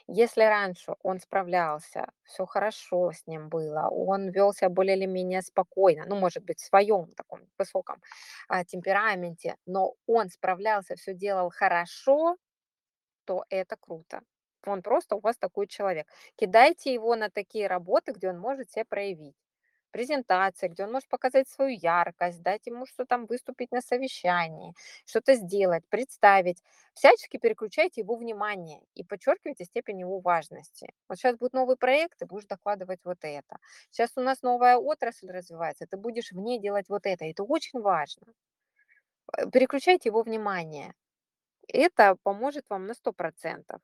Если 0.06 0.42
раньше 0.42 0.94
он 1.02 1.18
справлялся, 1.18 2.10
все 2.24 2.44
хорошо 2.44 3.12
с 3.12 3.26
ним 3.26 3.48
было, 3.48 3.88
он 3.90 4.28
вел 4.30 4.52
себя 4.52 4.68
более 4.68 4.96
или 4.96 5.06
менее 5.06 5.40
спокойно, 5.42 6.04
ну, 6.06 6.16
может 6.16 6.44
быть, 6.44 6.60
в 6.60 6.66
своем 6.66 7.10
таком 7.14 7.40
высоком 7.58 8.02
а, 8.48 8.64
темпераменте, 8.64 9.56
но 9.64 9.94
он 10.06 10.28
справлялся, 10.28 10.94
все 10.96 11.14
делал 11.14 11.50
хорошо, 11.50 12.36
то 13.26 13.44
это 13.50 13.76
круто. 13.80 14.22
Он 14.66 14.82
просто 14.82 15.16
у 15.16 15.20
вас 15.20 15.36
такой 15.38 15.66
человек. 15.68 16.08
Кидайте 16.36 16.92
его 16.94 17.16
на 17.16 17.30
такие 17.30 17.66
работы, 17.68 18.12
где 18.12 18.30
он 18.30 18.38
может 18.40 18.70
себя 18.70 18.84
проявить 18.86 19.36
презентация, 19.94 20.68
где 20.68 20.84
он 20.84 20.92
может 20.92 21.08
показать 21.08 21.48
свою 21.48 21.78
яркость, 21.78 22.42
дать 22.42 22.66
ему 22.66 22.84
что 22.84 23.04
там 23.06 23.26
выступить 23.26 23.70
на 23.70 23.80
совещании, 23.80 24.74
что-то 25.06 25.36
сделать, 25.36 25.84
представить. 25.88 26.62
Всячески 26.94 27.36
переключайте 27.36 28.00
его 28.00 28.16
внимание 28.16 28.80
и 28.96 29.04
подчеркивайте 29.04 29.64
степень 29.64 30.00
его 30.00 30.18
важности. 30.18 30.92
Вот 31.08 31.18
сейчас 31.18 31.36
будет 31.36 31.52
новый 31.52 31.76
проект, 31.76 32.18
ты 32.18 32.26
будешь 32.26 32.46
докладывать 32.46 32.98
вот 33.04 33.18
это. 33.22 33.58
Сейчас 33.90 34.10
у 34.16 34.20
нас 34.20 34.42
новая 34.42 34.78
отрасль 34.78 35.30
развивается, 35.30 35.86
ты 35.86 35.96
будешь 35.96 36.32
в 36.32 36.38
ней 36.38 36.58
делать 36.58 36.86
вот 36.88 37.06
это. 37.06 37.24
Это 37.24 37.44
очень 37.44 37.80
важно. 37.80 38.26
Э, 39.36 39.48
переключайте 39.48 40.08
его 40.08 40.22
внимание. 40.22 40.92
Это 41.68 42.16
поможет 42.24 42.64
вам 42.68 42.86
на 42.86 42.94
100%. 42.94 43.80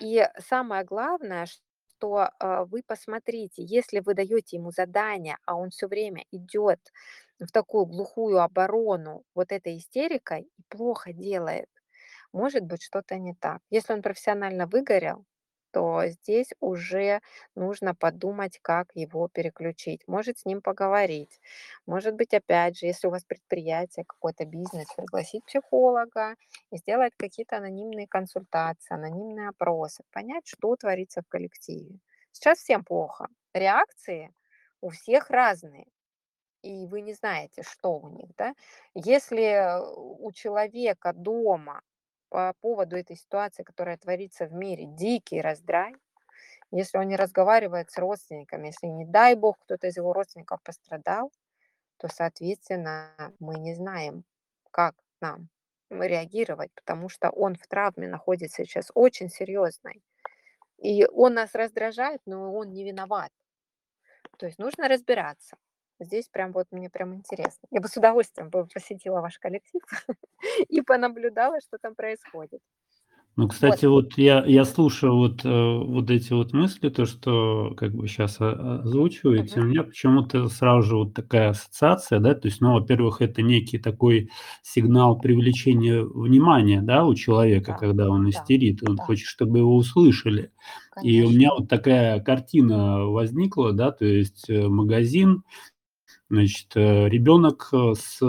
И 0.00 0.26
самое 0.38 0.84
главное, 0.84 1.46
что 1.98 2.30
э, 2.40 2.64
вы 2.70 2.82
посмотрите, 2.86 3.62
если 3.64 4.00
вы 4.00 4.14
даете 4.14 4.56
ему 4.56 4.70
задание, 4.70 5.36
а 5.46 5.56
он 5.56 5.70
все 5.70 5.88
время 5.88 6.24
идет 6.30 6.80
в 7.40 7.50
такую 7.52 7.86
глухую 7.86 8.40
оборону 8.40 9.24
вот 9.34 9.52
этой 9.52 9.78
истерикой 9.78 10.42
и 10.42 10.62
плохо 10.68 11.12
делает, 11.12 11.68
может 12.32 12.64
быть 12.64 12.82
что-то 12.82 13.16
не 13.18 13.34
так. 13.34 13.60
Если 13.70 13.92
он 13.92 14.02
профессионально 14.02 14.66
выгорел, 14.66 15.24
то 15.72 16.06
здесь 16.06 16.50
уже 16.60 17.20
нужно 17.54 17.94
подумать, 17.94 18.58
как 18.62 18.88
его 18.94 19.28
переключить. 19.28 20.02
Может 20.06 20.38
с 20.38 20.44
ним 20.46 20.62
поговорить. 20.62 21.40
Может 21.86 22.14
быть, 22.14 22.34
опять 22.34 22.78
же, 22.78 22.86
если 22.86 23.08
у 23.08 23.10
вас 23.10 23.24
предприятие, 23.24 24.04
какой-то 24.06 24.44
бизнес, 24.44 24.86
пригласить 24.96 25.44
психолога 25.44 26.34
и 26.70 26.76
сделать 26.78 27.12
какие-то 27.16 27.56
анонимные 27.58 28.06
консультации, 28.08 28.94
анонимные 28.94 29.48
опросы, 29.50 30.04
понять, 30.12 30.46
что 30.46 30.76
творится 30.76 31.22
в 31.22 31.28
коллективе. 31.28 31.98
Сейчас 32.32 32.58
всем 32.58 32.84
плохо. 32.84 33.28
Реакции 33.54 34.32
у 34.80 34.90
всех 34.90 35.30
разные 35.30 35.86
и 36.62 36.86
вы 36.86 37.02
не 37.02 37.14
знаете, 37.14 37.62
что 37.62 37.98
у 37.98 38.08
них, 38.10 38.30
да. 38.36 38.54
Если 38.94 39.66
у 39.96 40.30
человека 40.32 41.12
дома 41.12 41.82
по 42.28 42.54
поводу 42.60 42.96
этой 42.96 43.16
ситуации, 43.16 43.62
которая 43.62 43.96
творится 43.96 44.46
в 44.46 44.52
мире, 44.52 44.86
дикий 44.86 45.40
раздрай, 45.40 45.94
если 46.70 46.98
он 46.98 47.08
не 47.08 47.16
разговаривает 47.16 47.90
с 47.90 47.98
родственниками, 47.98 48.68
если, 48.68 48.86
не 48.86 49.06
дай 49.06 49.34
бог, 49.34 49.58
кто-то 49.60 49.86
из 49.86 49.96
его 49.96 50.12
родственников 50.12 50.62
пострадал, 50.62 51.32
то, 51.96 52.08
соответственно, 52.08 53.14
мы 53.40 53.58
не 53.58 53.74
знаем, 53.74 54.24
как 54.70 54.94
нам 55.20 55.48
реагировать, 55.90 56.70
потому 56.74 57.08
что 57.08 57.30
он 57.30 57.54
в 57.54 57.66
травме 57.66 58.08
находится 58.08 58.64
сейчас 58.64 58.90
очень 58.94 59.30
серьезной. 59.30 60.02
И 60.78 61.06
он 61.06 61.34
нас 61.34 61.54
раздражает, 61.54 62.20
но 62.26 62.54
он 62.54 62.72
не 62.72 62.84
виноват. 62.84 63.32
То 64.36 64.46
есть 64.46 64.58
нужно 64.58 64.88
разбираться. 64.88 65.56
Здесь 66.00 66.28
прям 66.28 66.52
вот 66.52 66.66
мне 66.70 66.90
прям 66.90 67.14
интересно. 67.14 67.66
Я 67.70 67.80
бы 67.80 67.88
с 67.88 67.96
удовольствием 67.96 68.50
бы 68.50 68.66
посетила 68.66 69.20
ваш 69.20 69.38
коллектив 69.38 69.82
и 70.68 70.82
понаблюдала, 70.82 71.60
что 71.60 71.78
там 71.78 71.94
происходит. 71.94 72.60
Ну, 73.36 73.46
кстати, 73.46 73.84
Вот. 73.84 73.84
вот 73.84 74.18
я 74.18 74.44
я 74.46 74.64
слушаю 74.64 75.14
вот, 75.14 75.44
э, 75.44 75.48
вот 75.48 76.10
эти 76.10 76.32
вот 76.32 76.52
мысли, 76.52 76.88
то, 76.88 77.06
что 77.06 77.72
как 77.76 77.92
бы 77.94 78.06
о 78.18 78.80
озвучиваете, 78.82 79.60
Мгм. 79.60 79.60
у 79.60 79.64
меня 79.64 79.84
почему-то 79.84 80.48
сразу 80.48 80.88
же 80.88 80.96
вот 80.96 81.14
такая 81.14 81.50
ассоциация, 81.50 82.18
да. 82.18 82.34
То 82.34 82.48
есть, 82.48 82.60
ну, 82.60 82.72
во-первых, 82.72 83.22
это 83.22 83.42
некий 83.42 83.78
такой 83.78 84.30
сигнал 84.62 85.20
привлечения 85.20 86.02
внимания, 86.02 86.82
да, 86.82 87.04
у 87.06 87.14
человека, 87.14 87.74
Да, 87.74 87.76
когда 87.76 88.10
он 88.10 88.28
да, 88.32 88.48
истерит, 88.48 88.82
и 88.82 88.86
он 88.86 88.96
да. 88.96 89.06
хочет, 89.06 89.28
чтобы 89.28 89.58
его 89.58 89.76
услышали. 89.76 90.50
И 91.00 91.22
у 91.22 91.30
меня 91.30 91.50
Конечно. 91.50 91.56
вот 91.56 91.68
такая 91.68 92.18
картина 92.20 93.04
возникла, 93.06 93.72
да, 93.72 93.92
то 93.92 94.04
есть, 94.04 94.50
э, 94.50 94.66
магазин, 94.66 95.44
значит, 96.30 96.72
э, 96.76 97.08
ребенок, 97.08 97.68
э, 97.72 97.94
с 97.98 98.20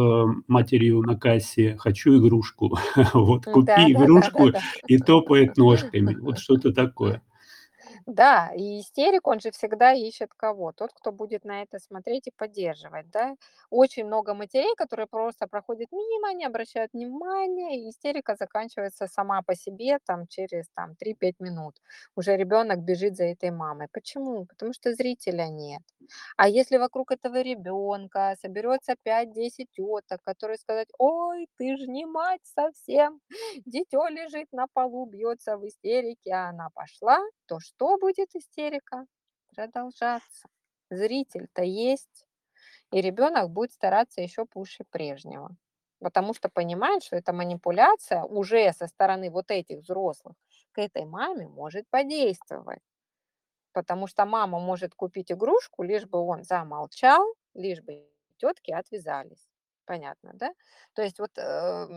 матерью 0.48 1.02
на 1.02 1.18
кассе: 1.18 1.78
"Хочу 1.78 2.18
игрушку". 2.20 2.78
Вот: 3.14 3.48
"Купи 3.48 3.66
да 3.66 3.88
да 3.94 4.08
да 4.14 4.30
игрушку", 4.32 4.52
да. 4.52 4.62
и 4.88 4.98
топает 5.00 5.58
ножками. 5.58 6.16
Вот 6.20 6.38
что-то 6.40 6.72
такое. 6.74 7.22
Да, 8.08 8.52
и 8.56 8.80
истерик, 8.82 9.28
он 9.28 9.40
же 9.40 9.52
всегда 9.52 9.94
ищет 9.94 10.30
кого? 10.36 10.72
Тот, 10.72 10.92
кто 10.94 11.12
будет 11.12 11.44
на 11.46 11.62
это 11.64 11.80
смотреть 11.80 12.28
и 12.28 12.32
поддерживать, 12.36 13.10
да. 13.10 13.36
Очень 13.70 14.06
много 14.06 14.34
матерей, 14.34 14.76
которые 14.76 15.08
просто 15.08 15.48
проходят 15.48 15.92
мимо, 15.92 16.34
не 16.34 16.46
обращают 16.46 16.94
внимания, 16.94 17.80
и 17.86 17.90
истерика 17.90 18.36
заканчивается 18.36 19.08
сама 19.08 19.42
по 19.42 19.56
себе 19.56 20.00
там 20.06 20.28
через 20.28 20.66
там 20.76 20.96
3-5 20.96 21.40
минут. 21.40 21.76
Уже 22.16 22.36
ребенок 22.38 22.80
бежит 22.80 23.16
за 23.16 23.26
этой 23.26 23.52
мамой. 23.52 23.88
Почему? 23.92 24.46
Потому 24.46 24.74
что 24.74 24.94
зрителя 24.94 25.48
нет. 25.50 25.82
А 26.38 26.48
если 26.50 26.78
вокруг 26.78 27.12
этого 27.12 27.42
ребенка 27.42 28.36
соберется 28.42 28.96
5-10 29.04 29.70
теток, 29.72 30.22
которые 30.24 30.58
сказать: 30.58 30.90
"Ой, 30.98 31.48
ты 31.58 31.78
ж 31.78 31.82
не 31.88 32.06
мать 32.06 32.42
совсем, 32.44 33.22
дитё 33.66 34.08
лежит 34.10 34.48
на 34.52 34.68
полу, 34.74 35.06
бьется 35.06 35.58
в 35.58 35.68
истерике", 35.68 36.32
а 36.34 36.50
она 36.50 36.70
пошла, 36.74 37.20
то 37.48 37.60
что 37.60 37.98
будет 37.98 38.36
истерика? 38.36 39.06
Продолжаться. 39.56 40.48
Зритель-то 40.92 41.64
есть, 41.64 42.26
и 42.92 43.02
ребенок 43.02 43.52
будет 43.52 43.74
стараться 43.74 44.22
еще 44.22 44.46
пуще 44.46 44.86
прежнего, 44.92 45.52
потому 46.00 46.34
что 46.36 46.50
понимает, 46.50 47.04
что 47.04 47.18
эта 47.18 47.34
манипуляция 47.34 48.24
уже 48.24 48.74
со 48.74 48.88
стороны 48.88 49.32
вот 49.32 49.52
этих 49.52 49.80
взрослых 49.80 50.36
к 50.74 50.80
этой 50.80 51.06
маме 51.06 51.48
может 51.50 51.86
подействовать. 51.90 52.82
Потому 53.74 54.08
что 54.08 54.26
мама 54.26 54.60
может 54.60 54.96
купить 54.96 55.32
игрушку, 55.32 55.84
лишь 55.84 56.06
бы 56.06 56.20
он 56.20 56.44
замолчал, 56.44 57.36
лишь 57.54 57.82
бы 57.82 58.08
тетки 58.38 58.72
отвязались. 58.72 59.48
Понятно, 59.86 60.32
да? 60.36 60.54
То 60.94 61.02
есть 61.04 61.20
вот, 61.20 61.32
э, 61.38 61.88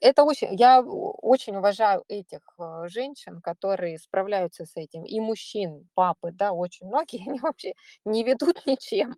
это 0.00 0.24
очень 0.24 0.54
я 0.54 0.80
очень 0.82 1.56
уважаю 1.56 2.04
этих, 2.08 2.40
э, 2.58 2.84
женщин, 2.88 3.40
которые 3.42 3.98
справляются 3.98 4.64
с 4.66 4.76
этим, 4.76 5.04
и 5.04 5.20
мужчин, 5.20 5.88
папы, 5.94 6.30
да, 6.32 6.52
очень 6.52 6.86
многие, 6.88 7.22
они 7.28 7.40
вообще 7.40 7.74
не 8.04 8.24
ведут 8.24 8.56
ничем. 8.66 9.16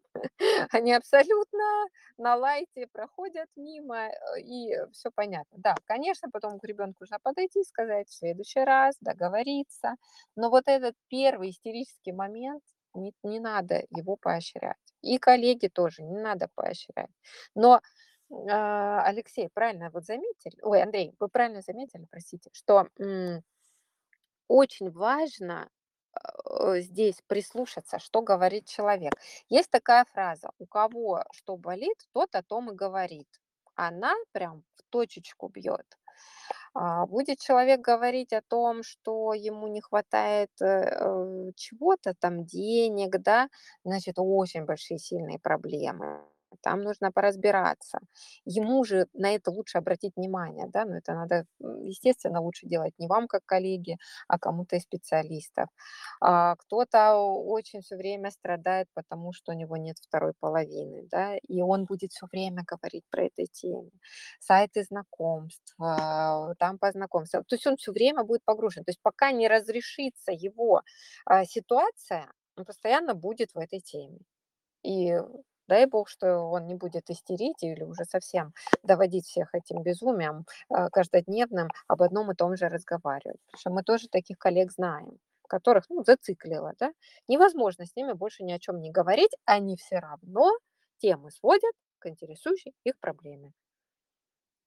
Они 0.73 0.93
абсолютно 0.95 1.65
на 2.19 2.37
лайте 2.37 2.87
проходят 2.93 3.49
мимо, 3.57 4.09
э, 4.09 4.41
и 4.41 4.75
всё 4.93 5.11
понятно. 5.15 5.59
Да, 5.59 5.77
конечно, 5.87 6.31
потом 6.31 6.59
к 6.61 6.65
ребенку 6.65 6.99
нужно 7.01 7.19
подойти 7.23 7.61
и 7.61 7.65
сказать: 7.65 8.09
"В 8.09 8.15
следующий 8.15 8.61
раз", 8.65 8.97
договориться. 9.01 9.97
Но 10.37 10.51
вот 10.51 10.65
этот 10.69 10.95
первый 11.09 11.51
истерический 11.51 12.13
момент, 12.13 12.63
не 12.95 13.13
не 13.25 13.41
надо 13.41 13.85
его 13.91 14.17
поощрять. 14.17 14.77
И 15.03 15.19
коллеги 15.19 15.69
тоже 15.69 16.03
не 16.03 16.19
надо 16.21 16.49
поощрять. 16.55 17.11
Но, 17.57 17.81
Алексей 19.07 19.49
правильно 19.53 19.91
вот 19.91 20.05
заметили, 20.05 20.59
ой, 20.63 20.83
Андрей, 20.83 21.15
вы 21.21 21.29
правильно 21.29 21.63
заметили, 21.63 22.07
простите, 22.11 22.51
что, 22.53 22.89
очень 24.49 24.91
важно, 24.91 25.69
э, 26.61 26.81
здесь 26.81 27.17
прислушаться, 27.27 27.99
что 27.99 28.23
говорит 28.23 28.67
человек. 28.69 29.15
Есть 29.49 29.71
такая 29.71 30.05
фраза: 30.07 30.51
"У 30.59 30.67
кого 30.67 31.25
что 31.33 31.57
болит, 31.57 31.97
тот 32.13 32.35
о 32.35 32.43
том 32.43 32.71
и 32.71 32.75
говорит". 32.75 33.29
Она 33.77 34.15
прям 34.33 34.63
в 34.77 34.83
точечку 34.91 35.49
бьет. 35.49 35.87
А, 36.75 37.07
будет 37.07 37.41
человек 37.41 37.81
говорить 37.81 38.33
о 38.35 38.43
том, 38.43 38.83
что 38.85 39.35
ему 39.35 39.69
не 39.69 39.81
хватает, 39.83 40.51
э, 40.63 40.67
э, 40.67 41.53
чего-то 41.57 42.15
там, 42.15 42.45
денег, 42.47 43.19
да, 43.23 43.49
значит, 43.85 44.17
очень 44.19 44.65
большие, 44.67 44.99
сильные 44.99 45.39
проблемы. 45.41 46.23
Там 46.63 46.83
нужно 46.83 47.13
поразбираться. 47.13 47.99
Ему 48.45 48.85
же 48.85 49.07
на 49.15 49.35
это 49.35 49.51
лучше 49.51 49.79
обратить 49.79 50.13
внимание, 50.17 50.67
да, 50.69 50.85
но 50.85 50.97
это 50.99 51.15
надо, 51.15 51.47
естественно, 51.61 52.41
лучше 52.41 52.67
делать 52.67 52.95
не 52.99 53.07
вам 53.09 53.27
как 53.29 53.43
коллеге, 53.47 53.97
а 54.29 54.39
кому-то 54.39 54.77
из 54.77 54.83
специалистов. 54.83 55.69
А, 56.21 56.57
кто-то 56.57 57.17
очень 57.17 57.81
всё 57.83 57.97
время 57.97 58.31
страдает, 58.31 58.89
потому 58.95 59.33
что 59.33 59.53
у 59.53 59.55
него 59.57 59.77
нет 59.77 59.97
второй 59.99 60.33
половины, 60.41 61.07
да, 61.11 61.37
и 61.49 61.63
он 61.63 61.85
будет 61.87 62.13
всё 62.13 62.27
время 62.33 62.65
говорить 62.67 63.05
про 63.11 63.25
этой 63.27 63.47
теме. 63.47 63.91
Сайты 64.41 64.83
знакомств, 64.85 65.75
а, 65.81 66.55
там 66.59 66.79
познакомься. 66.79 67.43
То 67.47 67.55
есть 67.57 67.67
он 67.67 67.77
всё 67.77 67.93
время 67.93 68.25
будет 68.25 68.45
погружен. 68.45 68.85
То 68.85 68.91
есть 68.91 69.01
пока 69.03 69.33
не 69.33 69.49
разрешится 69.49 70.33
его, 70.33 70.83
а, 71.27 71.45
ситуация, 71.45 72.27
он 72.57 72.65
постоянно 72.65 73.15
будет 73.15 73.51
в 73.55 73.59
этой 73.59 73.81
теме. 73.81 74.19
И 74.85 75.19
дай 75.69 75.87
бог, 75.87 76.09
что 76.09 76.39
он 76.51 76.67
не 76.67 76.75
будет 76.75 77.11
истерить 77.11 77.63
или 77.63 77.85
уже 77.85 78.05
совсем 78.05 78.53
доводить 78.83 79.27
всех 79.27 79.55
этим 79.55 79.83
безумием, 79.83 80.45
а, 80.71 80.91
каждодневным 80.91 81.69
об 81.89 82.03
одном 82.03 82.31
и 82.33 82.35
том 82.35 82.57
же 82.57 82.69
разговаривать. 82.69 83.39
Потому 83.47 83.61
что 83.61 83.71
мы 83.71 83.83
тоже 83.83 84.09
таких 84.09 84.39
коллег 84.39 84.73
знаем, 84.73 85.19
которых, 85.49 85.85
ну, 85.91 86.03
зациклило, 86.05 86.73
да. 86.79 86.93
Невозможно 87.29 87.87
с 87.87 87.97
ними 87.97 88.13
больше 88.13 88.45
ни 88.45 88.53
о 88.53 88.59
чём 88.59 88.81
не 88.81 88.91
говорить, 88.91 89.33
они 89.47 89.77
все 89.77 89.99
равно 89.99 90.53
темы 90.99 91.31
сводят 91.31 91.73
к 91.99 92.07
интересующей 92.07 92.75
их 92.85 92.99
проблеме. 93.01 93.53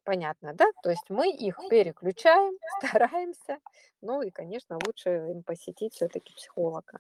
Понятно, 0.07 0.53
да? 0.53 0.65
То 0.83 0.89
есть 0.89 1.09
мы 1.09 1.29
их 1.29 1.59
переключаем, 1.69 2.53
стараемся. 2.79 3.57
Ну 4.01 4.21
и, 4.21 4.29
конечно, 4.31 4.77
лучше 4.85 5.09
им 5.31 5.43
посетить 5.43 5.93
всё-таки 5.95 6.33
психолога. 6.33 6.99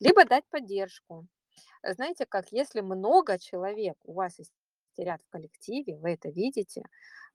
Либо 0.00 0.24
дать 0.24 0.44
поддержку. 0.48 1.26
Знаете 1.94 2.26
как, 2.26 2.46
если 2.52 2.80
много 2.80 3.38
человек 3.38 3.96
у 4.04 4.14
вас 4.14 4.40
истерят 4.40 5.20
в 5.22 5.30
коллективе, 5.30 5.96
вы 5.96 6.12
это 6.12 6.30
видите, 6.30 6.84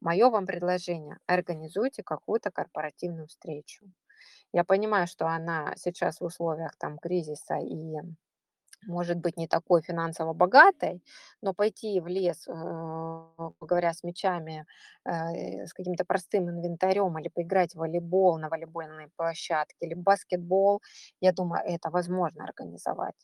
моё 0.02 0.30
вам 0.30 0.46
предложение: 0.46 1.18
организуйте 1.28 2.04
какую-то 2.04 2.52
корпоративную 2.52 3.28
встречу. 3.28 3.86
Я 4.54 4.64
понимаю, 4.66 5.08
что 5.08 5.28
она 5.28 5.74
сейчас 5.78 6.22
в 6.22 6.26
условиях 6.26 6.76
там 6.78 6.98
кризиса 7.00 7.58
и 7.58 7.76
может 8.88 9.18
быть 9.20 9.38
не 9.38 9.48
такой 9.48 9.82
финансово 9.82 10.34
богатой, 10.34 11.04
но 11.42 11.54
пойти 11.54 12.00
в 12.02 12.08
лес, 12.08 12.48
э, 12.48 12.52
говоря, 13.62 13.94
с 13.94 14.04
мячами, 14.04 14.66
э, 15.06 15.66
с 15.66 15.74
каким-то 15.74 16.06
простым 16.06 16.50
инвентарем 16.50 17.18
или 17.20 17.30
поиграть 17.30 17.74
в 17.74 17.80
волейбол 17.80 18.38
на 18.40 18.50
волейбольной 18.50 19.10
площадке 19.18 19.76
или 19.88 19.94
баскетбол, 19.94 20.82
я 21.22 21.32
думаю, 21.34 21.64
это 21.66 21.90
возможно 21.90 22.44
организовать. 22.44 23.16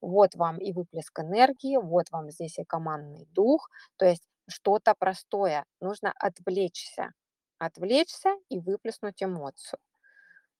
Вот 0.00 0.34
вам 0.34 0.58
и 0.58 0.72
выплеск 0.72 1.18
энергии, 1.20 1.76
вот 1.76 2.10
вам 2.10 2.30
здесь 2.30 2.58
и 2.58 2.64
командный 2.64 3.26
дух. 3.32 3.70
То 3.96 4.06
есть 4.06 4.22
что-то 4.48 4.94
простое. 4.98 5.64
Нужно 5.80 6.12
отвлечься. 6.18 7.12
Отвлечься 7.58 8.30
и 8.48 8.58
выплеснуть 8.58 9.22
эмоцию. 9.22 9.78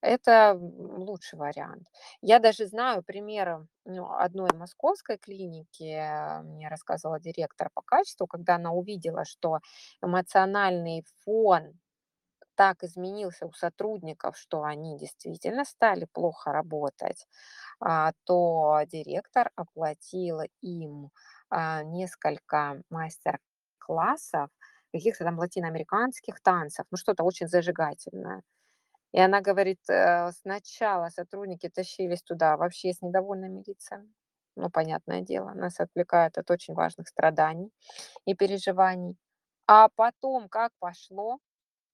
Это, 0.02 0.54
лучший 0.58 1.38
вариант. 1.38 1.86
Я 2.22 2.40
даже 2.40 2.66
знаю 2.66 3.04
примеры, 3.04 3.68
ну, 3.84 4.10
одной 4.12 4.50
московской 4.52 5.16
клиники, 5.16 6.42
мне 6.42 6.66
рассказывала 6.68 7.20
директор 7.20 7.70
по 7.72 7.82
качеству, 7.82 8.26
когда 8.26 8.56
она 8.56 8.72
увидела, 8.72 9.24
что 9.24 9.60
эмоциональный 10.02 11.04
фон 11.24 11.78
так 12.56 12.84
изменился 12.84 13.46
у 13.46 13.52
сотрудников, 13.52 14.38
что 14.38 14.64
они 14.64 14.98
действительно 14.98 15.64
стали 15.64 16.06
плохо 16.12 16.52
работать, 16.52 17.26
а, 17.80 18.12
то 18.24 18.80
директор 18.86 19.50
оплатила 19.56 20.46
им, 20.62 21.10
а, 21.50 21.82
несколько 21.84 22.82
мастер-классов 22.90 24.50
каких-то 24.92 25.24
там 25.24 25.38
латиноамериканских 25.38 26.40
танцев, 26.42 26.86
ну, 26.90 26.98
что-то 26.98 27.24
очень 27.24 27.48
зажигательное. 27.48 28.42
И 29.14 29.20
она 29.20 29.40
говорит, 29.42 29.78
э, 29.90 30.30
сначала 30.42 31.08
сотрудники 31.10 31.68
тащились 31.68 32.22
туда 32.22 32.56
вообще 32.56 32.92
с 32.94 33.02
недовольными 33.02 33.62
лицами. 33.66 34.12
Ну, 34.56 34.70
понятное 34.70 35.20
дело, 35.22 35.50
нас 35.54 35.80
отвлекает 35.80 36.38
от 36.38 36.50
очень 36.50 36.74
важных 36.74 37.08
страданий 37.08 37.70
и 38.26 38.34
переживаний. 38.34 39.16
А 39.68 39.88
потом 39.96 40.48
как 40.48 40.72
пошло, 40.80 41.38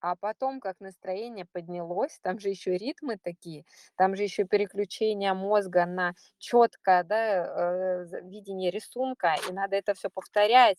а 0.01 0.17
потом 0.17 0.61
как 0.61 0.77
настроение 0.81 1.47
поднялось, 1.53 2.19
там 2.23 2.39
же 2.41 2.51
еще 2.51 2.77
ритмы 2.79 3.19
такие, 3.23 3.65
там 3.97 4.17
же 4.17 4.25
еще 4.25 4.45
переключение 4.45 5.35
мозга 5.35 5.87
на 5.87 6.15
чёткое, 6.39 7.05
да, 7.05 8.05
э, 8.05 8.23
видение 8.25 8.71
рисунка, 8.73 9.37
и 9.49 9.53
надо 9.53 9.77
это 9.77 9.95
всё 9.95 10.11
повторять. 10.11 10.79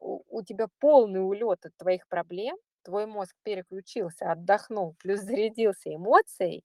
У 0.00 0.22
у 0.30 0.42
тебя 0.44 0.68
полный 0.80 1.20
улёт 1.24 1.64
от 1.66 1.72
твоих 1.78 2.08
проблем, 2.08 2.56
твой 2.86 3.06
мозг 3.06 3.34
переключился, 3.42 4.30
отдохнул, 4.30 4.94
плюс 5.00 5.20
зарядился 5.22 5.94
эмоцией. 5.94 6.62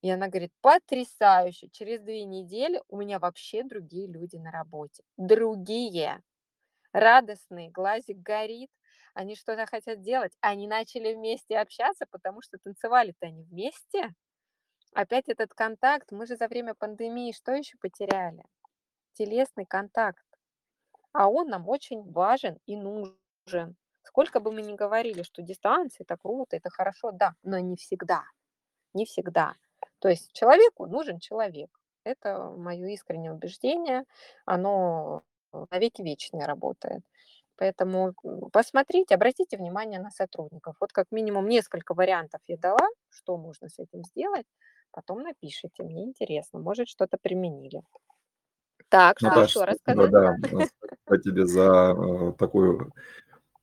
И 0.00 0.10
она 0.10 0.28
говорит, 0.28 0.52
потрясающе, 0.62 1.68
через 1.70 2.00
две 2.00 2.24
недели 2.24 2.80
у 2.88 2.96
меня 2.96 3.18
вообще 3.18 3.62
другие 3.62 4.06
люди 4.06 4.36
на 4.36 4.50
работе. 4.50 5.02
Другие. 5.16 6.22
Радостные, 6.92 7.70
глазик 7.70 8.16
горит, 8.18 8.70
они 9.12 9.34
что-то 9.34 9.66
хотят 9.66 10.00
делать. 10.00 10.32
Они 10.40 10.66
начали 10.66 11.14
вместе 11.14 11.58
общаться, 11.58 12.06
потому 12.10 12.40
что 12.40 12.56
танцевали-то 12.58 13.26
они 13.26 13.42
вместе. 13.42 14.14
Опять 14.94 15.28
этот 15.28 15.52
контакт. 15.52 16.10
Мы 16.12 16.26
же 16.26 16.36
за 16.36 16.48
время 16.48 16.74
пандемии 16.74 17.32
что 17.32 17.52
еще 17.52 17.76
потеряли? 17.78 18.44
Телесный 19.14 19.66
контакт. 19.66 20.24
А 21.12 21.28
он 21.28 21.48
нам 21.48 21.68
очень 21.68 22.10
важен 22.12 22.58
и 22.66 22.76
нужен. 22.76 23.76
Сколько 24.08 24.40
бы 24.40 24.50
мы 24.50 24.62
ни 24.62 24.74
говорили, 24.74 25.22
что 25.22 25.42
дистанция 25.42 26.04
это 26.04 26.16
круто, 26.16 26.56
это 26.56 26.70
хорошо, 26.70 27.12
да, 27.12 27.34
но 27.42 27.58
не 27.58 27.76
всегда. 27.76 28.24
Не 28.94 29.04
всегда. 29.04 29.54
То 29.98 30.08
есть 30.08 30.32
человеку 30.32 30.86
нужен 30.86 31.18
человек. 31.18 31.68
Это 32.04 32.54
мое 32.56 32.88
искреннее 32.88 33.32
убеждение. 33.32 34.04
Оно 34.46 35.20
навеки 35.70 36.00
вечное 36.00 36.46
работает. 36.46 37.02
Поэтому 37.56 38.14
посмотрите, 38.50 39.14
обратите 39.14 39.58
внимание 39.58 40.00
на 40.00 40.10
сотрудников. 40.10 40.76
Вот 40.80 40.90
как 40.90 41.08
минимум 41.10 41.46
несколько 41.46 41.92
вариантов 41.92 42.40
я 42.46 42.56
дала, 42.56 42.88
что 43.10 43.36
можно 43.36 43.68
с 43.68 43.78
этим 43.78 44.04
сделать. 44.04 44.46
Потом 44.90 45.20
напишите, 45.20 45.82
мне 45.82 46.04
интересно, 46.04 46.60
может 46.60 46.88
что-то 46.88 47.18
применили. 47.20 47.82
Так, 48.88 49.18
что 49.18 49.28
Наташ, 49.28 49.50
еще 49.50 49.64
рассказать? 49.64 50.10
да, 50.10 50.34
э, 50.34 50.66
спасибо 51.04 51.22
тебе 51.22 51.46
за 51.46 51.94
э, 51.94 52.32
такую 52.38 52.90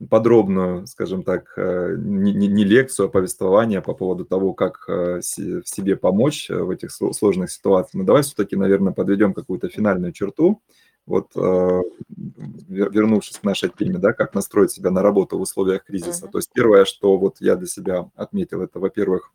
подробную, 0.10 0.88
скажем 0.88 1.24
так, 1.24 1.54
э, 1.58 1.96
не, 1.98 2.34
не- 2.34 2.64
лекцию, 2.64 3.08
а 3.08 3.10
повествование 3.10 3.82
по 3.82 3.94
поводу 3.94 4.26
того, 4.26 4.54
как 4.54 4.86
э, 4.88 5.20
в 5.20 5.68
себе 5.68 5.96
помочь 5.96 6.50
э, 6.50 6.62
в 6.62 6.70
этих 6.70 6.90
сло- 6.90 7.14
сложных 7.14 7.52
ситуациях. 7.52 7.94
Но 7.94 8.04
давай 8.04 8.24
все-таки, 8.24 8.56
наверное, 8.56 8.94
подведем 8.94 9.34
какую-то 9.34 9.70
финальную 9.70 10.12
черту. 10.12 10.62
Вот 11.06 11.36
вер- 11.36 11.86
вернувшись 12.92 13.38
к 13.38 13.44
нашей 13.44 13.70
теме, 13.70 14.00
да, 14.00 14.12
как 14.12 14.34
настроить 14.34 14.72
себя 14.72 14.90
на 14.90 15.02
работу 15.04 15.38
в 15.38 15.42
условиях 15.42 15.84
кризиса. 15.86 16.24
Мгм. 16.24 16.32
То 16.32 16.38
есть 16.40 16.52
первое, 16.52 16.86
что 16.86 17.18
вот 17.18 17.38
я 17.40 17.56
для 17.56 17.68
себя 17.68 18.10
отметил, 18.16 18.62
это, 18.62 18.80
во-первых, 18.80 19.32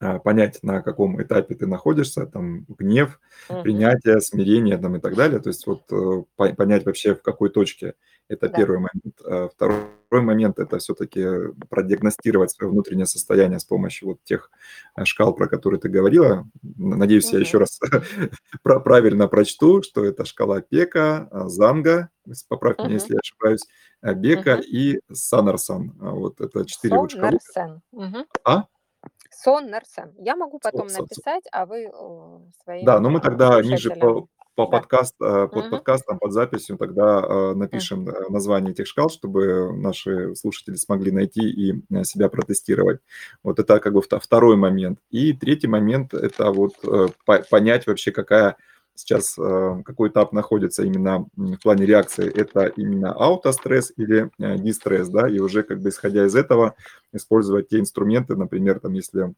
понять, 0.00 0.60
на 0.62 0.80
каком 0.82 1.22
этапе 1.22 1.54
ты 1.54 1.66
находишься, 1.66 2.26
там, 2.26 2.64
гнев, 2.68 3.20
Мгм. 3.50 3.62
принятие, 3.62 4.20
смирение 4.20 4.78
там, 4.78 4.96
и 4.96 5.00
так 5.00 5.14
далее. 5.14 5.40
То 5.40 5.48
есть 5.50 5.66
вот 5.66 5.82
э, 5.92 6.22
по- 6.36 6.54
понять 6.54 6.86
вообще, 6.86 7.14
в 7.14 7.22
какой 7.22 7.50
точке. 7.50 7.94
Это 8.28 8.48
Да. 8.48 8.54
первый 8.54 8.78
момент. 8.78 9.20
А 9.24 9.48
Второй 9.48 9.90
момент– 10.10 10.58
это 10.58 10.78
все-таки 10.78 11.24
продиагностировать 11.68 12.50
свое 12.50 12.70
внутреннее 12.72 13.06
состояние 13.06 13.58
с 13.58 13.64
помощью 13.64 14.08
вот 14.08 14.18
тех 14.24 14.50
э, 14.96 15.04
шкал, 15.04 15.34
про 15.34 15.48
которые 15.48 15.80
ты 15.80 15.88
говорила. 15.88 16.48
Надеюсь, 16.62 17.30
я 17.32 17.38
Мгм. 17.38 17.44
еще 17.44 17.58
раз 17.58 17.78
правильно 18.62 19.28
прочту, 19.28 19.82
что 19.82 20.04
это 20.04 20.24
шкала 20.24 20.60
Пека, 20.62 21.28
а, 21.30 21.48
Занга, 21.48 22.08
поправь 22.48 22.78
меня, 22.82 22.94
если 22.94 23.14
я 23.14 23.20
ошибаюсь, 23.20 23.66
а, 24.00 24.14
Бека 24.14 24.54
и 24.54 25.00
Санарсан. 25.12 25.94
А 26.00 26.10
Вот 26.12 26.40
это 26.40 26.64
четыре 26.64 26.96
вот 26.98 27.10
шкалы. 27.10 27.38
А? 28.44 28.64
Соннерсен. 29.42 30.12
Я 30.18 30.36
могу 30.36 30.58
потом 30.58 30.88
Со- 30.88 30.88
со- 30.88 30.96
со- 30.96 31.02
написать, 31.02 31.44
а 31.52 31.66
вы 31.66 31.90
своим 32.64 32.84
Да, 32.84 33.00
но 33.00 33.10
мы 33.10 33.18
а, 33.18 33.22
тогда 33.22 33.62
ниже 33.62 33.90
по, 33.90 34.26
по 34.54 34.64
Да. 34.66 34.70
подкаст, 34.78 35.14
э, 35.22 35.48
под 35.48 35.62
Мгм. 35.64 35.70
подкастом, 35.70 36.18
под 36.18 36.32
записью 36.32 36.76
тогда 36.76 37.24
э, 37.26 37.54
напишем 37.54 38.08
э, 38.08 38.28
название 38.28 38.72
этих 38.72 38.86
шкал, 38.86 39.08
чтобы 39.08 39.72
наши 39.76 40.34
слушатели 40.34 40.74
смогли 40.74 41.10
найти 41.12 41.48
и 41.48 41.82
себя 42.04 42.28
протестировать. 42.28 43.00
Вот 43.42 43.58
это 43.58 43.80
как 43.80 43.92
бы 43.94 44.00
вто- 44.00 44.20
второй 44.20 44.56
момент. 44.56 44.98
И 45.10 45.32
третий 45.32 45.68
момент– 45.68 46.12
это 46.14 46.50
вот 46.52 46.72
по- 47.24 47.42
понять 47.50 47.86
вообще, 47.86 48.12
какая 48.12 48.56
сейчас, 48.94 49.36
э, 49.38 49.82
какой 49.84 50.08
этап 50.10 50.32
находится 50.32 50.82
именно 50.84 51.26
в 51.36 51.56
плане 51.58 51.86
реакции. 51.86 52.30
Это 52.30 52.66
именно 52.66 53.12
аутостресс 53.12 53.92
или 53.96 54.30
э, 54.38 54.58
дистресс, 54.58 55.08
да, 55.08 55.28
и 55.28 55.38
уже 55.38 55.62
как 55.62 55.80
бы 55.80 55.88
исходя 55.88 56.26
из 56.26 56.34
этого 56.34 56.74
использовать 57.12 57.68
те 57.68 57.78
инструменты, 57.78 58.36
например, 58.36 58.80
там, 58.80 58.92
если 58.92 59.34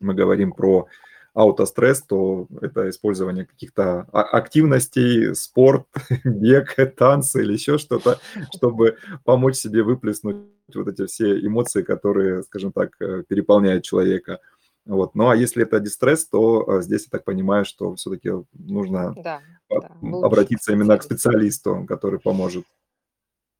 мы 0.00 0.14
говорим 0.14 0.52
про 0.52 0.86
аутостресс, 1.34 2.02
то 2.02 2.46
это 2.60 2.90
использование 2.90 3.46
каких-то 3.46 4.06
а- 4.12 4.22
активностей, 4.22 5.34
спорт, 5.34 5.86
бег, 6.24 6.76
танцы 6.96 7.42
или 7.42 7.54
еще 7.54 7.78
что-то, 7.78 8.18
чтобы 8.54 8.98
помочь 9.24 9.56
себе 9.56 9.82
выплеснуть 9.82 10.36
вот 10.74 10.88
эти 10.88 11.06
все 11.06 11.38
эмоции, 11.38 11.82
которые, 11.82 12.42
скажем 12.42 12.72
так, 12.72 12.90
э, 13.00 13.22
переполняют 13.26 13.84
человека. 13.84 14.40
Вот. 14.84 15.14
Ну 15.14 15.28
а 15.28 15.36
если 15.36 15.62
это 15.62 15.78
дистресс, 15.80 16.26
то 16.28 16.78
э, 16.78 16.82
здесь 16.82 17.04
я 17.04 17.10
так 17.10 17.24
понимаю, 17.24 17.64
что 17.64 17.94
все-таки 17.94 18.30
нужно 18.52 19.14
Да, 19.14 19.42
да, 19.70 19.88
обратиться 20.22 20.72
именно 20.72 20.98
к 20.98 21.02
специалисту. 21.04 21.84
который 21.88 22.20
поможет. 22.20 22.64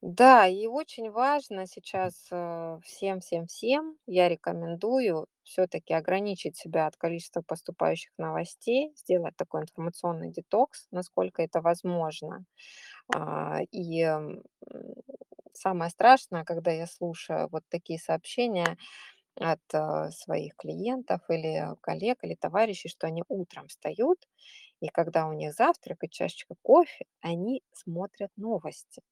Да, 0.03 0.49
и 0.49 0.67
очень 0.67 1.13
важно 1.13 1.65
сейчас 1.69 2.27
э, 2.33 2.81
всем, 2.83 3.21
всем, 3.21 3.47
всем, 3.47 3.97
я 4.07 4.29
рекомендую 4.29 5.27
все-таки 5.45 5.95
ограничить 5.95 6.57
себя 6.57 6.87
от 6.89 6.97
количества 6.97 7.41
поступающих 7.47 8.11
новостей, 8.19 8.93
сделать 8.97 9.37
такой 9.37 9.63
информационный 9.63 10.33
детокс, 10.33 10.89
насколько 10.91 11.41
это 11.43 11.61
возможно. 11.61 12.45
А, 13.15 13.61
И 13.73 14.05
самое 15.55 15.91
страшное, 15.91 16.45
когда 16.45 16.71
я 16.71 16.87
слушаю 16.87 17.49
вот 17.51 17.63
такие 17.69 17.99
сообщения 17.99 18.77
от 19.37 19.61
э, 19.73 20.11
своих 20.13 20.57
клиентов 20.57 21.21
или 21.29 21.67
коллег 21.81 22.19
или 22.25 22.35
товарищей, 22.35 22.89
что 22.89 23.07
они 23.07 23.25
утром 23.29 23.69
встают, 23.69 24.19
и 24.81 24.89
когда 24.89 25.27
у 25.29 25.33
них 25.33 25.55
завтрак 25.55 26.05
и 26.05 26.11
чашечка 26.11 26.55
кофе, 26.63 27.07
они 27.21 27.63
смотрят 27.73 28.31
новости. 28.37 29.03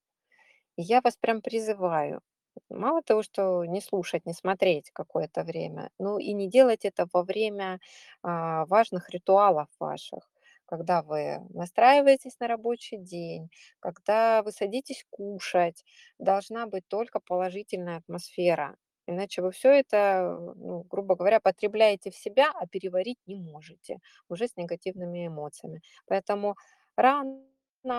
И 0.77 0.83
я 0.83 1.01
вас 1.01 1.17
прям 1.17 1.43
призываю, 1.43 2.21
мало 2.69 3.03
того, 3.03 3.23
что 3.23 3.65
не 3.65 3.81
слушать, 3.81 4.27
не 4.27 4.33
смотреть 4.35 4.91
какое-то 4.93 5.43
время, 5.45 5.91
ну 5.99 6.19
и 6.19 6.33
не 6.33 6.49
делать 6.49 6.85
это 6.85 7.07
во 7.13 7.23
время 7.23 7.81
а, 8.23 8.67
важных 8.67 9.11
ритуалов 9.11 9.69
ваших, 9.79 10.31
когда 10.67 11.03
вы 11.03 11.41
настраиваетесь 11.51 12.39
на 12.41 12.49
рабочий 12.49 12.99
день, 12.99 13.51
когда 13.81 14.43
вы 14.43 14.53
садитесь 14.53 15.05
кушать, 15.11 15.85
должна 16.19 16.67
быть 16.67 16.87
только 16.89 17.21
положительная 17.21 17.99
атмосфера. 17.99 18.77
Иначе 19.11 19.43
вы 19.43 19.51
все 19.53 19.71
это, 19.81 20.39
ну, 20.57 20.85
грубо 20.89 21.17
говоря, 21.17 21.41
потребляете 21.41 22.11
в 22.11 22.17
себя, 22.17 22.53
а 22.55 22.67
переварить 22.67 23.19
не 23.27 23.37
можете 23.37 23.99
уже 24.29 24.47
с 24.49 24.57
негативными 24.57 25.27
эмоциями. 25.27 25.83
Поэтому 26.07 26.57
рано 26.97 27.41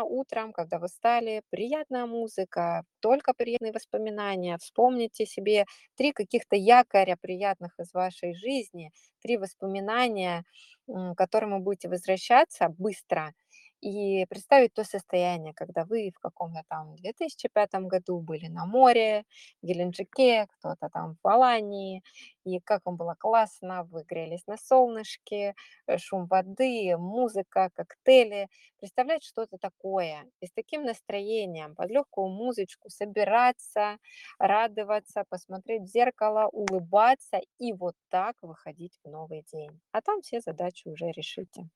утром, 0.04 0.54
когда 0.54 0.80
вы 0.80 0.88
встали, 0.88 1.42
приятная 1.50 2.06
музыка, 2.06 2.84
только 3.00 3.34
приятные 3.34 3.72
воспоминания. 3.74 4.58
Вспомните 4.60 5.26
себе 5.26 5.66
три 5.96 6.14
каких-то 6.14 6.56
якоря 6.56 7.18
приятных 7.20 7.80
из 7.80 7.92
вашей 7.94 8.34
жизни, 8.36 8.92
три 9.22 9.38
воспоминания, 9.38 10.44
к 10.88 11.16
которым 11.16 11.52
вы 11.58 11.60
будете 11.60 11.90
возвращаться 11.90 12.70
быстро 12.70 13.34
и 13.82 14.26
представить 14.26 14.74
то 14.74 14.84
состояние, 14.84 15.54
когда 15.54 15.86
вы 15.86 16.12
в 16.16 16.20
каком-то 16.20 16.64
там 16.70 16.96
2005 16.96 17.74
году 17.88 18.20
были 18.20 18.48
на 18.48 18.66
море, 18.66 19.26
в 19.62 19.66
Геленджике, 19.66 20.48
кто-то 20.48 20.90
там 20.90 21.18
в 21.24 21.28
Алании, 21.28 22.04
и 22.46 22.60
как 22.60 22.82
вам 22.86 22.98
было 22.98 23.16
классно, 23.20 23.84
вы 23.84 24.04
грелись 24.04 24.46
на 24.48 24.58
солнышке, 24.58 25.56
э, 25.88 25.98
шум 25.98 26.28
воды, 26.28 26.96
музыка, 26.98 27.70
коктейли, 27.76 28.48
представлять 28.80 29.24
что-то 29.24 29.58
такое. 29.58 30.26
И 30.42 30.48
с 30.48 30.52
таким 30.54 30.84
настроением, 30.84 31.76
под 31.76 31.90
легкую 31.90 32.30
музычку 32.30 32.90
собираться, 32.90 33.98
радоваться, 34.40 35.24
посмотреть 35.30 35.84
в 35.84 35.88
зеркало, 35.88 36.48
улыбаться 36.52 37.40
и 37.60 37.74
вот 37.74 37.96
так 38.10 38.36
выходить 38.42 38.98
в 39.04 39.10
новый 39.10 39.44
день. 39.52 39.80
А 39.92 40.02
там 40.02 40.22
все 40.22 40.40
задачи 40.42 40.88
уже 40.88 41.12
решите. 41.12 41.70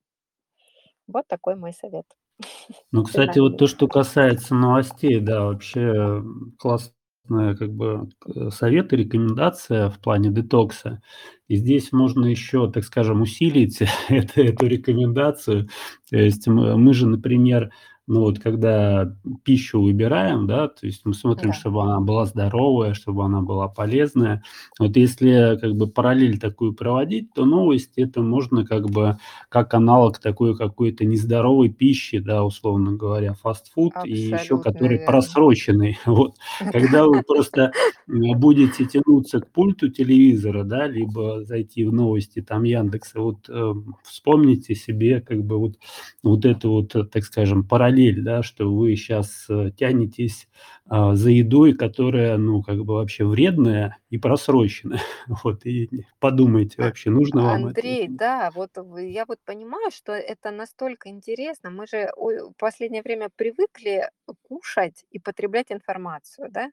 Вот 1.07 1.27
такой 1.27 1.55
мой 1.55 1.73
совет. 1.73 2.05
Ну, 2.91 3.03
кстати, 3.03 3.39
вот 3.39 3.57
то, 3.57 3.67
что 3.67 3.87
касается 3.87 4.55
новостей, 4.55 5.19
да, 5.19 5.45
вообще 5.45 6.23
классная 6.57 7.55
как 7.55 7.73
бы 7.73 8.09
к- 8.19 8.51
совет 8.51 8.93
и 8.93 8.97
рекомендация 8.97 9.89
в 9.89 9.99
плане 9.99 10.29
детокса. 10.29 11.01
И 11.47 11.55
здесь 11.57 11.91
можно 11.91 12.25
еще, 12.25 12.71
так 12.71 12.83
скажем, 12.83 13.21
усилить 13.21 13.79
это, 14.09 14.41
эту 14.41 14.67
рекомендацию. 14.67 15.67
То 16.09 16.17
есть 16.17 16.47
мы, 16.47 16.77
мы 16.77 16.93
же, 16.93 17.07
например, 17.07 17.71
ну 18.07 18.21
вот 18.21 18.39
когда 18.39 19.15
пищу 19.43 19.81
выбираем, 19.81 20.47
да, 20.47 20.67
то 20.67 20.85
есть 20.85 21.01
мы 21.05 21.13
смотрим, 21.15 21.49
Да. 21.49 21.53
чтобы 21.53 21.83
она 21.83 21.99
была 22.01 22.25
здоровая, 22.25 22.93
чтобы 22.93 23.25
она 23.25 23.41
была 23.41 23.67
полезная. 23.67 24.43
Вот 24.79 24.95
если 24.97 25.57
как 25.59 25.75
бы 25.75 25.87
параллель 25.87 26.39
такую 26.39 26.73
проводить, 26.73 27.33
то 27.33 27.45
новость 27.45 27.93
это 27.97 28.21
можно 28.21 28.65
как 28.65 28.89
бы 28.89 29.17
как 29.49 29.73
аналог 29.73 30.19
такой 30.19 30.55
какой-то 30.55 31.03
нездоровой 31.05 31.69
пищи, 31.69 32.19
да, 32.19 32.43
условно 32.43 32.91
говоря, 32.93 33.33
фастфуд 33.33 33.93
и 34.03 34.11
еще 34.13 34.57
Абсолютно 34.57 34.71
который 34.71 34.97
верно. 34.99 35.05
просроченный. 35.05 35.97
Вот. 36.05 36.35
Когда 36.71 37.05
вы 37.07 37.23
просто 37.23 37.71
м, 38.07 38.39
будете 38.39 38.85
тянуться 38.85 39.39
к 39.41 39.51
пульту 39.51 39.89
телевизора, 39.89 40.63
да, 40.63 40.87
либо 40.87 41.43
зайти 41.43 41.83
в 41.85 41.91
новости 41.93 42.41
там 42.41 42.63
Яндекса, 42.63 43.19
вот 43.21 43.49
э, 43.49 43.73
вспомните 44.03 44.75
себе 44.75 45.21
как 45.21 45.43
бы 45.43 45.57
вот, 45.57 45.75
вот 46.23 46.45
эту 46.45 46.69
вот, 46.71 46.95
э, 46.95 47.03
так 47.05 47.23
скажем, 47.23 47.63
параллель, 47.67 47.94
да, 48.21 48.43
что 48.43 48.73
вы 48.73 48.95
сейчас 48.95 49.47
тянетесь 49.77 50.47
а, 50.87 51.15
за 51.15 51.29
едой, 51.31 51.73
которая, 51.73 52.37
ну, 52.37 52.61
как 52.63 52.83
бы 52.85 52.95
вообще 52.95 53.25
вредная 53.25 53.97
и 54.09 54.17
просроченная. 54.17 55.01
Вот, 55.43 55.65
и 55.65 56.05
подумайте 56.19 56.75
А, 56.79 56.83
вообще, 56.83 57.09
нужно 57.09 57.43
вам 57.43 57.67
это. 57.67 57.67
Андрей, 57.67 58.07
да, 58.09 58.51
вот 58.51 58.71
я 58.99 59.25
вот 59.25 59.39
понимаю, 59.45 59.91
что 59.91 60.11
это 60.13 60.51
настолько 60.51 61.09
интересно. 61.09 61.69
Мы 61.71 61.87
же 61.87 62.11
в 62.17 62.53
последнее 62.57 63.01
время 63.01 63.29
привыкли 63.35 64.09
кушать 64.43 65.05
и 65.11 65.19
потреблять 65.19 65.71
информацию, 65.71 66.49
да? 66.51 66.71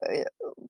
Э, 0.00 0.24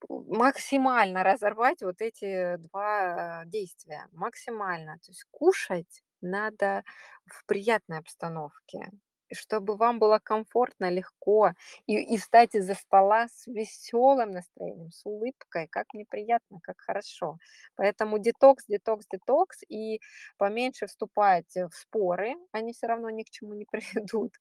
максимально 0.08 1.22
разорвать 1.24 1.82
вот 1.82 2.00
эти 2.00 2.56
2 2.56 3.44
действия. 3.46 4.06
Максимально. 4.12 4.94
То 4.98 5.10
есть 5.10 5.24
кушать 5.30 6.02
надо 6.20 6.82
в 7.26 7.44
приятной 7.46 7.98
обстановке, 7.98 8.90
чтобы 9.34 9.76
вам 9.76 9.98
было 9.98 10.18
комфортно, 10.22 10.90
легко, 10.90 11.52
и 11.86 11.96
и 12.14 12.16
встать 12.18 12.54
из-за 12.54 12.74
стола 12.74 13.28
с 13.28 13.46
веселым 13.46 14.30
настроением, 14.32 14.90
с 14.92 15.04
улыбкой. 15.06 15.68
Как 15.68 15.86
мне 15.94 16.04
приятно, 16.08 16.60
как 16.62 16.80
хорошо. 16.80 17.38
Поэтому 17.76 18.18
детокс, 18.18 18.64
детокс, 18.68 19.06
детокс, 19.12 19.60
и 19.68 20.00
поменьше 20.38 20.86
вступать 20.86 21.54
в 21.56 21.70
споры, 21.74 22.34
они 22.52 22.72
все 22.72 22.86
равно 22.86 23.10
ни 23.10 23.22
к 23.22 23.30
чему 23.30 23.54
не 23.54 23.64
приведут. 23.70 24.32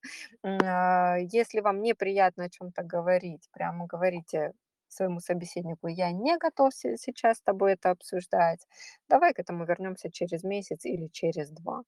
А, 0.43 1.17
если 1.19 1.59
вам 1.61 1.81
неприятно 1.81 2.45
о 2.45 2.49
чем 2.49 2.71
то 2.71 2.83
говорить, 2.83 3.49
прямо 3.51 3.85
говорите 3.87 4.53
своему 4.87 5.19
собеседнику: 5.19 5.87
"Я 5.87 6.11
не 6.11 6.37
готов 6.37 6.73
се 6.73 6.97
сейчас 6.97 7.37
с 7.37 7.41
тобой 7.41 7.73
это 7.73 7.91
обсуждать. 7.91 8.67
Давай 9.09 9.33
к 9.33 9.39
этому 9.39 9.65
вернемся 9.65 10.11
через 10.11 10.43
месяц 10.43 10.85
или 10.85 11.07
через 11.07 11.49
2". 11.49 11.83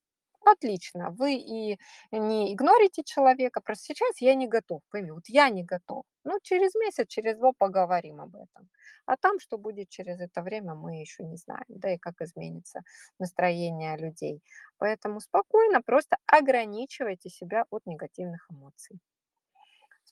Отлично, 0.45 1.09
вы 1.09 1.33
и 1.33 1.77
не 2.11 2.53
игнорите 2.53 3.03
человека, 3.03 3.61
просто 3.61 3.85
сейчас 3.85 4.21
я 4.21 4.35
не 4.35 4.47
готов, 4.47 4.81
пойми, 4.91 5.09
вот 5.11 5.23
я 5.27 5.49
не 5.49 5.63
готов. 5.63 6.03
Ну, 6.23 6.37
через 6.43 6.75
месяц, 6.75 7.07
через 7.07 7.35
2 7.37 7.51
поговорим 7.57 8.21
об 8.21 8.35
этом. 8.35 8.69
А 9.07 9.17
там, 9.17 9.39
что 9.39 9.57
будет 9.57 9.89
через 9.89 10.19
это 10.19 10.43
время, 10.43 10.75
мы 10.75 10.99
еще 10.99 11.23
не 11.23 11.37
знаем, 11.37 11.65
да 11.67 11.91
и 11.93 11.97
как 11.97 12.21
изменится 12.21 12.81
настроение 13.19 13.97
людей. 13.97 14.41
Поэтому 14.77 15.19
спокойно 15.19 15.81
просто 15.81 16.17
ограничивайте 16.27 17.29
себя 17.29 17.65
от 17.71 17.85
негативных 17.87 18.45
эмоций. 18.51 18.99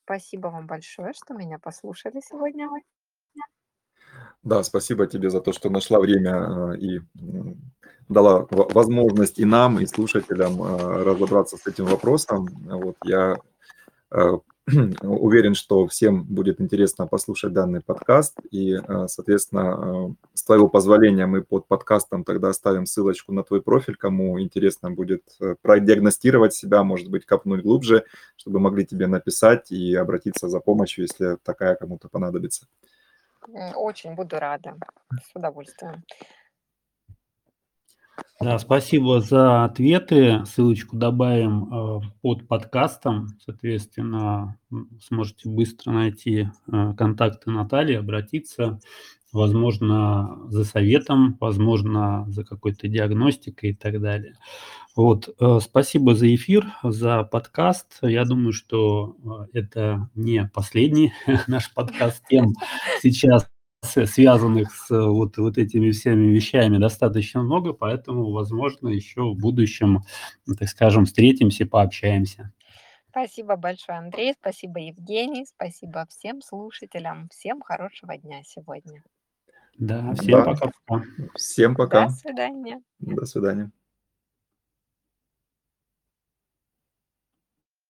Спасибо 0.05 0.47
вам 0.47 0.67
большое, 0.67 1.13
что 1.13 1.33
меня 1.33 1.59
послушали 1.59 2.19
сегодня. 2.19 2.67
Да, 4.43 4.61
спасибо 4.63 5.07
тебе 5.07 5.29
за 5.29 5.39
то, 5.39 5.53
что 5.53 5.69
нашла 5.69 5.99
время 5.99 6.31
а, 6.33 6.73
и 6.73 6.99
дала 8.09 8.45
во- 8.51 8.67
возможность 8.69 9.39
и 9.39 9.45
нам, 9.45 9.79
и 9.79 9.85
слушателям 9.85 10.61
а, 10.61 11.03
разобраться 11.03 11.55
с 11.57 11.65
этим 11.65 11.85
вопросом. 11.85 12.49
Вот 12.65 12.97
я 13.05 13.37
а, 14.11 14.39
уверен, 15.01 15.55
что 15.55 15.87
всем 15.87 16.23
будет 16.23 16.59
интересно 16.59 17.07
послушать 17.07 17.53
данный 17.53 17.79
подкаст, 17.81 18.39
и, 18.51 18.79
соответственно, 19.07 20.15
с 20.33 20.43
твоего 20.43 20.69
позволения 20.69 21.25
мы 21.25 21.41
под 21.41 21.67
подкастом 21.67 22.23
тогда 22.23 22.49
оставим 22.49 22.85
ссылочку 22.85 23.33
на 23.33 23.43
твой 23.43 23.61
профиль, 23.61 23.95
кому 23.95 24.39
интересно 24.39 24.89
будет 24.91 25.23
э, 25.41 25.55
продиагностировать 25.61 26.53
себя, 26.53 26.83
может 26.83 27.09
быть, 27.09 27.25
копнуть 27.25 27.61
глубже, 27.61 28.05
чтобы 28.37 28.59
могли 28.59 28.85
тебе 28.85 29.07
написать 29.07 29.71
и 29.71 29.95
обратиться 29.95 30.47
за 30.47 30.61
помощью, 30.61 31.03
если 31.03 31.37
такая 31.43 31.75
кому-то 31.75 32.07
понадобится. 32.07 32.67
Очень 33.75 34.15
буду 34.15 34.39
рада. 34.39 34.75
С 35.11 35.35
удовольствием. 35.35 36.03
Да, 38.39 38.59
спасибо 38.59 39.21
за 39.21 39.63
ответы. 39.63 40.43
Ссылочку 40.45 40.97
добавим 40.97 41.63
э, 41.63 42.01
под 42.21 42.47
подкастом. 42.47 43.29
Соответственно, 43.43 44.59
сможете 45.01 45.49
быстро 45.49 45.91
найти 45.91 46.49
э, 46.67 46.93
контакты 46.97 47.51
Натальи, 47.51 47.95
обратиться, 47.95 48.79
возможно, 49.31 50.37
за 50.49 50.65
советом, 50.65 51.37
возможно, 51.39 52.25
за 52.27 52.43
какой-то 52.43 52.87
диагностикой 52.87 53.71
и 53.71 53.75
так 53.75 54.01
далее. 54.01 54.35
Вот, 54.95 55.27
э, 55.39 55.59
спасибо 55.59 56.13
за 56.13 56.33
эфир, 56.35 56.67
за 56.83 57.23
подкаст. 57.23 57.97
Я 58.03 58.25
думаю, 58.25 58.53
что 58.53 59.15
э, 59.53 59.57
это 59.57 60.09
не 60.13 60.47
последний 60.53 61.13
наш 61.47 61.73
подкаст 61.73 62.23
тем 62.29 62.53
сейчас 63.01 63.49
связанных 63.81 64.71
с 64.71 64.91
э, 64.91 65.01
вот, 65.01 65.37
вот 65.37 65.57
этими 65.57 65.89
всеми 65.89 66.27
вещами 66.27 66.77
достаточно 66.77 67.41
много, 67.41 67.73
поэтому, 67.73 68.31
возможно, 68.31 68.87
еще 68.87 69.23
в 69.23 69.35
будущем, 69.35 70.03
так 70.59 70.69
скажем, 70.69 71.05
встретимся, 71.05 71.65
пообщаемся. 71.65 72.53
Спасибо 73.09 73.55
большое, 73.55 73.97
Андрей. 73.97 74.35
Спасибо, 74.39 74.79
Евгений. 74.79 75.45
Спасибо 75.47 76.05
всем 76.09 76.41
слушателям. 76.41 77.29
Всем 77.31 77.61
хорошего 77.61 78.15
дня 78.17 78.41
сегодня. 78.43 79.03
Да, 79.77 80.13
всем 80.13 80.31
Да, 80.31 80.45
пока-пока. 80.45 81.03
всем 81.35 81.73
До 81.73 81.77
пока. 81.77 82.09
свидания. 82.09 82.81
До 82.99 83.25
свидания. 83.25 83.71